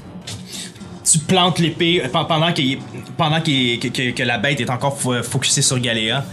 [1.10, 2.78] tu plantes l'épée euh, pen- pendant, qu'il est-
[3.16, 6.24] pendant qu'il est- que, que- que la bête est encore fo- focusée sur Galéa.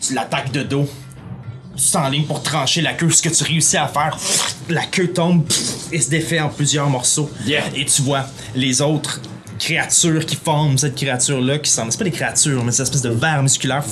[0.00, 0.88] Tu l'attaques de dos.
[1.82, 3.10] Tu t'enlignes pour trancher la queue.
[3.10, 4.16] Ce que tu réussis à faire,
[4.68, 5.44] la queue tombe
[5.90, 7.30] et se défait en plusieurs morceaux.
[7.44, 7.64] Yeah.
[7.74, 9.20] Et tu vois les autres
[9.58, 11.92] créatures qui forment cette créature-là, qui semble.
[11.92, 13.84] C'est pas des créatures, mais c'est une espèce de verre musculaire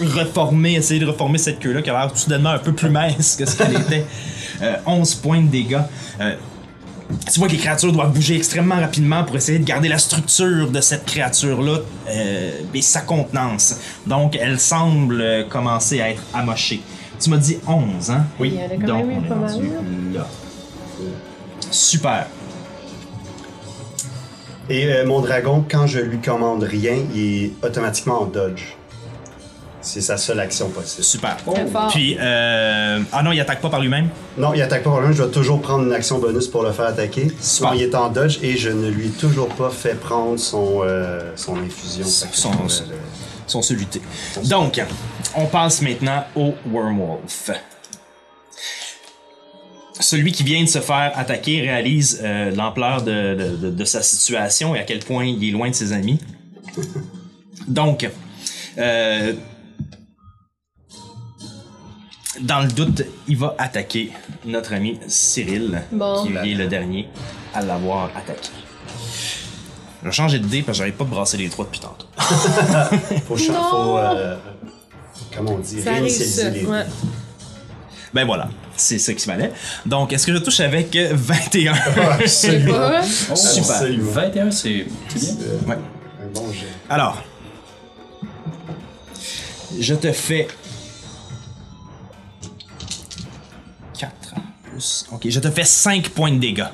[0.00, 3.46] reformer, essayer de reformer cette queue-là qui a l'air soudainement un peu plus mince que
[3.46, 4.04] ce qu'elle était.
[4.62, 5.80] Euh, 11 points de dégâts.
[6.20, 6.34] Euh,
[7.32, 10.70] tu vois que les créatures doivent bouger extrêmement rapidement pour essayer de garder la structure
[10.70, 13.76] de cette créature-là euh, et sa contenance.
[14.06, 16.82] Donc, elle semble euh, commencer à être amochée.
[17.20, 18.24] Tu m'as dit 11, hein?
[18.38, 18.52] Oui.
[18.54, 19.68] Il y en a quand Donc, même on est pas mal, rendu
[20.14, 20.26] là.
[21.70, 22.26] Super.
[24.70, 28.74] Et euh, mon dragon, quand je lui commande rien, il est automatiquement en dodge.
[29.80, 31.02] C'est sa seule action possible.
[31.04, 31.36] Super.
[31.50, 31.88] Très fort.
[31.90, 33.00] Puis, euh...
[33.12, 34.08] ah non, il attaque pas par lui-même?
[34.36, 36.72] Non, il attaque pas par lui, je dois toujours prendre une action bonus pour le
[36.72, 37.28] faire attaquer.
[37.40, 40.80] Sinon, il est en dodge et je ne lui ai toujours pas fait prendre son,
[40.84, 42.04] euh, son infusion.
[42.04, 42.50] Son-
[43.46, 44.02] sont solutés.
[44.44, 44.78] Donc,
[45.34, 47.50] on passe maintenant au Wormwolf.
[50.00, 54.00] Celui qui vient de se faire attaquer réalise euh, l'ampleur de, de- de- de sa
[54.02, 56.20] situation et à quel point il est loin de ses amis.
[57.66, 58.08] Donc,
[58.78, 59.32] euh,
[62.40, 64.12] dans le doute, il va attaquer
[64.44, 66.24] notre ami Cyril, Bon.
[66.24, 67.08] qui est le dernier
[67.52, 68.50] à l'avoir attaqué.
[70.02, 72.06] Je vais changer de dé parce que j'arrive pas de brasser les trois depuis tantôt.
[73.26, 74.36] Faut, faut euh,
[75.38, 76.50] comment on dit, réinitialiser ça.
[76.50, 76.84] les Ouais.
[78.14, 79.52] Ben voilà, c'est ça qui se fallait.
[79.86, 81.72] Donc, est-ce que je touche avec euh, 21?
[81.74, 82.90] Ah, Absolument.
[83.30, 83.70] Oh, Super.
[83.70, 84.10] Absolument.
[84.12, 85.44] 21, c'est c'est bien.
[85.46, 85.78] Euh, Ouais.
[86.22, 86.66] Un bon jet.
[86.88, 87.22] Alors,
[89.78, 90.48] je te fais
[93.98, 94.12] 4
[94.70, 95.06] plus.
[95.12, 96.64] Ok, je te fais 5 points de dégâts.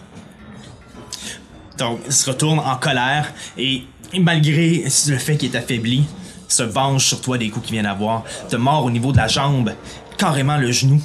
[1.78, 3.82] Donc, il se retourne en colère et
[4.20, 6.05] malgré le fait qu'il est affaibli,
[6.55, 9.28] se venge sur toi des coups qu'il vient d'avoir, te mord au niveau de la
[9.28, 9.72] jambe,
[10.16, 11.01] carrément le genou.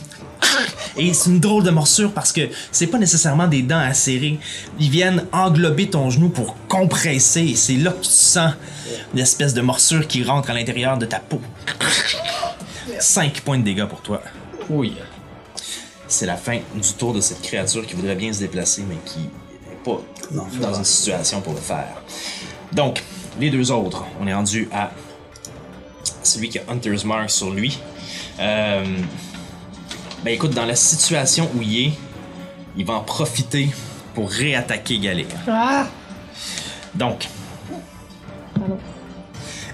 [0.98, 4.40] Et c'est une drôle de morsure parce que c'est pas nécessairement des dents à serrer.
[4.80, 8.54] Ils viennent englober ton genou pour compresser et c'est là que tu sens
[9.14, 11.42] une espèce de morsure qui rentre à l'intérieur de ta peau.
[13.00, 14.22] 5 points de dégâts pour toi.
[14.70, 14.96] Oui.
[16.08, 19.20] C'est la fin du tour de cette créature qui voudrait bien se déplacer mais qui
[19.20, 20.02] n'est pas
[20.32, 22.02] Non, dans une situation pour le faire.
[22.74, 23.04] Donc,
[23.40, 24.92] les deux autres, on est rendu à
[26.24, 27.80] celui qui a Hunter's Mark sur lui.
[28.40, 28.84] Euh,
[30.24, 31.92] ben écoute, dans la situation où il est,
[32.78, 33.70] il va en profiter
[34.14, 35.28] pour réattaquer Galéa.
[35.48, 35.88] Ah!
[36.96, 37.28] Donc,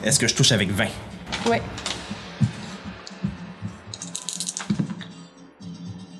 [0.03, 0.85] est-ce que je touche avec 20?
[1.47, 1.61] Ouais.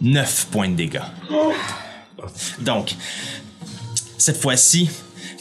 [0.01, 1.01] 9 points de dégâts.
[2.59, 2.95] Donc,
[4.17, 4.89] cette fois-ci,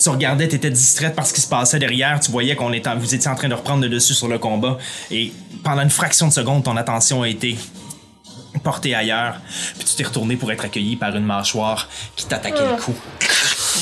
[0.00, 2.18] Tu regardais, t'étais distraite par ce qui se passait derrière.
[2.20, 4.76] Tu voyais qu'on était, vous étiez en train de reprendre le dessus sur le combat.
[5.10, 7.56] Et pendant une fraction de seconde, ton attention a été
[8.62, 9.36] portée ailleurs.
[9.76, 12.94] Puis tu t'es retourné pour être accueilli par une mâchoire qui t'attaquait le cou.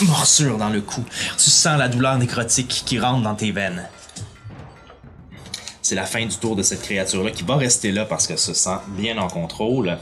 [0.04, 1.04] Morsure dans le cou.
[1.38, 3.82] Tu sens la douleur nécrotique qui rentre dans tes veines.
[5.82, 8.54] C'est la fin du tour de cette créature-là qui va rester là parce qu'elle se
[8.54, 9.98] sent bien en contrôle.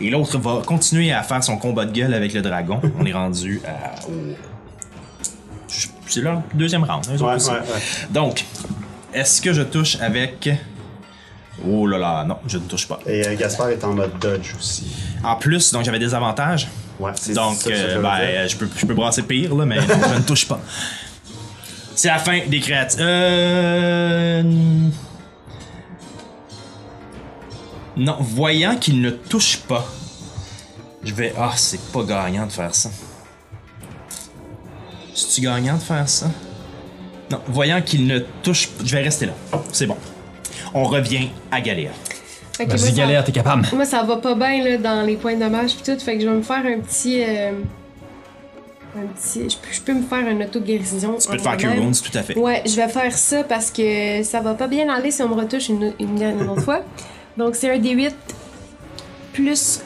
[0.00, 2.80] Et l'autre va continuer à faire son combat de gueule avec le dragon.
[2.98, 3.94] On est rendu à.
[4.08, 4.34] au-
[6.14, 7.04] C'est leur deuxième round.
[7.10, 7.76] hein, Ouais, ouais.
[8.10, 8.44] Donc,
[9.12, 10.48] est-ce que je touche avec.
[11.66, 13.00] Oh là là, non, je ne touche pas.
[13.04, 14.86] Et euh, Gaspard est en mode dodge aussi.
[15.24, 16.68] En plus, donc j'avais des avantages.
[17.00, 19.82] Ouais, c'est Donc, ça euh, ben, je peux, je peux brasser pire, là, mais non,
[19.88, 20.60] je ne touche pas.
[21.96, 22.98] C'est la fin des créatures.
[23.00, 24.42] Euh...
[27.96, 29.84] Non, voyant qu'il ne touche pas,
[31.02, 31.34] je vais.
[31.36, 32.90] Ah, c'est pas gagnant de faire ça.
[35.14, 36.26] C'est-tu gagnant de faire ça?
[37.30, 39.32] Non, voyant qu'il ne touche pas, je vais rester là.
[39.72, 39.96] C'est bon.
[40.74, 41.90] On revient à Galéa.
[42.58, 43.66] Moi, Vas-y, ça- galère, t'es capable.
[43.72, 46.22] Moi, ça va pas bien là, dans les points de dommage pis tout, fait que
[46.22, 47.22] je vais me faire un petit.
[47.22, 47.52] euh,
[48.96, 49.48] un petit.
[49.50, 51.16] Je peux, je peux me faire une auto-guérison.
[51.20, 52.38] Tu peux te faire Cure Wounds, tout à fait.
[52.38, 55.34] Ouais, je vais faire ça parce que ça va pas bien aller si on me
[55.34, 56.82] retouche une, une, une autre fois.
[57.36, 58.12] Donc, c'est un D8
[59.32, 59.80] plus.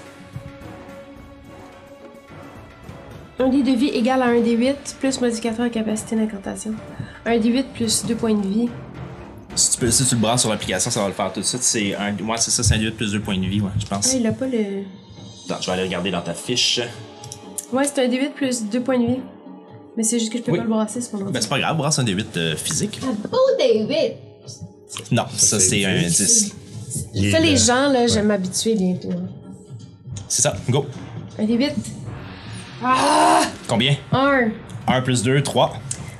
[3.40, 6.74] Un dé de vie égal à un D8 plus modificateur de capacité d'incantation.
[7.24, 8.68] Un D8 plus 2 points de vie.
[9.54, 11.44] Si tu, peux, si tu le brasses sur l'application, ça va le faire tout de
[11.44, 11.62] suite.
[11.62, 13.86] C'est un, ouais, c'est ça, c'est un 8 plus 2 points de vie, ouais, je
[13.86, 14.10] pense.
[14.12, 14.82] Ah, il a pas le.
[15.48, 16.80] Attends, je vais aller regarder dans ta fiche.
[17.72, 19.18] Ouais, c'est un D8 plus 2 points de vie.
[19.96, 20.58] Mais c'est juste que je peux Oui.
[20.58, 23.00] pas le brasser, c'est pas Ben, c'est pas grave, brasse un D8 euh, physique.
[23.02, 24.12] Un beau D8!
[25.12, 26.08] Non, ça, c'est c'est un 10.
[26.08, 26.54] 10.
[27.14, 29.10] Il est Ça, les gens, là, je vais m'habituer bientôt.
[30.28, 30.86] C'est ça, go.
[31.38, 31.72] Un D8.
[32.84, 33.40] Ah!
[33.66, 33.96] Combien?
[34.12, 34.48] Un.
[34.86, 35.74] 1 plus 2, 3.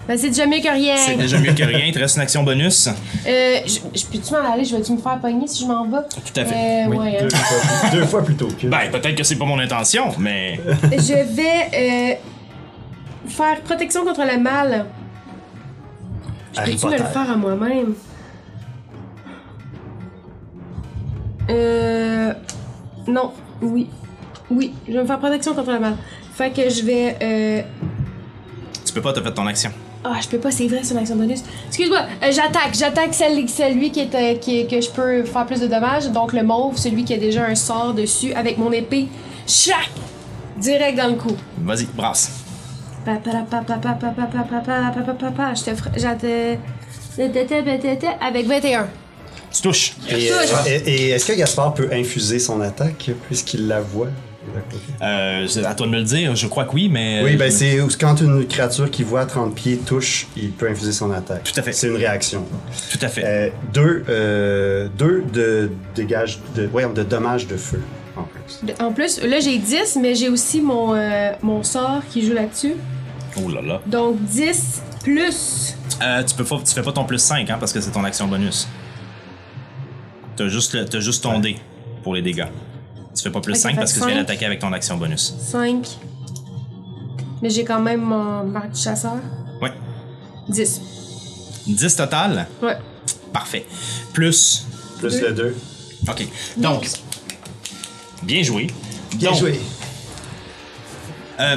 [0.07, 0.97] Ben, c'est déjà mieux que rien.
[0.97, 1.81] C'est déjà mieux que rien.
[1.87, 2.89] Il te reste une action bonus.
[2.89, 4.65] Euh, je, je peux-tu m'en aller?
[4.65, 5.99] Je vais-tu me faire pogner si je m'en vais?
[6.09, 6.55] Tout à fait.
[6.55, 7.23] Euh, Oui, ouais, hein.
[7.29, 8.67] Deux fois, deux fois plutôt que.
[8.69, 10.59] Ben, peut-être que c'est pas mon intention, mais.
[10.93, 12.15] Je vais euh,
[13.29, 14.87] faire protection contre le mal.
[16.57, 17.95] Je peux-tu me le faire à moi-même?
[21.51, 22.33] Euh.
[23.07, 23.33] Non.
[23.61, 23.89] Oui.
[24.51, 24.75] Oui.
[24.89, 25.97] Je vais me faire protection contre le mal.
[26.39, 27.17] Fait que je vais.
[27.21, 27.63] Euh...
[28.87, 29.73] Tu peux pas, t'as fait ton action.
[30.05, 31.41] Ah, je peux pas, c'est vrai, c'est une action bonus.
[31.67, 32.75] Excuse-moi, j'attaque.
[32.79, 36.09] J'attaque celle, celui qui est, qui que je peux faire plus de dommages.
[36.13, 39.09] Donc le mauve, celui qui a déjà un sort dessus, avec mon épée.
[39.49, 39.91] Chac!
[40.57, 41.37] Direct dans le cou.
[41.65, 42.31] Vas-y, brasse.
[43.05, 43.11] Je
[45.65, 46.59] te J'étais.
[48.21, 48.87] Avec 21.
[49.51, 49.97] Tu touches.
[50.09, 50.31] Et,
[50.67, 54.07] et, et est-ce que Gaspard peut infuser son attaque puisqu'il la voit?
[55.03, 56.35] Euh, c'est à toi de me le dire.
[56.37, 57.21] Je crois que oui, mais.
[57.23, 60.69] Oui, euh, ben c'est quand une créature qui voit à 30 pieds touche, il peut
[60.69, 61.45] infuser son attaque.
[61.45, 61.73] Tout à fait.
[61.73, 62.45] C'est une réaction.
[62.91, 63.23] Tout à fait.
[63.25, 67.81] Euh, deux, euh, deux de dégage de, ouais, de dommages de feu
[68.17, 68.75] en plus.
[68.81, 72.75] En plus, là j'ai 10, mais j'ai aussi mon, euh, mon sort qui joue là-dessus.
[73.37, 73.81] Oh là là.
[73.87, 75.77] Donc 10 plus.
[76.03, 78.05] Euh, tu, peux pas, tu fais pas ton plus 5 hein, parce que c'est ton
[78.05, 78.69] action bonus.
[80.37, 81.57] T'as juste, le- t'as juste ton dé
[82.03, 82.47] pour les dégâts.
[83.19, 84.21] Tu fais pas plus Ok, 5 fait parce que tu viens cinq.
[84.23, 85.35] d'attaquer avec ton action bonus.
[85.41, 85.89] 5.
[87.43, 89.17] Mais j'ai quand même mon marque du chasseur.
[89.61, 89.73] Ouais.
[90.49, 90.81] 10.
[91.67, 92.47] 10 total?
[92.63, 92.77] Ouais.
[93.33, 93.67] Parfait.
[94.13, 94.65] Plus?
[95.01, 95.29] Plus Deux.
[95.29, 95.57] le 2.
[96.09, 96.29] Ok.
[96.59, 96.89] Donc.
[98.23, 98.69] Bien joué.
[99.17, 99.61] Bien Donc, joué.
[101.41, 101.57] euh,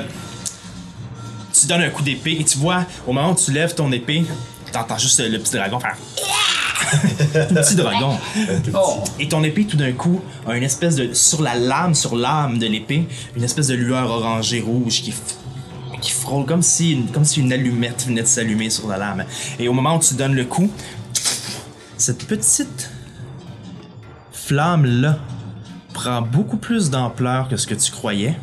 [1.53, 4.25] tu donnes un coup d'épée et tu vois, au moment où tu lèves ton épée,
[4.71, 5.95] t'entends juste le petit dragon faire.
[7.33, 8.17] Petit dragon.
[8.73, 9.03] Oh!
[9.19, 11.13] Et ton épée, tout d'un coup, a une espèce de.
[11.13, 15.13] Sur la lame, sur l'âme de l'épée, une espèce de lueur orangée rouge qui,
[16.01, 19.25] qui frôle comme si, une, comme si une allumette venait de s'allumer sur la lame.
[19.59, 20.69] Et au moment où tu donnes le coup,
[21.97, 22.89] cette petite
[24.31, 25.19] flamme-là
[25.93, 28.35] prend beaucoup plus d'ampleur que ce que tu croyais.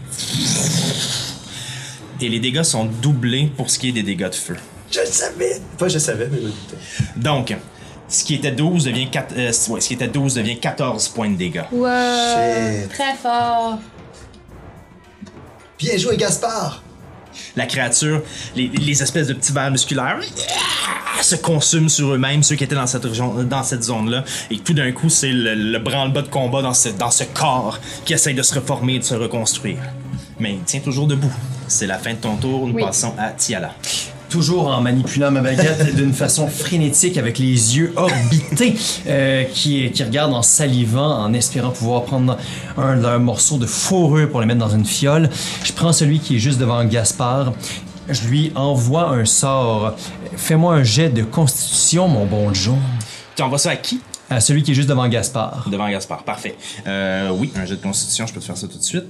[2.21, 4.57] Et les dégâts sont doublés pour ce qui est des dégâts de feu.
[4.91, 5.61] Je le savais.
[5.79, 6.77] Pas je le savais, mais je doutais.
[7.17, 7.57] Donc,
[8.09, 11.31] ce qui était 12 devient 4, euh, ouais, ce qui était 12 devient 14 points
[11.31, 11.63] de dégâts.
[11.73, 12.81] Ouais.
[12.85, 12.89] Shit.
[12.93, 13.79] Très fort.
[15.79, 16.83] Bien joué, Gaspard!
[17.55, 18.23] La créature,
[18.57, 20.19] les, les espèces de petits vers musculaires
[21.23, 24.25] se consument sur eux-mêmes, ceux qui étaient dans cette, région- dans cette zone-là.
[24.51, 27.79] Et tout d'un coup, c'est le, le branle-bas de combat dans ce, dans ce corps
[28.05, 29.79] qui essaye de se reformer et de se reconstruire.
[30.41, 31.33] Mais il tient toujours debout.
[31.69, 32.67] C'est la fin de ton tour.
[32.67, 32.83] Nous Oui.
[32.83, 33.73] passons à Tiala.
[34.29, 38.75] Toujours en manipulant ma baguette d'une façon frénétique avec les yeux orbités
[39.07, 42.37] euh, qui, qui regardent en salivant, en espérant pouvoir prendre
[42.77, 45.31] un, un morceau de fourrure pour le mettre dans une fiole.
[45.65, 47.53] Je prends celui qui est juste devant Gaspard.
[48.09, 49.97] je lui envoie un sort.
[50.37, 52.79] Fais-moi un jet de constitution, mon bon John.
[53.35, 54.01] Tu envoies ça à qui?
[54.31, 55.69] À celui qui est juste devant Gaspard.
[55.71, 56.23] Devant Gaspard.
[56.25, 56.55] Parfait.
[56.87, 59.05] Euh, oui, un jet de constitution, je peux te faire ça tout de suite.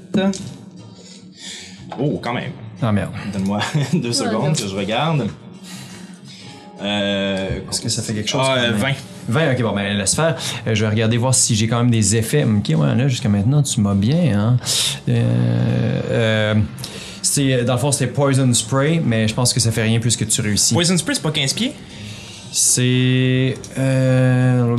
[1.99, 2.53] Oh, quand même.
[2.81, 3.13] Ah merde.
[3.33, 3.61] Donne-moi
[3.93, 5.29] deux secondes que je regarde.
[6.81, 8.41] Euh, Est-ce que ça fait quelque chose?
[8.45, 8.81] ah, quand euh, même?
[8.81, 8.93] 20.
[9.29, 10.37] 20, ok, bon, ben laisse faire.
[10.67, 12.45] Euh, je vais regarder voir si j'ai quand même des effets.
[12.45, 14.57] Ok, ouais, là, jusqu'à maintenant, tu m'as bien, hein.
[15.09, 16.55] Euh, euh,
[17.21, 20.17] c'est, dans le fond, c'était Poison Spray, mais je pense que ça fait rien plus
[20.17, 20.73] que tu réussis.
[20.73, 21.73] Poison Spray, c'est pas 15 pieds?
[22.53, 23.57] C'est.
[23.77, 24.77] Euh.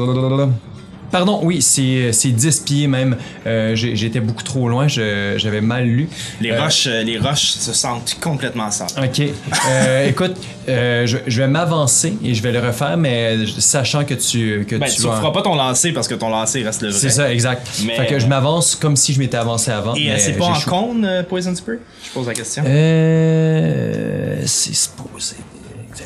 [1.11, 3.17] Pardon, oui, c'est, c'est 10 pieds même.
[3.47, 6.07] Euh, j'étais beaucoup trop loin, j'avais mal lu.
[6.41, 8.87] Les Euh, roches, euh, les roches se sentent complètement sales.
[9.03, 9.21] Ok.
[9.69, 10.35] Euh, écoute,
[10.67, 14.65] euh, je, je vais m'avancer et je vais le refaire, mais sachant que tu.
[14.67, 16.99] Que Ben, tu vas- feras pas ton lancer parce que ton lancer reste le vrai.
[16.99, 17.67] C'est ça, exact.
[17.85, 19.95] Mais- Fait que je m'avance comme si je m'étais avancé avant.
[19.95, 21.79] Et euh, c'est pas en cône, euh, Poison Spray?
[22.05, 22.63] Je pose la question.
[22.67, 24.41] Euh.
[24.45, 25.35] C'est supposé.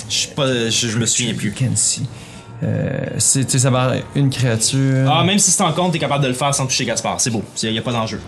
[0.09, 1.51] Je suis pas, je, je me souviens plus.
[1.51, 2.03] Can see.
[2.63, 5.09] Euh, c'est, tu sais, ça va une créature.
[5.11, 7.19] Ah, même si c'est en compte, t'es capable de le faire sans toucher Gaspard.
[7.19, 7.43] C'est beau.
[7.61, 8.19] Il y a pas d'enjeu.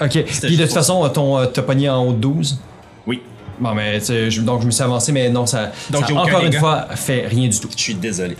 [0.00, 0.24] ok.
[0.42, 2.58] Puis de toute façon, ton, euh, t'as pogné en haut de 12.
[3.06, 3.22] Oui.
[3.60, 5.70] Bon, mais tu sais, je- donc je me suis avancé, mais non, ça.
[5.90, 7.68] Donc, ça encore une fois, fait rien du tout.
[7.76, 8.36] Je suis désolé.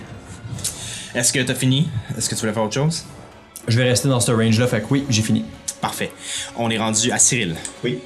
[1.14, 1.88] Est-ce que t'as fini?
[2.18, 3.04] Est-ce que tu voulais faire autre chose?
[3.68, 5.44] Je vais rester dans ce range-là, fait que oui, j'ai fini.
[5.80, 6.10] Parfait.
[6.56, 7.54] On est rendu à Cyril.
[7.84, 7.98] Oui.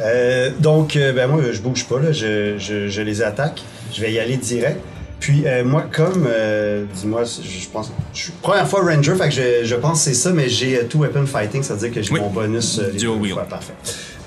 [0.00, 2.12] Euh, donc, euh, ben moi, je bouge pas, là.
[2.12, 3.62] Je, je, je les attaque.
[3.94, 4.80] Je vais y aller direct.
[5.20, 9.28] Puis, euh, moi, comme, euh, dis-moi, je, je pense, je suis première fois Ranger, fait
[9.28, 11.80] que je, je pense que c'est ça, mais j'ai euh, two weapon fighting, ça veut
[11.80, 12.20] dire que j'ai Oui.
[12.20, 13.44] mon bonus euh, les deux fois.
[13.44, 13.74] Parfait.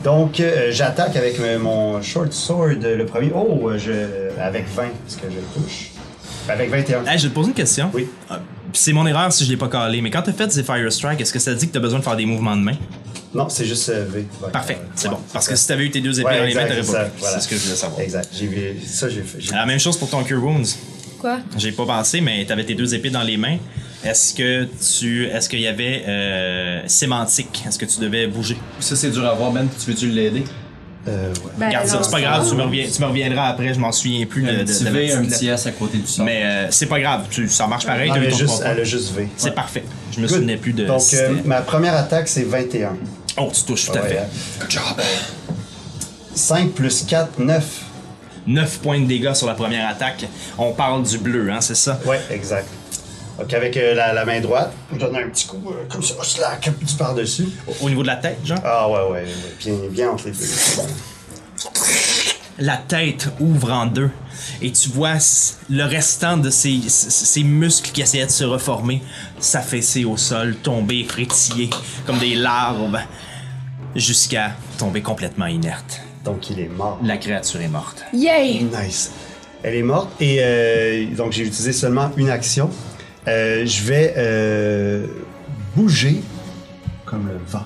[0.04, 3.32] Donc, euh, j'attaque avec mon short sword, le premier.
[3.36, 3.92] Oh, je,
[4.40, 5.92] avec 20, parce que je touche.
[6.48, 7.06] Avec 21.
[7.06, 7.90] Hey, je vais te poser une question.
[7.94, 8.08] Oui.
[8.74, 11.22] C'est mon erreur si je l'ai pas calé, mais quand t'as fait des Fire Strike,
[11.22, 12.76] est-ce que ça dit que t'as besoin de faire des mouvements de main?
[13.34, 14.26] Non, c'est juste euh, V.
[14.42, 14.52] Ouais.
[14.52, 15.20] Parfait, c'est Ouais, bon.
[15.34, 16.92] Parce c'est que si t'avais eu tes deux épées Ouais, dans les mains, t'aurais c'est
[16.92, 17.36] pas voilà.
[17.40, 18.02] C'est ce que je voulais savoir.
[18.02, 18.30] Exact.
[18.34, 18.76] J'ai vu.
[18.86, 19.52] Ça, j'ai fait.
[19.54, 20.78] La même chose pour ton Cure Wounds.
[21.20, 21.40] Quoi?
[21.58, 23.58] J'ai pas pensé, mais t'avais tes deux épées dans les mains.
[24.04, 24.68] Est-ce que
[25.00, 25.26] tu.
[25.28, 27.64] Est-ce qu'il y avait euh, sémantique?
[27.68, 28.58] Est-ce que tu devais bouger?
[28.80, 29.68] Ça, c'est dur à voir, Ben.
[29.84, 30.44] Tu veux-tu l'aider?
[31.08, 31.52] Euh, ouais.
[31.58, 33.92] Ben, Regarde ça, c'est pas grave, tu me, reviens- tu me reviendras après, je m'en
[33.92, 36.08] souviens plus de, de- Un petit de la V, un petit S à côté du
[36.08, 36.24] sang.
[36.24, 39.14] Mais euh, c'est pas grave, tu- ça marche pareil, Non, elle, juste, elle a juste
[39.14, 39.28] V.
[39.36, 39.84] C'est parfait.
[40.14, 40.36] Je me Good.
[40.38, 40.86] souvenais plus de.
[40.86, 42.96] Donc, euh, ma première attaque, c'est 21.
[43.38, 44.18] Oh, tu touches tout à Ouais, fait.
[44.20, 44.28] hein?
[44.60, 44.84] Good job.
[46.36, 47.64] 5 plus 4, 9.
[48.46, 50.26] 9 points de dégâts sur la première attaque.
[50.58, 52.00] On parle du bleu, hein, c'est ça?
[52.06, 52.68] Ouais, exact.
[53.40, 56.14] Donc, avec euh, la, la main droite, je donne un petit coup euh, comme ça,
[56.22, 57.48] slack, du par-dessus.
[57.68, 58.60] Au- Au niveau de la tête, genre?
[58.64, 59.26] Ah, ouais, ouais, ouais.
[59.60, 60.46] Bien, bien entre les deux.
[62.60, 64.12] La tête ouvre en deux
[64.64, 65.18] et tu vois
[65.70, 69.04] le restant de ces, c- ces muscles qui essayaient de se reformer
[69.40, 71.70] s'affaisser au sol, tomber, frétiller
[72.06, 72.98] comme des larves
[73.96, 76.02] jusqu'à tomber complètement inerte.
[76.26, 77.00] Donc, il est mort.
[77.04, 78.04] La créature est morte.
[78.14, 78.64] Yay!
[78.64, 79.12] Nice.
[79.62, 82.70] Elle est morte et euh, donc j'ai utilisé seulement une action.
[83.28, 85.08] Euh, je vais euh,
[85.76, 86.22] bouger
[87.06, 87.64] comme le vent.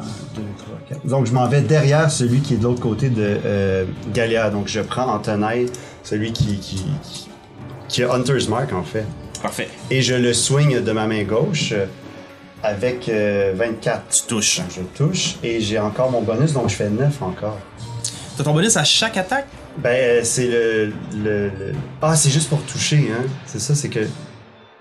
[0.00, 1.06] Un, deux, trois, quatre.
[1.06, 3.84] Donc je m'en vais derrière celui qui est de l'autre côté de euh,
[4.14, 4.48] Galia.
[4.48, 5.66] Donc je prends en tenaille
[6.02, 7.28] celui qui, qui, qui,
[7.88, 9.04] qui a Hunter's Mark en fait.
[9.42, 9.68] Parfait.
[9.90, 11.86] Et je le swing de ma main gauche euh,
[12.62, 14.02] avec euh, 24.
[14.10, 14.60] Tu touches.
[14.74, 17.58] Je touche et j'ai encore mon bonus donc je fais 9 encore.
[18.36, 19.46] T'as ton bonus à chaque attaque?
[19.78, 21.72] Ben, euh, c'est le, le, le-
[22.02, 23.24] Ah, c'est juste pour toucher, hein.
[23.46, 24.00] C'est ça, c'est que.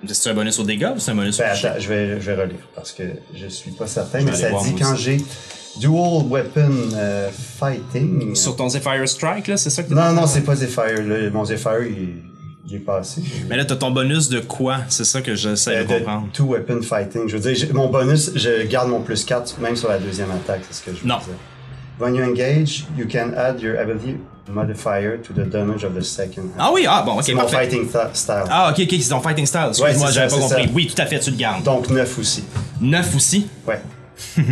[0.08, 1.68] C'est un bonus au dégâts ou c'est un bonus au Ben, toucher?
[1.68, 3.04] attends, je vais, je vais relire parce que
[3.36, 5.18] je suis pas certain, mais ça dit quand j'ai
[5.80, 8.36] Dual Weapon euh, Fighting.
[8.36, 11.04] Sur ton Zephyr Strike, là, c'est ça que Non, non, c'est pas Zephyr.
[11.06, 11.30] là.
[11.32, 12.24] Mon Zephyr, il,
[12.68, 13.22] il est passé.
[13.50, 14.80] Mais là, t'as ton bonus de quoi?
[14.90, 16.28] C'est ça que j'essaie Euh, de de comprendre.
[16.34, 17.28] Two Weapon Fighting.
[17.28, 20.62] Je veux dire, mon bonus, je garde mon plus 4 même sur la deuxième attaque,
[20.70, 21.18] c'est ce que je veux Non.
[21.18, 21.36] dire.
[22.00, 24.18] When you engage, you can add your ability
[24.48, 26.50] modifier to the damage of the second.
[26.58, 27.58] Ah oui, ah bon, ok, c'est mon parfait.
[27.70, 28.44] fighting style.
[28.50, 29.66] Ah, ok, ok, c'est ton fighting style.
[29.70, 30.64] Excuse-moi, Ouais, j'avais pas compris.
[30.66, 30.70] ça.
[30.74, 31.64] Oui, tout à fait, tu le gardes.
[31.64, 32.44] Donc 9 aussi.
[32.82, 33.80] 9 aussi, Ouais.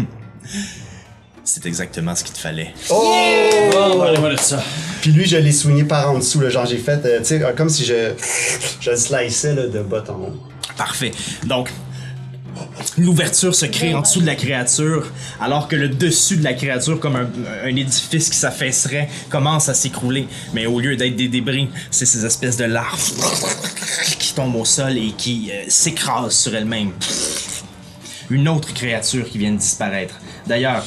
[1.44, 2.74] c'est exactement ce qu'il te fallait.
[2.92, 4.02] Oh!
[4.06, 4.62] Allez, voilà ça.
[5.02, 7.44] Puis lui, je l'ai soigné par en dessous, là, genre j'ai fait, euh, tu sais,
[7.44, 8.12] euh, comme si je,
[8.82, 10.36] je le sliceais là, de bas en haut.
[10.78, 11.12] Parfait.
[11.46, 11.70] Donc,
[12.98, 15.12] l'ouverture se crée en dessous de la créature,
[15.42, 17.30] alors que le dessus de la créature, comme un,
[17.64, 20.28] un édifice qui s'affaisserait, commence à s'écrouler.
[20.54, 23.12] Mais au lieu d'être des débris, c'est ces espèces de larves
[24.20, 26.92] qui tombent au sol et qui euh, s'écrasent sur elles-mêmes.
[28.30, 30.16] Une autre créature qui vient de disparaître.
[30.46, 30.84] D'ailleurs,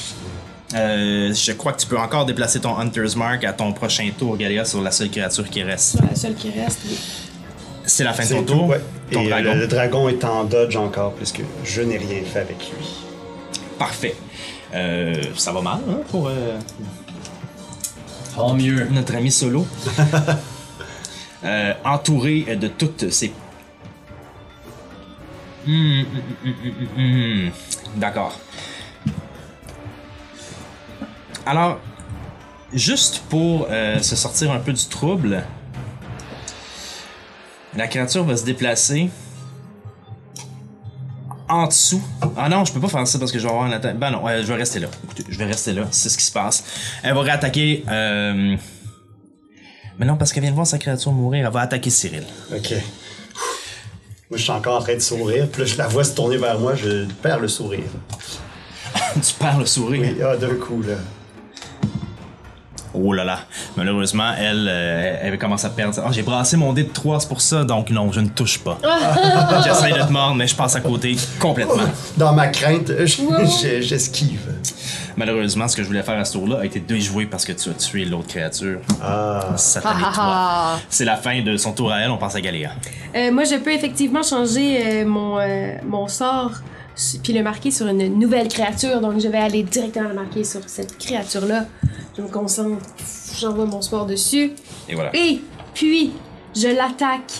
[0.75, 4.37] euh, je crois que tu peux encore déplacer ton Hunter's Mark à ton prochain tour,
[4.37, 5.97] Galia, sur la seule créature qui reste.
[5.97, 6.99] C'est la seule qui reste, oui.
[7.87, 8.67] C'est la fin de ton tout, tour?
[8.69, 8.81] ouais.
[9.11, 9.55] Ton Et dragon.
[9.55, 12.87] Le, le dragon est en dodge encore, puisque je n'ai rien fait avec lui.
[13.79, 14.15] Parfait.
[14.75, 16.29] Euh, ça va mal, hein, pour.
[16.29, 16.59] euh,
[18.37, 18.87] Tant mieux.
[18.91, 19.67] notre ami Solo.
[21.43, 23.05] Euh, entouré de toutes
[25.67, 26.03] hmm,
[26.99, 27.49] hmm.
[27.97, 28.39] D'accord.
[31.47, 31.79] Alors,
[32.75, 35.43] juste pour euh, se sortir un peu du trouble,
[37.77, 39.11] la créature va se déplacer
[41.49, 42.03] en dessous.
[42.37, 43.99] Ah non, je peux pas faire ça parce que je vais avoir une attaque.
[43.99, 44.89] Ben non, euh, je vais rester là.
[45.05, 45.87] Écoutez, je vais rester là.
[45.91, 46.65] C'est ce qui se passe.
[47.03, 47.85] Elle va réattaquer.
[47.89, 48.57] Euh...
[49.99, 51.45] Mais non, parce qu'elle vient de voir sa créature mourir.
[51.47, 52.25] Elle va attaquer Cyril.
[52.55, 52.73] Ok.
[54.31, 55.49] Moi, je suis encore en train de sourire.
[55.51, 56.77] Puis là, je la vois se tourner vers moi.
[56.77, 57.91] Je perds le sourire.
[59.15, 60.01] tu perds le sourire?
[60.03, 60.95] Oui, ah, d'un coup, là.
[62.95, 63.41] Oh là là.
[63.77, 66.01] Malheureusement, elle, euh, elle commence à perdre.
[66.05, 67.65] Ah, j'ai brassé mon dé de 3, c'est pour ça.
[67.65, 68.79] Donc non, je ne touche pas.
[69.65, 71.75] J'essaie de te mordre, mais je passe à côté complètement.
[72.17, 74.41] Dans ma crainte, je- je- j'esquive.
[75.17, 77.69] Malheureusement, ce que je voulais faire à ce tour-là a été déjoué parce que tu
[77.71, 78.81] as tué l'autre créature.
[79.03, 79.41] Ah.
[79.57, 80.13] Ça Ah, ah, toi.
[80.19, 80.79] ah.
[80.89, 82.71] C'est la fin de son tour à elle, on passe à Galéa.
[83.15, 86.53] Euh, moi, je peux effectivement changer euh, mon, euh, mon sort
[87.23, 89.01] puis le marquer sur une nouvelle créature.
[89.01, 91.67] Donc, je vais aller directement le marquer sur cette créature-là.
[92.17, 92.79] Je me concentre,
[93.39, 94.53] j'envoie mon sport dessus.
[94.89, 95.15] Et voilà.
[95.17, 95.41] Et
[95.75, 96.13] puis,
[96.55, 97.33] je l'attaque.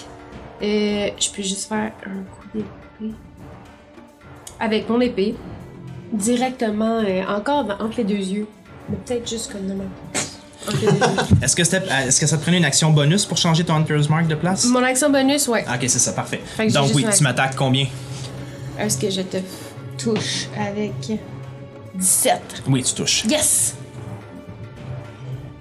[0.63, 3.15] Euh, je peux juste faire un coup d'épée.
[4.59, 5.35] Avec mon épée.
[6.13, 8.47] Directement, euh, encore dans- entre les deux yeux.
[8.89, 9.89] Mais peut-être juste comme de même.
[10.67, 11.37] Entre les deux yeux.
[11.43, 14.65] Est-ce que, ça te prenait une action bonus pour changer ton Hunter's Mark de place?
[14.67, 15.65] Mon action bonus, ouais.
[15.69, 16.41] Ah, Ok, c'est ça, parfait.
[16.75, 17.87] Donc oui, tu m'attaques combien?
[18.81, 19.37] Est-ce que je te
[19.99, 20.93] touche avec
[21.95, 22.63] 17?
[22.69, 23.25] Oui, tu touches.
[23.27, 23.75] Yes!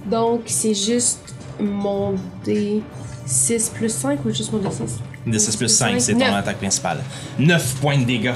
[0.06, 2.16] Donc, c'est juste mon
[2.46, 5.00] D6 plus 5 ou juste mon D6?
[5.28, 6.34] D6 plus 5, c'est ton Neuf.
[6.34, 7.04] attaque principale.
[7.38, 8.36] 9 points de dégâts.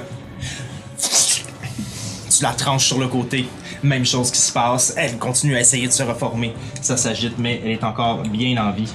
[2.30, 3.48] Tu la tranches sur le côté.
[3.84, 4.94] Même chose qui se passe.
[4.98, 6.54] Elle continue à essayer de se reformer.
[6.82, 8.92] Ça s'agite, mais elle est encore bien en vie.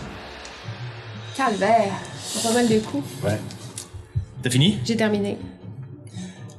[1.37, 1.93] Calvaire!
[2.43, 3.05] Pas mal de coups.
[3.25, 3.41] Ouais.
[4.43, 4.79] T'as fini?
[4.85, 5.39] J'ai terminé.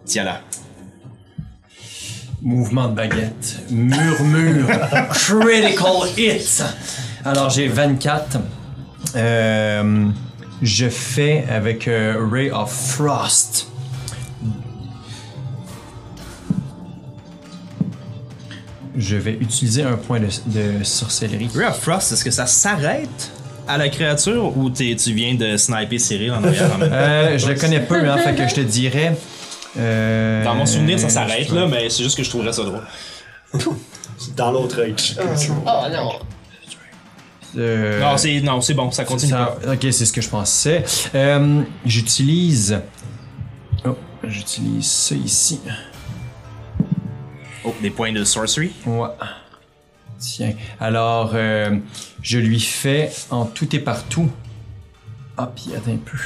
[0.10, 0.42] Tiens-la.
[2.42, 3.60] Mouvement de baguette.
[3.70, 4.66] Murmure.
[5.12, 6.64] Critical hit.
[7.24, 8.40] Alors j'ai 24.
[9.16, 10.08] Euh,
[10.64, 13.68] je fais avec euh, Ray of Frost.
[18.98, 21.52] Je vais utiliser un point de, de sorcellerie.
[21.54, 23.32] Ray of Frost, est-ce que ça s'arrête
[23.68, 26.74] à la créature ou tu viens de sniper Cyril en arrière?
[26.74, 26.96] en même temps?
[26.96, 29.16] Euh, je le connais peu, hein, fait que je te dirais.
[29.78, 32.84] Euh, Dans mon souvenir, ça s'arrête là, mais c'est juste que je trouverais ça drôle.
[34.36, 34.96] Dans l'autre œil.
[35.20, 36.12] Oh non!
[37.58, 39.32] euh, Non, c'est non, c'est bon, ça continue.
[39.32, 40.84] Ça- ok, c'est ce que je pensais.
[41.16, 42.82] Euh, j'utilise.
[43.86, 45.60] Oh, j'utilise ça ici.
[47.64, 48.72] Oh, des points de sorcery.
[48.86, 49.08] Ouais.
[50.20, 50.54] Tiens.
[50.80, 51.78] Alors, euh,
[52.22, 54.30] je lui fais en tout et partout.
[55.38, 56.18] Ah, puis attends un peu.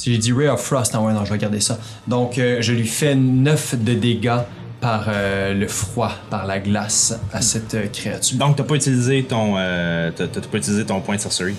[0.00, 1.78] Si j'ai dit Ray of Frost, ah ouais, non, je vais garder ça.
[2.08, 4.38] Donc, euh, je lui fais 9 de dégâts
[4.80, 8.38] par euh, le froid, par la glace à cette euh, créature.
[8.38, 11.54] Donc t'as pas utilisé ton euh, t'as t'as pas utilisé ton point de sorcery.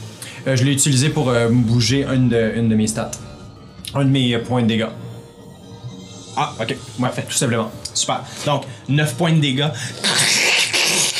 [0.47, 3.11] Euh, je l'ai utilisé pour euh, bouger une de, une de mes stats.
[3.93, 4.89] Un de mes euh, points de dégâts.
[6.35, 6.75] Ah, ok.
[6.99, 7.25] Parfait.
[7.29, 7.69] Tout simplement.
[7.93, 8.23] Super.
[8.47, 9.69] Donc, 9 points de dégâts.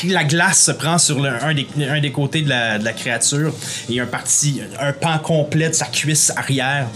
[0.08, 2.92] La glace se prend sur le- un, des, un des côtés de la, de la
[2.92, 3.52] créature
[3.88, 6.86] et un parti, un pan complet de sa cuisse arrière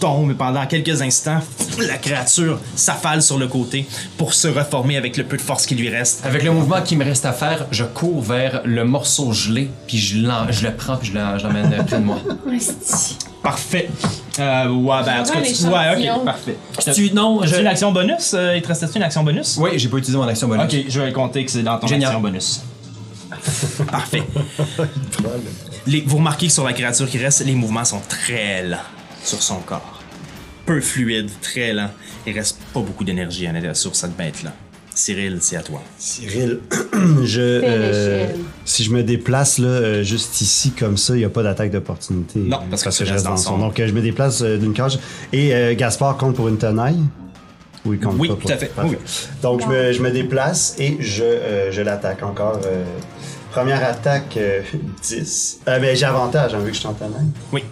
[0.00, 1.40] tombe et pendant quelques instants.
[1.78, 3.86] La créature s'affale sur le côté
[4.18, 6.26] pour se reformer avec le peu de force qui lui reste.
[6.26, 9.98] Avec le mouvement qui me reste à faire, je cours vers le morceau gelé, puis
[9.98, 10.16] je,
[10.50, 11.16] je le prends, puis je
[11.46, 12.18] l'emmène près de moi.
[13.42, 13.88] Parfait.
[14.38, 16.56] Euh, ouais, ben, en tout cas, tu- ouais, ok, parfait.
[16.94, 17.60] Tu, non, As-tu je...
[17.60, 18.32] une action bonus?
[18.34, 19.56] Euh, il te restait une action bonus?
[19.60, 20.64] Oui, j'ai pas utilisé mon action bonus.
[20.72, 22.10] Ok, je vais compter que c'est dans ton Génial.
[22.10, 22.62] action bonus.
[23.90, 24.22] Parfait.
[25.86, 28.78] Les- vous remarquez que sur la créature qui reste, les mouvements sont très lents
[29.24, 30.00] sur son corps.
[30.64, 31.90] Peu fluide, très lent.
[32.26, 34.52] Il reste pas beaucoup d'énergie à l'intérieur sur cette bête-là.
[34.94, 35.82] Cyril, c'est à toi.
[35.98, 36.60] Cyril,
[37.24, 38.26] je, euh,
[38.64, 41.70] si je me déplace là, euh, juste ici comme ça, il n'y a pas d'attaque
[41.70, 42.40] d'opportunité.
[42.40, 44.98] Non, parce que tu restes dans son- Donc euh, je me déplace d'une cage.
[45.32, 46.98] Et euh, Gaspard compte pour une tenaille?
[47.84, 48.66] Oui, il compte Oui, pas tout pour- à fait.
[48.66, 48.98] Parfait.
[49.00, 49.28] Oui.
[49.42, 52.60] Donc je me, je me déplace et je, euh, je l'attaque encore.
[52.64, 52.84] euh,
[53.50, 54.60] première attaque, euh,
[55.02, 55.60] 10.
[55.68, 57.26] Euh, mais j'ai avantage, hein, vu que je suis en tenaille.
[57.52, 57.62] Oui,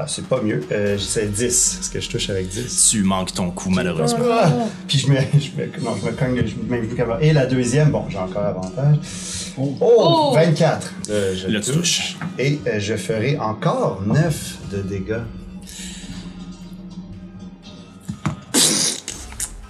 [0.00, 0.60] Ah, c'est pas mieux.
[0.70, 1.42] Euh, c'est 10.
[1.80, 2.88] Est-ce que je touche avec 10?
[2.92, 4.24] tu manques ton coup, malheureusement.
[4.30, 4.52] Ah!
[4.86, 7.18] Puis je me, je me, non, je me cogne je- même plus qu'avant.
[7.18, 8.96] Et la deuxième, bon, j'ai encore avantage.
[9.58, 10.32] Oh, Oh!
[10.34, 10.92] 24.
[11.10, 12.16] Euh, je Là, tu touches.
[12.38, 15.16] Et euh, je ferai encore 9 de dégâts.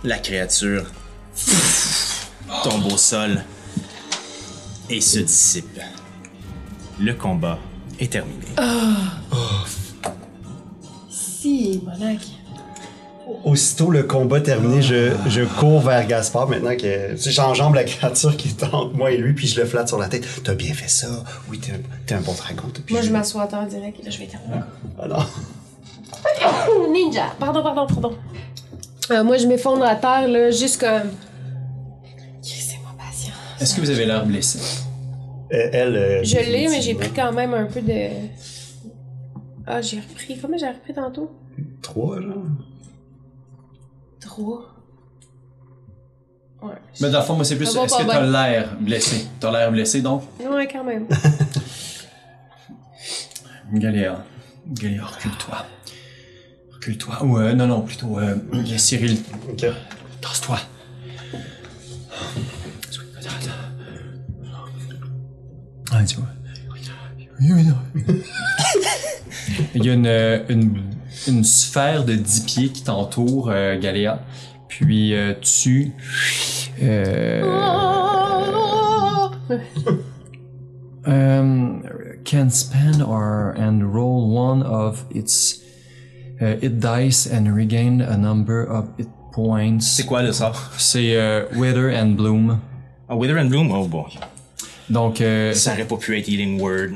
[0.04, 0.84] La créature
[2.64, 3.42] tombe au sol.
[4.90, 5.80] et se dissipe.
[7.00, 7.58] Le combat
[7.98, 8.44] est terminé.
[11.40, 11.80] Si.
[13.44, 17.84] Aussitôt le combat terminé, je, je cours vers Gaspard maintenant que tu sais, j'enjambe la
[17.84, 20.26] créature qui est entre moi et lui, puis je le flatte sur la tête.
[20.42, 21.08] T'as bien fait ça.
[21.50, 22.62] Oui, t'es un, t'es un bon dragon.
[22.86, 24.60] puis Moi, je m'assois à terre direct et là, je vais terminer.
[24.98, 25.28] Alors,
[26.90, 27.26] Ninja!
[27.38, 28.14] Pardon, pardon, pardon.
[29.10, 31.10] Euh, moi, je m'effondre à terre, là, juste comme.
[32.42, 33.34] Crissez-moi patience.
[33.60, 34.58] Est-ce que vous avez l'air blessé?
[35.52, 35.96] euh, elle.
[35.96, 37.00] euh, Je l'ai, mais j'ai définitivement.
[37.00, 38.08] pris quand même un peu de.
[39.70, 40.38] Ah, j'ai repris.
[40.40, 41.30] Combien j'ai repris tantôt?
[41.82, 42.42] Trois, genre.
[44.18, 44.74] Trois.
[46.62, 46.72] Ouais.
[47.00, 47.68] Mais dans le fond, moi, c'est plus.
[47.68, 49.26] Est-ce que t'as l'air blessé?
[49.38, 50.22] T'as l'air blessé, donc?
[50.40, 51.06] Ouais, quand même.
[53.74, 54.24] Galéa.
[54.66, 55.66] Galéa, recule-toi.
[56.72, 57.22] Recule-toi.
[57.24, 58.36] Ou, euh, non, non, plutôt, euh,
[58.78, 59.18] Cyril,
[59.50, 59.66] Ok.
[60.22, 60.58] tasse-toi.
[65.90, 66.28] Ah, tu vois.
[67.40, 67.48] Il
[69.84, 70.82] y a une, euh, une,
[71.26, 74.20] une sphère de 10 pieds qui t'entoure, euh, Galéa.
[74.68, 75.92] Puis euh, tu.
[76.82, 77.42] Euh,
[81.06, 81.82] um,
[82.24, 85.62] can spend or and roll one of its
[86.40, 89.80] uh, it dice and regain a number of it points.
[89.80, 90.72] C'est quoi le sort?
[90.76, 92.60] C'est euh, Wither and Bloom.
[93.08, 93.70] Ah, Wither and Bloom?
[93.72, 94.04] Oh bon.
[94.90, 96.88] Donc, euh, Ça aurait pas pu être Healing Word.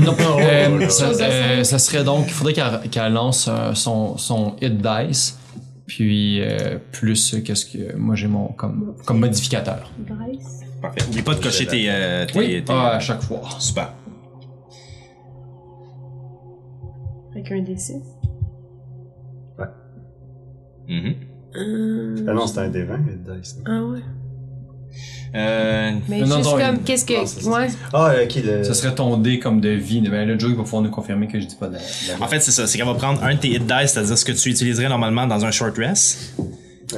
[0.00, 4.56] non, euh, ça, euh, ça serait donc, il faudrait qu'elle qu'elle lance euh, son, son
[4.62, 5.38] hit dice,
[5.86, 9.90] puis euh, plus qu'est-ce que moi j'ai mon comme, comme modificateur.
[10.80, 11.00] Parfait.
[11.08, 11.86] Oublie pas de cocher tes.
[11.88, 13.42] euh, tes- Oui, tes- ah, à chaque fois.
[13.58, 13.92] Super.
[17.32, 18.00] Avec un D6.
[20.88, 21.14] Mhm.
[21.56, 23.56] Hum, Ah non, c'était un des 20, le dice.
[23.58, 23.64] non?
[23.66, 24.00] Ah ouais.
[25.34, 27.48] Euh, Mais Non, juste non, comme, il- qu'est-ce que.
[27.48, 27.68] Ouais.
[27.92, 28.62] Ah, ok, le.
[28.62, 30.00] Ce serait ton dé comme de vie.
[30.00, 31.80] Mais là, Joe il va pouvoir nous confirmer que je dis pas de la,
[32.24, 32.66] En fait, c'est ça.
[32.68, 35.26] C'est qu'elle va prendre un de tes hit dice, c'est-à-dire ce que tu utiliserais normalement
[35.26, 36.34] dans un short rest.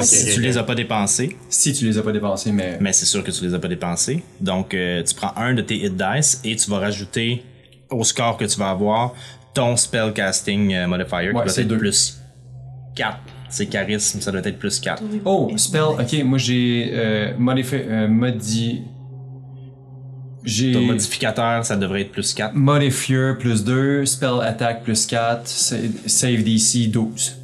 [0.00, 2.76] Si tu les as pas dépensés, Si tu les as pas dépensés, mais.
[2.80, 4.22] mais c'est sûr que tu les as pas dépensés.
[4.40, 7.42] Donc, euh, tu prends un de tes hit dice et tu vas rajouter
[7.88, 9.14] au score que tu vas avoir
[9.54, 11.78] ton spellcasting euh, modifier Ouais, qui doit c'est être deux.
[11.78, 12.18] plus
[12.96, 13.16] 4.
[13.56, 15.02] C'est charisme, ça doit être plus 4.
[15.24, 15.80] Oh, spell.
[15.98, 17.86] Ok, moi j'ai euh, modifié.
[17.88, 18.82] Euh, modi.
[20.44, 20.72] J'ai.
[20.72, 22.54] Ton modificateur, ça devrait être plus 4.
[22.54, 27.38] Modifier plus 2, spell attack plus 4, sa- save DC 12.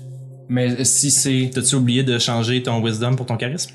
[0.51, 1.51] Mais si c'est.
[1.55, 3.71] T'as-tu oublié de changer ton wisdom pour ton charisme?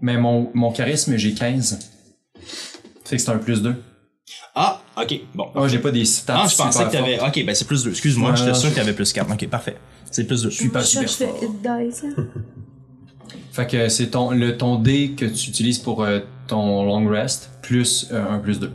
[0.00, 1.90] Mais mon, mon charisme, j'ai 15.
[3.04, 3.74] Fait que c'est un plus 2.
[4.54, 5.48] Ah, ok, bon.
[5.54, 6.34] Ah, j'ai pas des stats.
[6.44, 7.20] Ah, je pensais super que t'avais.
[7.20, 7.90] Ok, ben c'est plus 2.
[7.90, 9.30] Excuse-moi, Ouais, j'étais non, sûr que t'avais plus 4.
[9.32, 9.76] Ok, parfait.
[10.10, 10.50] C'est plus 2.
[10.50, 12.08] Je suis pas super le fort.
[12.18, 12.26] hein.
[13.52, 17.50] Fait que c'est ton, le, ton dé que tu utilises pour euh, ton long rest,
[17.62, 18.70] plus euh, un plus 2.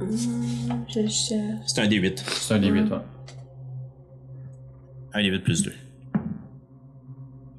[0.00, 1.62] Hum, Je cherche.
[1.66, 2.18] C'est un D8.
[2.40, 2.98] C'est un D8, ouais.
[5.12, 5.72] Un D8 plus 2.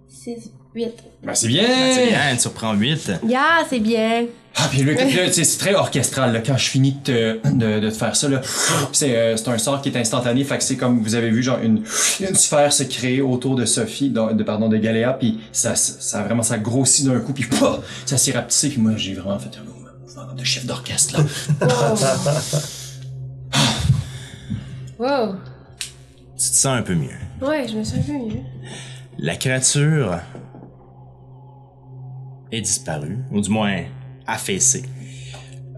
[0.07, 0.89] 6, 8.
[1.23, 1.65] Ben, c'est bien!
[1.93, 3.11] C'est bien, tu reprends 8.
[3.27, 4.25] Yeah, c'est bien.
[4.55, 6.33] Ah, puis là, là, tu sais, c'est très orchestral.
[6.33, 6.99] Là, quand je finis de
[7.41, 8.41] te, de, de te faire ça, là,
[8.91, 10.43] c'est, euh, c'est un sort qui est instantané.
[10.43, 11.83] Fait que c'est comme vous avez vu, genre une,
[12.19, 15.93] une sphère se créer autour de Sophie, de, de- pardon, de Galéa, puis ça, ça,
[15.99, 17.45] ça vraiment ça grossit d'un coup, puis
[18.05, 21.23] ça s'est rapetissé, puis moi j'ai vraiment fait un mouvement de chef d'orchestre là.
[24.99, 25.35] Wow.
[26.37, 27.09] Tu te sens un peu mieux.
[27.41, 28.41] Ouais, je me suis un peu mieux.
[29.17, 30.19] La créature
[32.51, 33.83] est disparue, ou du moins
[34.27, 34.83] affaissée.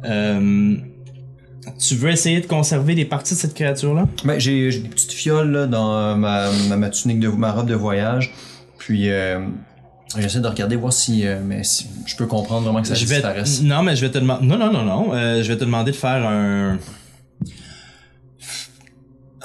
[0.06, 0.76] Euh,
[1.80, 4.08] tu veux essayer de conserver des parties de cette créature-là?
[4.26, 7.68] Ben, j'ai, j'ai des petites fioles là, dans ma, ma, ma tunique de ma robe
[7.68, 8.34] de voyage,
[8.78, 9.40] puis euh,
[10.18, 13.06] j'essaie de regarder voir si, euh, mais si je peux comprendre vraiment que ça je
[13.06, 13.62] vais disparaisse.
[13.62, 14.46] Non, mais je vais te demander.
[14.46, 15.14] Non, non, non, non.
[15.14, 16.80] Euh, je vais te demander de faire un.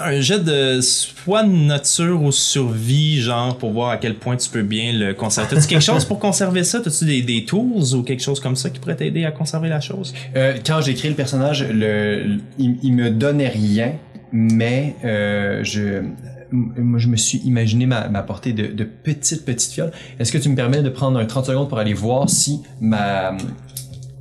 [0.00, 4.62] Un jet de soit nature ou survie, genre, pour voir à quel point tu peux
[4.62, 5.56] bien le conserver.
[5.56, 6.80] T'as-tu quelque chose pour conserver ça?
[6.80, 9.80] T'as-tu des, des tools ou quelque chose comme ça qui pourrait t'aider à conserver la
[9.80, 10.14] chose?
[10.36, 13.94] Euh, quand j'ai créé le personnage, le, il, il me donnait rien,
[14.30, 16.02] mais euh, je,
[16.52, 19.92] moi, je me suis imaginé ma, ma portée de, de petites, petites fioles.
[20.18, 23.36] Est-ce que tu me permets de prendre un 30 secondes pour aller voir si ma,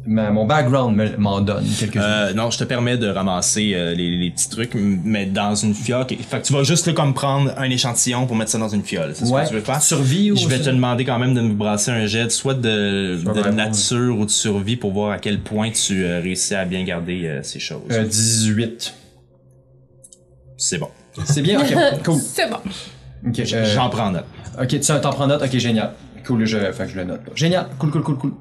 [0.07, 2.01] ma mon background me- m'en donne quelques-uns?
[2.01, 5.73] Euh, non, je te permets de ramasser euh, les, les petits trucs, mais dans une
[5.73, 6.01] fiole.
[6.01, 6.17] ok.
[6.27, 8.83] Fait que tu vas juste là, comme prendre un échantillon pour mettre ça dans une
[8.83, 9.11] fiole.
[9.13, 9.43] C'est ce ouais.
[9.43, 9.81] que tu veux faire?
[9.81, 13.19] Survie ou Je vais te demander quand même de me brasser un jet, soit de,
[13.51, 17.27] nature ou de survie pour voir à quel point tu euh, réussis à bien garder
[17.27, 17.81] euh, ces choses.
[17.91, 18.93] Euh, 18.
[20.57, 20.89] C'est bon.
[21.25, 21.73] C'est bien, ok,
[22.05, 22.19] cool.
[22.19, 22.57] C'est bon.
[23.27, 24.25] Ok, euh, J'en prends note.
[24.59, 25.93] ok, tu t'en prends note, ok, génial.
[26.25, 27.21] Cool, je, fait que je le note.
[27.35, 28.33] Génial, cool, cool, cool, cool.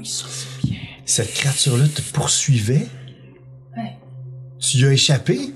[0.00, 0.78] Oui, ça, c'est bien.
[1.04, 2.86] Cette créature-là te poursuivait?
[3.76, 3.96] Ouais.
[4.58, 5.52] Tu y as échappé?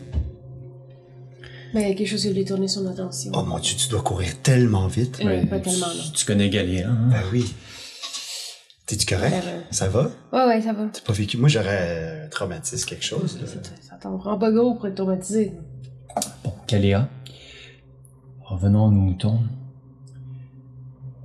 [1.72, 3.32] Mais il y a quelque chose qui a détourné son attention.
[3.34, 5.18] Oh mon dieu, tu dois courir tellement vite.
[5.24, 6.10] Euh, pas tellement, non.
[6.14, 7.08] Tu connais Galéa, hein?
[7.10, 7.54] Ben oui.
[8.84, 9.34] T'es-tu correct?
[9.46, 10.10] Euh, Ça va?
[10.30, 10.88] Ouais, ouais, ça va.
[10.92, 11.38] T'as pas vécu?
[11.38, 13.38] Moi, j'aurais traumatisé quelque chose.
[13.80, 15.52] Ça t'en prend pas gros pour être traumatisé.
[16.44, 17.08] Bon, Galéa,
[18.42, 19.40] revenons à nos moutons.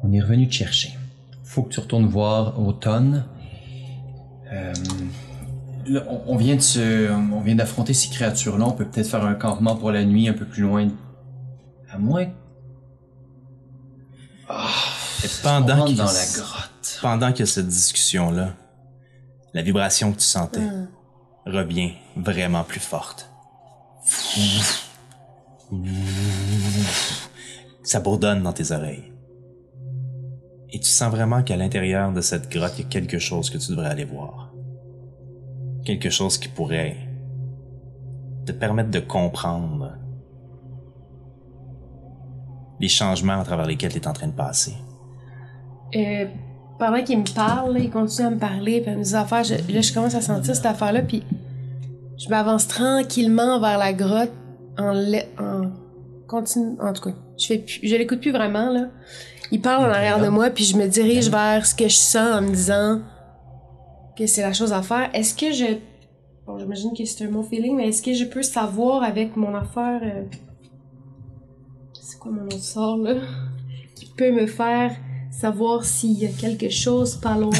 [0.04, 0.94] On est revenu te chercher.
[1.50, 3.26] Faut que tu retournes voir Automne.
[4.54, 4.72] Euh,
[5.88, 8.66] là, on, on vient de se, on vient d'affronter ces créatures-là.
[8.68, 10.90] On peut peut-être faire un campement pour la nuit un peu plus loin.
[11.90, 12.28] À moins Et
[14.48, 17.00] qu'on pendant qu'il dans la grotte.
[17.02, 18.54] pendant qu'il y a cette discussion-là,
[19.56, 20.62] la vibration que tu sentais
[21.48, 23.28] revient vraiment plus forte.
[27.82, 29.09] Ça bourdonne dans tes oreilles.
[30.72, 33.58] Et tu sens vraiment qu'à l'intérieur de cette grotte, il y a quelque chose que
[33.58, 34.54] tu devrais aller voir.
[35.84, 36.96] Quelque chose qui pourrait
[38.46, 39.94] te permettre de comprendre
[42.80, 44.74] les changements à travers lesquels tu es en train de passer.
[45.96, 46.26] Euh,
[46.78, 49.56] pendant qu'il me parle, il continue à me parler, puis à me dire affaires, je,
[49.56, 51.24] là, je commence à sentir cette affaire-là, puis
[52.18, 54.32] je m'avance tranquillement vers la grotte
[54.78, 54.94] en,
[55.40, 55.72] en
[56.32, 58.90] en tout cas, je fais plus- je l'écoute plus vraiment, là.
[59.52, 62.38] Il parle en arrière de moi, puis je me dirige vers ce que je sens
[62.38, 63.02] en me disant
[64.18, 65.10] que c'est la chose à faire.
[65.14, 65.66] Est-ce que je...
[66.46, 69.56] Bon, j'imagine que c'est un mon feeling, mais est-ce que je peux savoir avec mon
[69.56, 70.02] affaire...
[70.04, 70.24] euh,
[72.00, 73.16] C'est quoi mon autre sort, là?
[73.96, 74.92] Qui peut me faire
[75.32, 77.52] savoir s'il y a quelque chose pas loin.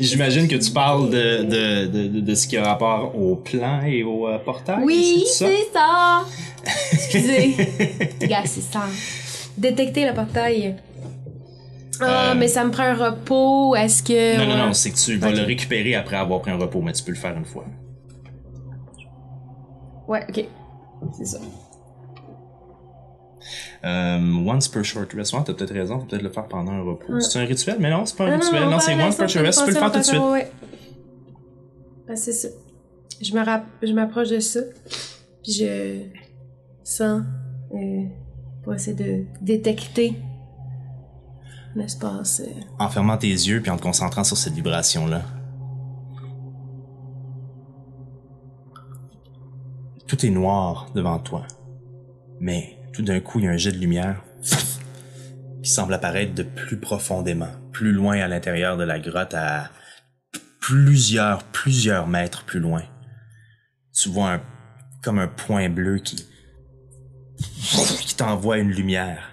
[0.00, 4.02] J'imagine que tu parles de, de, de, de, ce qui a rapport au plan et
[4.02, 4.84] au euh, portail.
[4.84, 5.46] Oui, c'est ça?
[5.48, 6.24] c'est ça!
[6.92, 7.56] Excusez.
[8.28, 8.82] Gars, c'est ça.
[9.58, 10.76] Détecter le portail.
[12.02, 12.34] Ah, Euh.
[12.34, 13.74] mais ça me prend un repos.
[13.76, 14.38] Est-ce que.
[14.38, 16.92] Non, non, non, c'est que tu vas le récupérer après avoir pris un repos, mais
[16.92, 17.66] tu peux le faire une fois.
[20.08, 20.44] Ouais, ok.
[21.18, 21.38] C'est ça.
[23.84, 25.32] Euh, once per short rest.
[25.32, 27.12] Ouais, t'as peut-être raison, faut peut-être le faire pendant un repos.
[27.14, 27.20] Ouais.
[27.20, 28.64] C'est un rituel, mais non, c'est pas un rituel.
[28.68, 29.58] Non, c'est once per short rest.
[29.60, 30.20] Tu peux le faire tout de suite.
[30.20, 30.50] Ouais,
[32.16, 32.48] c'est ça.
[33.22, 34.60] Je m'approche de ça.
[35.42, 36.02] Puis je
[36.84, 37.22] sens.
[37.74, 38.04] euh,
[38.62, 40.16] pour essayer de détecter
[41.74, 42.42] l'espace.
[42.78, 45.22] En fermant tes yeux puis en te concentrant sur cette vibration-là.
[50.06, 51.46] Tout est noir devant toi.
[52.40, 54.24] Mais tout d'un coup, il y a un jet de lumière
[55.62, 59.70] qui semble apparaître de plus profondément, plus loin à l'intérieur de la grotte, à
[60.60, 62.82] plusieurs, plusieurs mètres plus loin.
[63.94, 64.42] Tu vois un,
[65.02, 66.24] comme un point bleu qui,
[68.00, 69.30] qui t'envoie une lumière.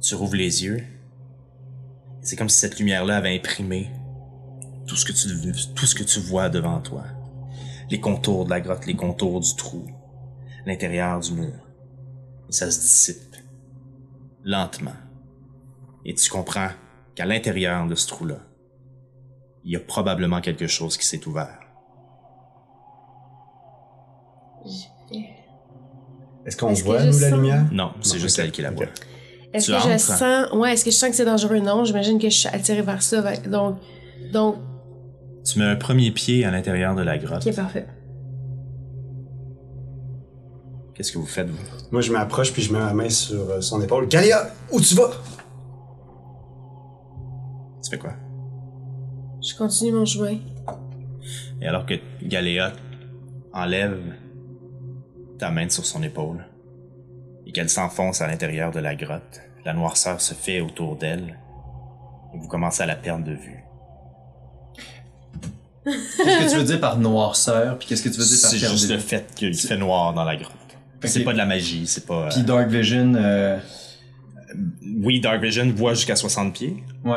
[0.00, 0.84] Tu rouvres les yeux.
[2.22, 3.90] C'est comme si cette lumière-là avait imprimé
[4.86, 7.04] tout ce que tu tout ce que tu vois devant toi.
[7.90, 9.86] Les contours de la grotte, les contours du trou,
[10.66, 11.54] l'intérieur du mur.
[12.48, 13.36] Et ça se dissipe
[14.44, 14.96] lentement.
[16.04, 16.70] Et tu comprends
[17.14, 18.38] qu'à l'intérieur de ce trou-là,
[19.64, 21.61] il y a probablement quelque chose qui s'est ouvert.
[26.44, 27.64] Est-ce qu'on que voit, nous, la sens- lumière?
[27.72, 28.86] Non, c'est juste elle qui la voit.
[29.52, 30.52] Est-ce que je sens.
[30.54, 31.58] Ouais, est-ce que je sens que c'est dangereux?
[31.60, 33.22] Non, j'imagine que je suis attirée vers ça.
[33.46, 33.76] Donc,
[34.32, 34.56] donc,
[35.44, 37.46] Tu mets un premier pied à l'intérieur de la grotte.
[37.46, 37.86] ok, parfait.
[40.94, 41.58] Qu'est-ce que vous faites, vous?
[41.90, 44.08] Moi, je m'approche puis je mets ma main sur euh, son épaule.
[44.08, 45.10] Galia, où tu vas?
[47.82, 48.12] Tu fais quoi?
[49.42, 50.36] Je continue mon chemin.
[51.60, 52.72] Et alors que Galéa
[53.52, 53.98] enlève
[55.42, 56.44] ta main sur son épaule
[57.46, 61.36] et qu'elle s'enfonce à l'intérieur de la grotte, la noirceur se fait autour d'elle
[62.32, 63.64] et vous commencez à la perdre de vue.
[65.84, 68.60] Qu'est-ce que tu veux dire par noirceur, puis qu'est-ce que tu veux dire par C'est
[68.60, 69.04] perdre juste de le vue?
[69.06, 70.52] fait qu'il fait noir dans la grotte.
[71.02, 71.24] C'est Ok.
[71.24, 72.26] pas de la magie, c'est pas...
[72.26, 73.58] euh, Puis Dark Vision, euh,
[75.02, 76.84] Oui, Dark Vision voit jusqu'à 60 pieds.
[77.04, 77.16] ouais.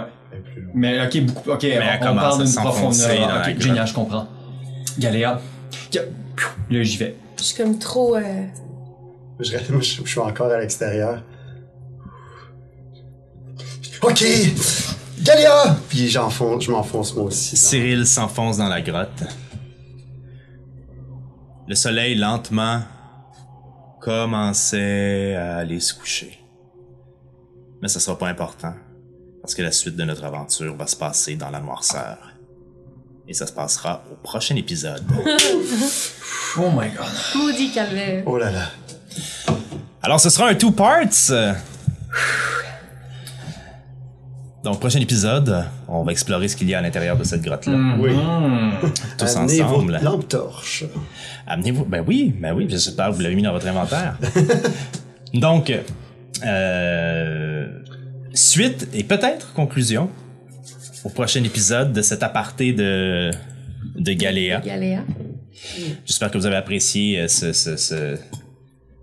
[0.74, 3.20] Mais ok, beaucoup, ok, elle on, on commence parle à d'une profondeur.
[3.20, 3.62] dans la Ok, grotte.
[3.62, 4.28] génial, je comprends.
[4.98, 5.40] Galéa.
[5.92, 6.02] Ga-
[6.72, 7.16] Là, j'y vais.
[7.46, 8.16] Je suis comme trop.
[8.16, 8.44] euh,
[9.40, 11.22] Je, je, je suis encore à l'extérieur.
[14.02, 14.24] Ok!
[15.22, 15.78] Galia!
[15.88, 17.54] Puis j'enfonce, je m'enfonce moi aussi.
[17.54, 19.24] dans- Cyril s'enfonce dans la grotte.
[21.68, 22.82] Le soleil lentement
[24.02, 26.40] commençait à aller se coucher.
[27.84, 28.74] Mais ça sera pas important,
[29.44, 32.25] parce que la suite de notre aventure va se passer dans la noirceur.
[33.28, 35.04] Et ça se passera au prochain épisode.
[36.58, 37.06] Oh my god.
[37.36, 38.24] Maudit calvaire.
[38.26, 38.70] Oh là là.
[40.02, 41.04] Alors, ce sera un two parts.
[44.64, 47.78] Donc, prochain épisode, on va explorer ce qu'il y a à l'intérieur de cette grotte-là.
[48.00, 48.12] Oui.
[49.18, 49.92] Tous Amenez ensemble.
[49.92, 50.86] votre lampe torche.
[51.46, 51.84] Amenez-vous.
[51.84, 54.18] Ben oui, ben oui, j'espère que vous l'avez mis dans votre inventaire.
[55.34, 55.74] Donc,
[56.46, 57.68] euh,
[58.34, 60.10] suite et peut-être conclusion
[61.06, 63.32] au prochain épisode de cet aparté de,
[63.96, 64.60] de Galéa.
[64.60, 65.04] Galéa.
[66.06, 68.18] J'espère que vous avez apprécié euh, ce, ce- ce-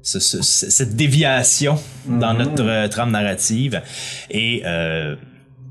[0.03, 1.77] ce- ce- ce- cette déviation
[2.07, 3.81] dans notre euh, trame narrative.
[4.31, 5.17] Et euh,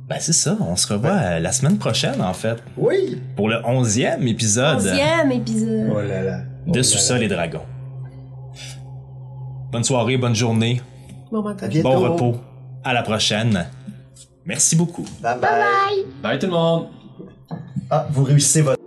[0.09, 3.21] ben c'est ça, on se revoit la semaine prochaine en fait Oui.
[3.35, 5.89] pour le onzième épisode Onzième épisode.
[5.93, 6.39] Oh là là.
[6.67, 7.65] Oh de là Sous-sol et Dragons.
[9.71, 10.81] Bonne soirée, bonne journée,
[11.31, 12.35] Bon bon repos.
[12.83, 13.67] À la prochaine.
[14.45, 15.05] Merci beaucoup.
[15.21, 16.05] Bye bye.
[16.21, 16.87] Bye tout le monde!
[17.89, 18.81] Ah, vous réussissez votre.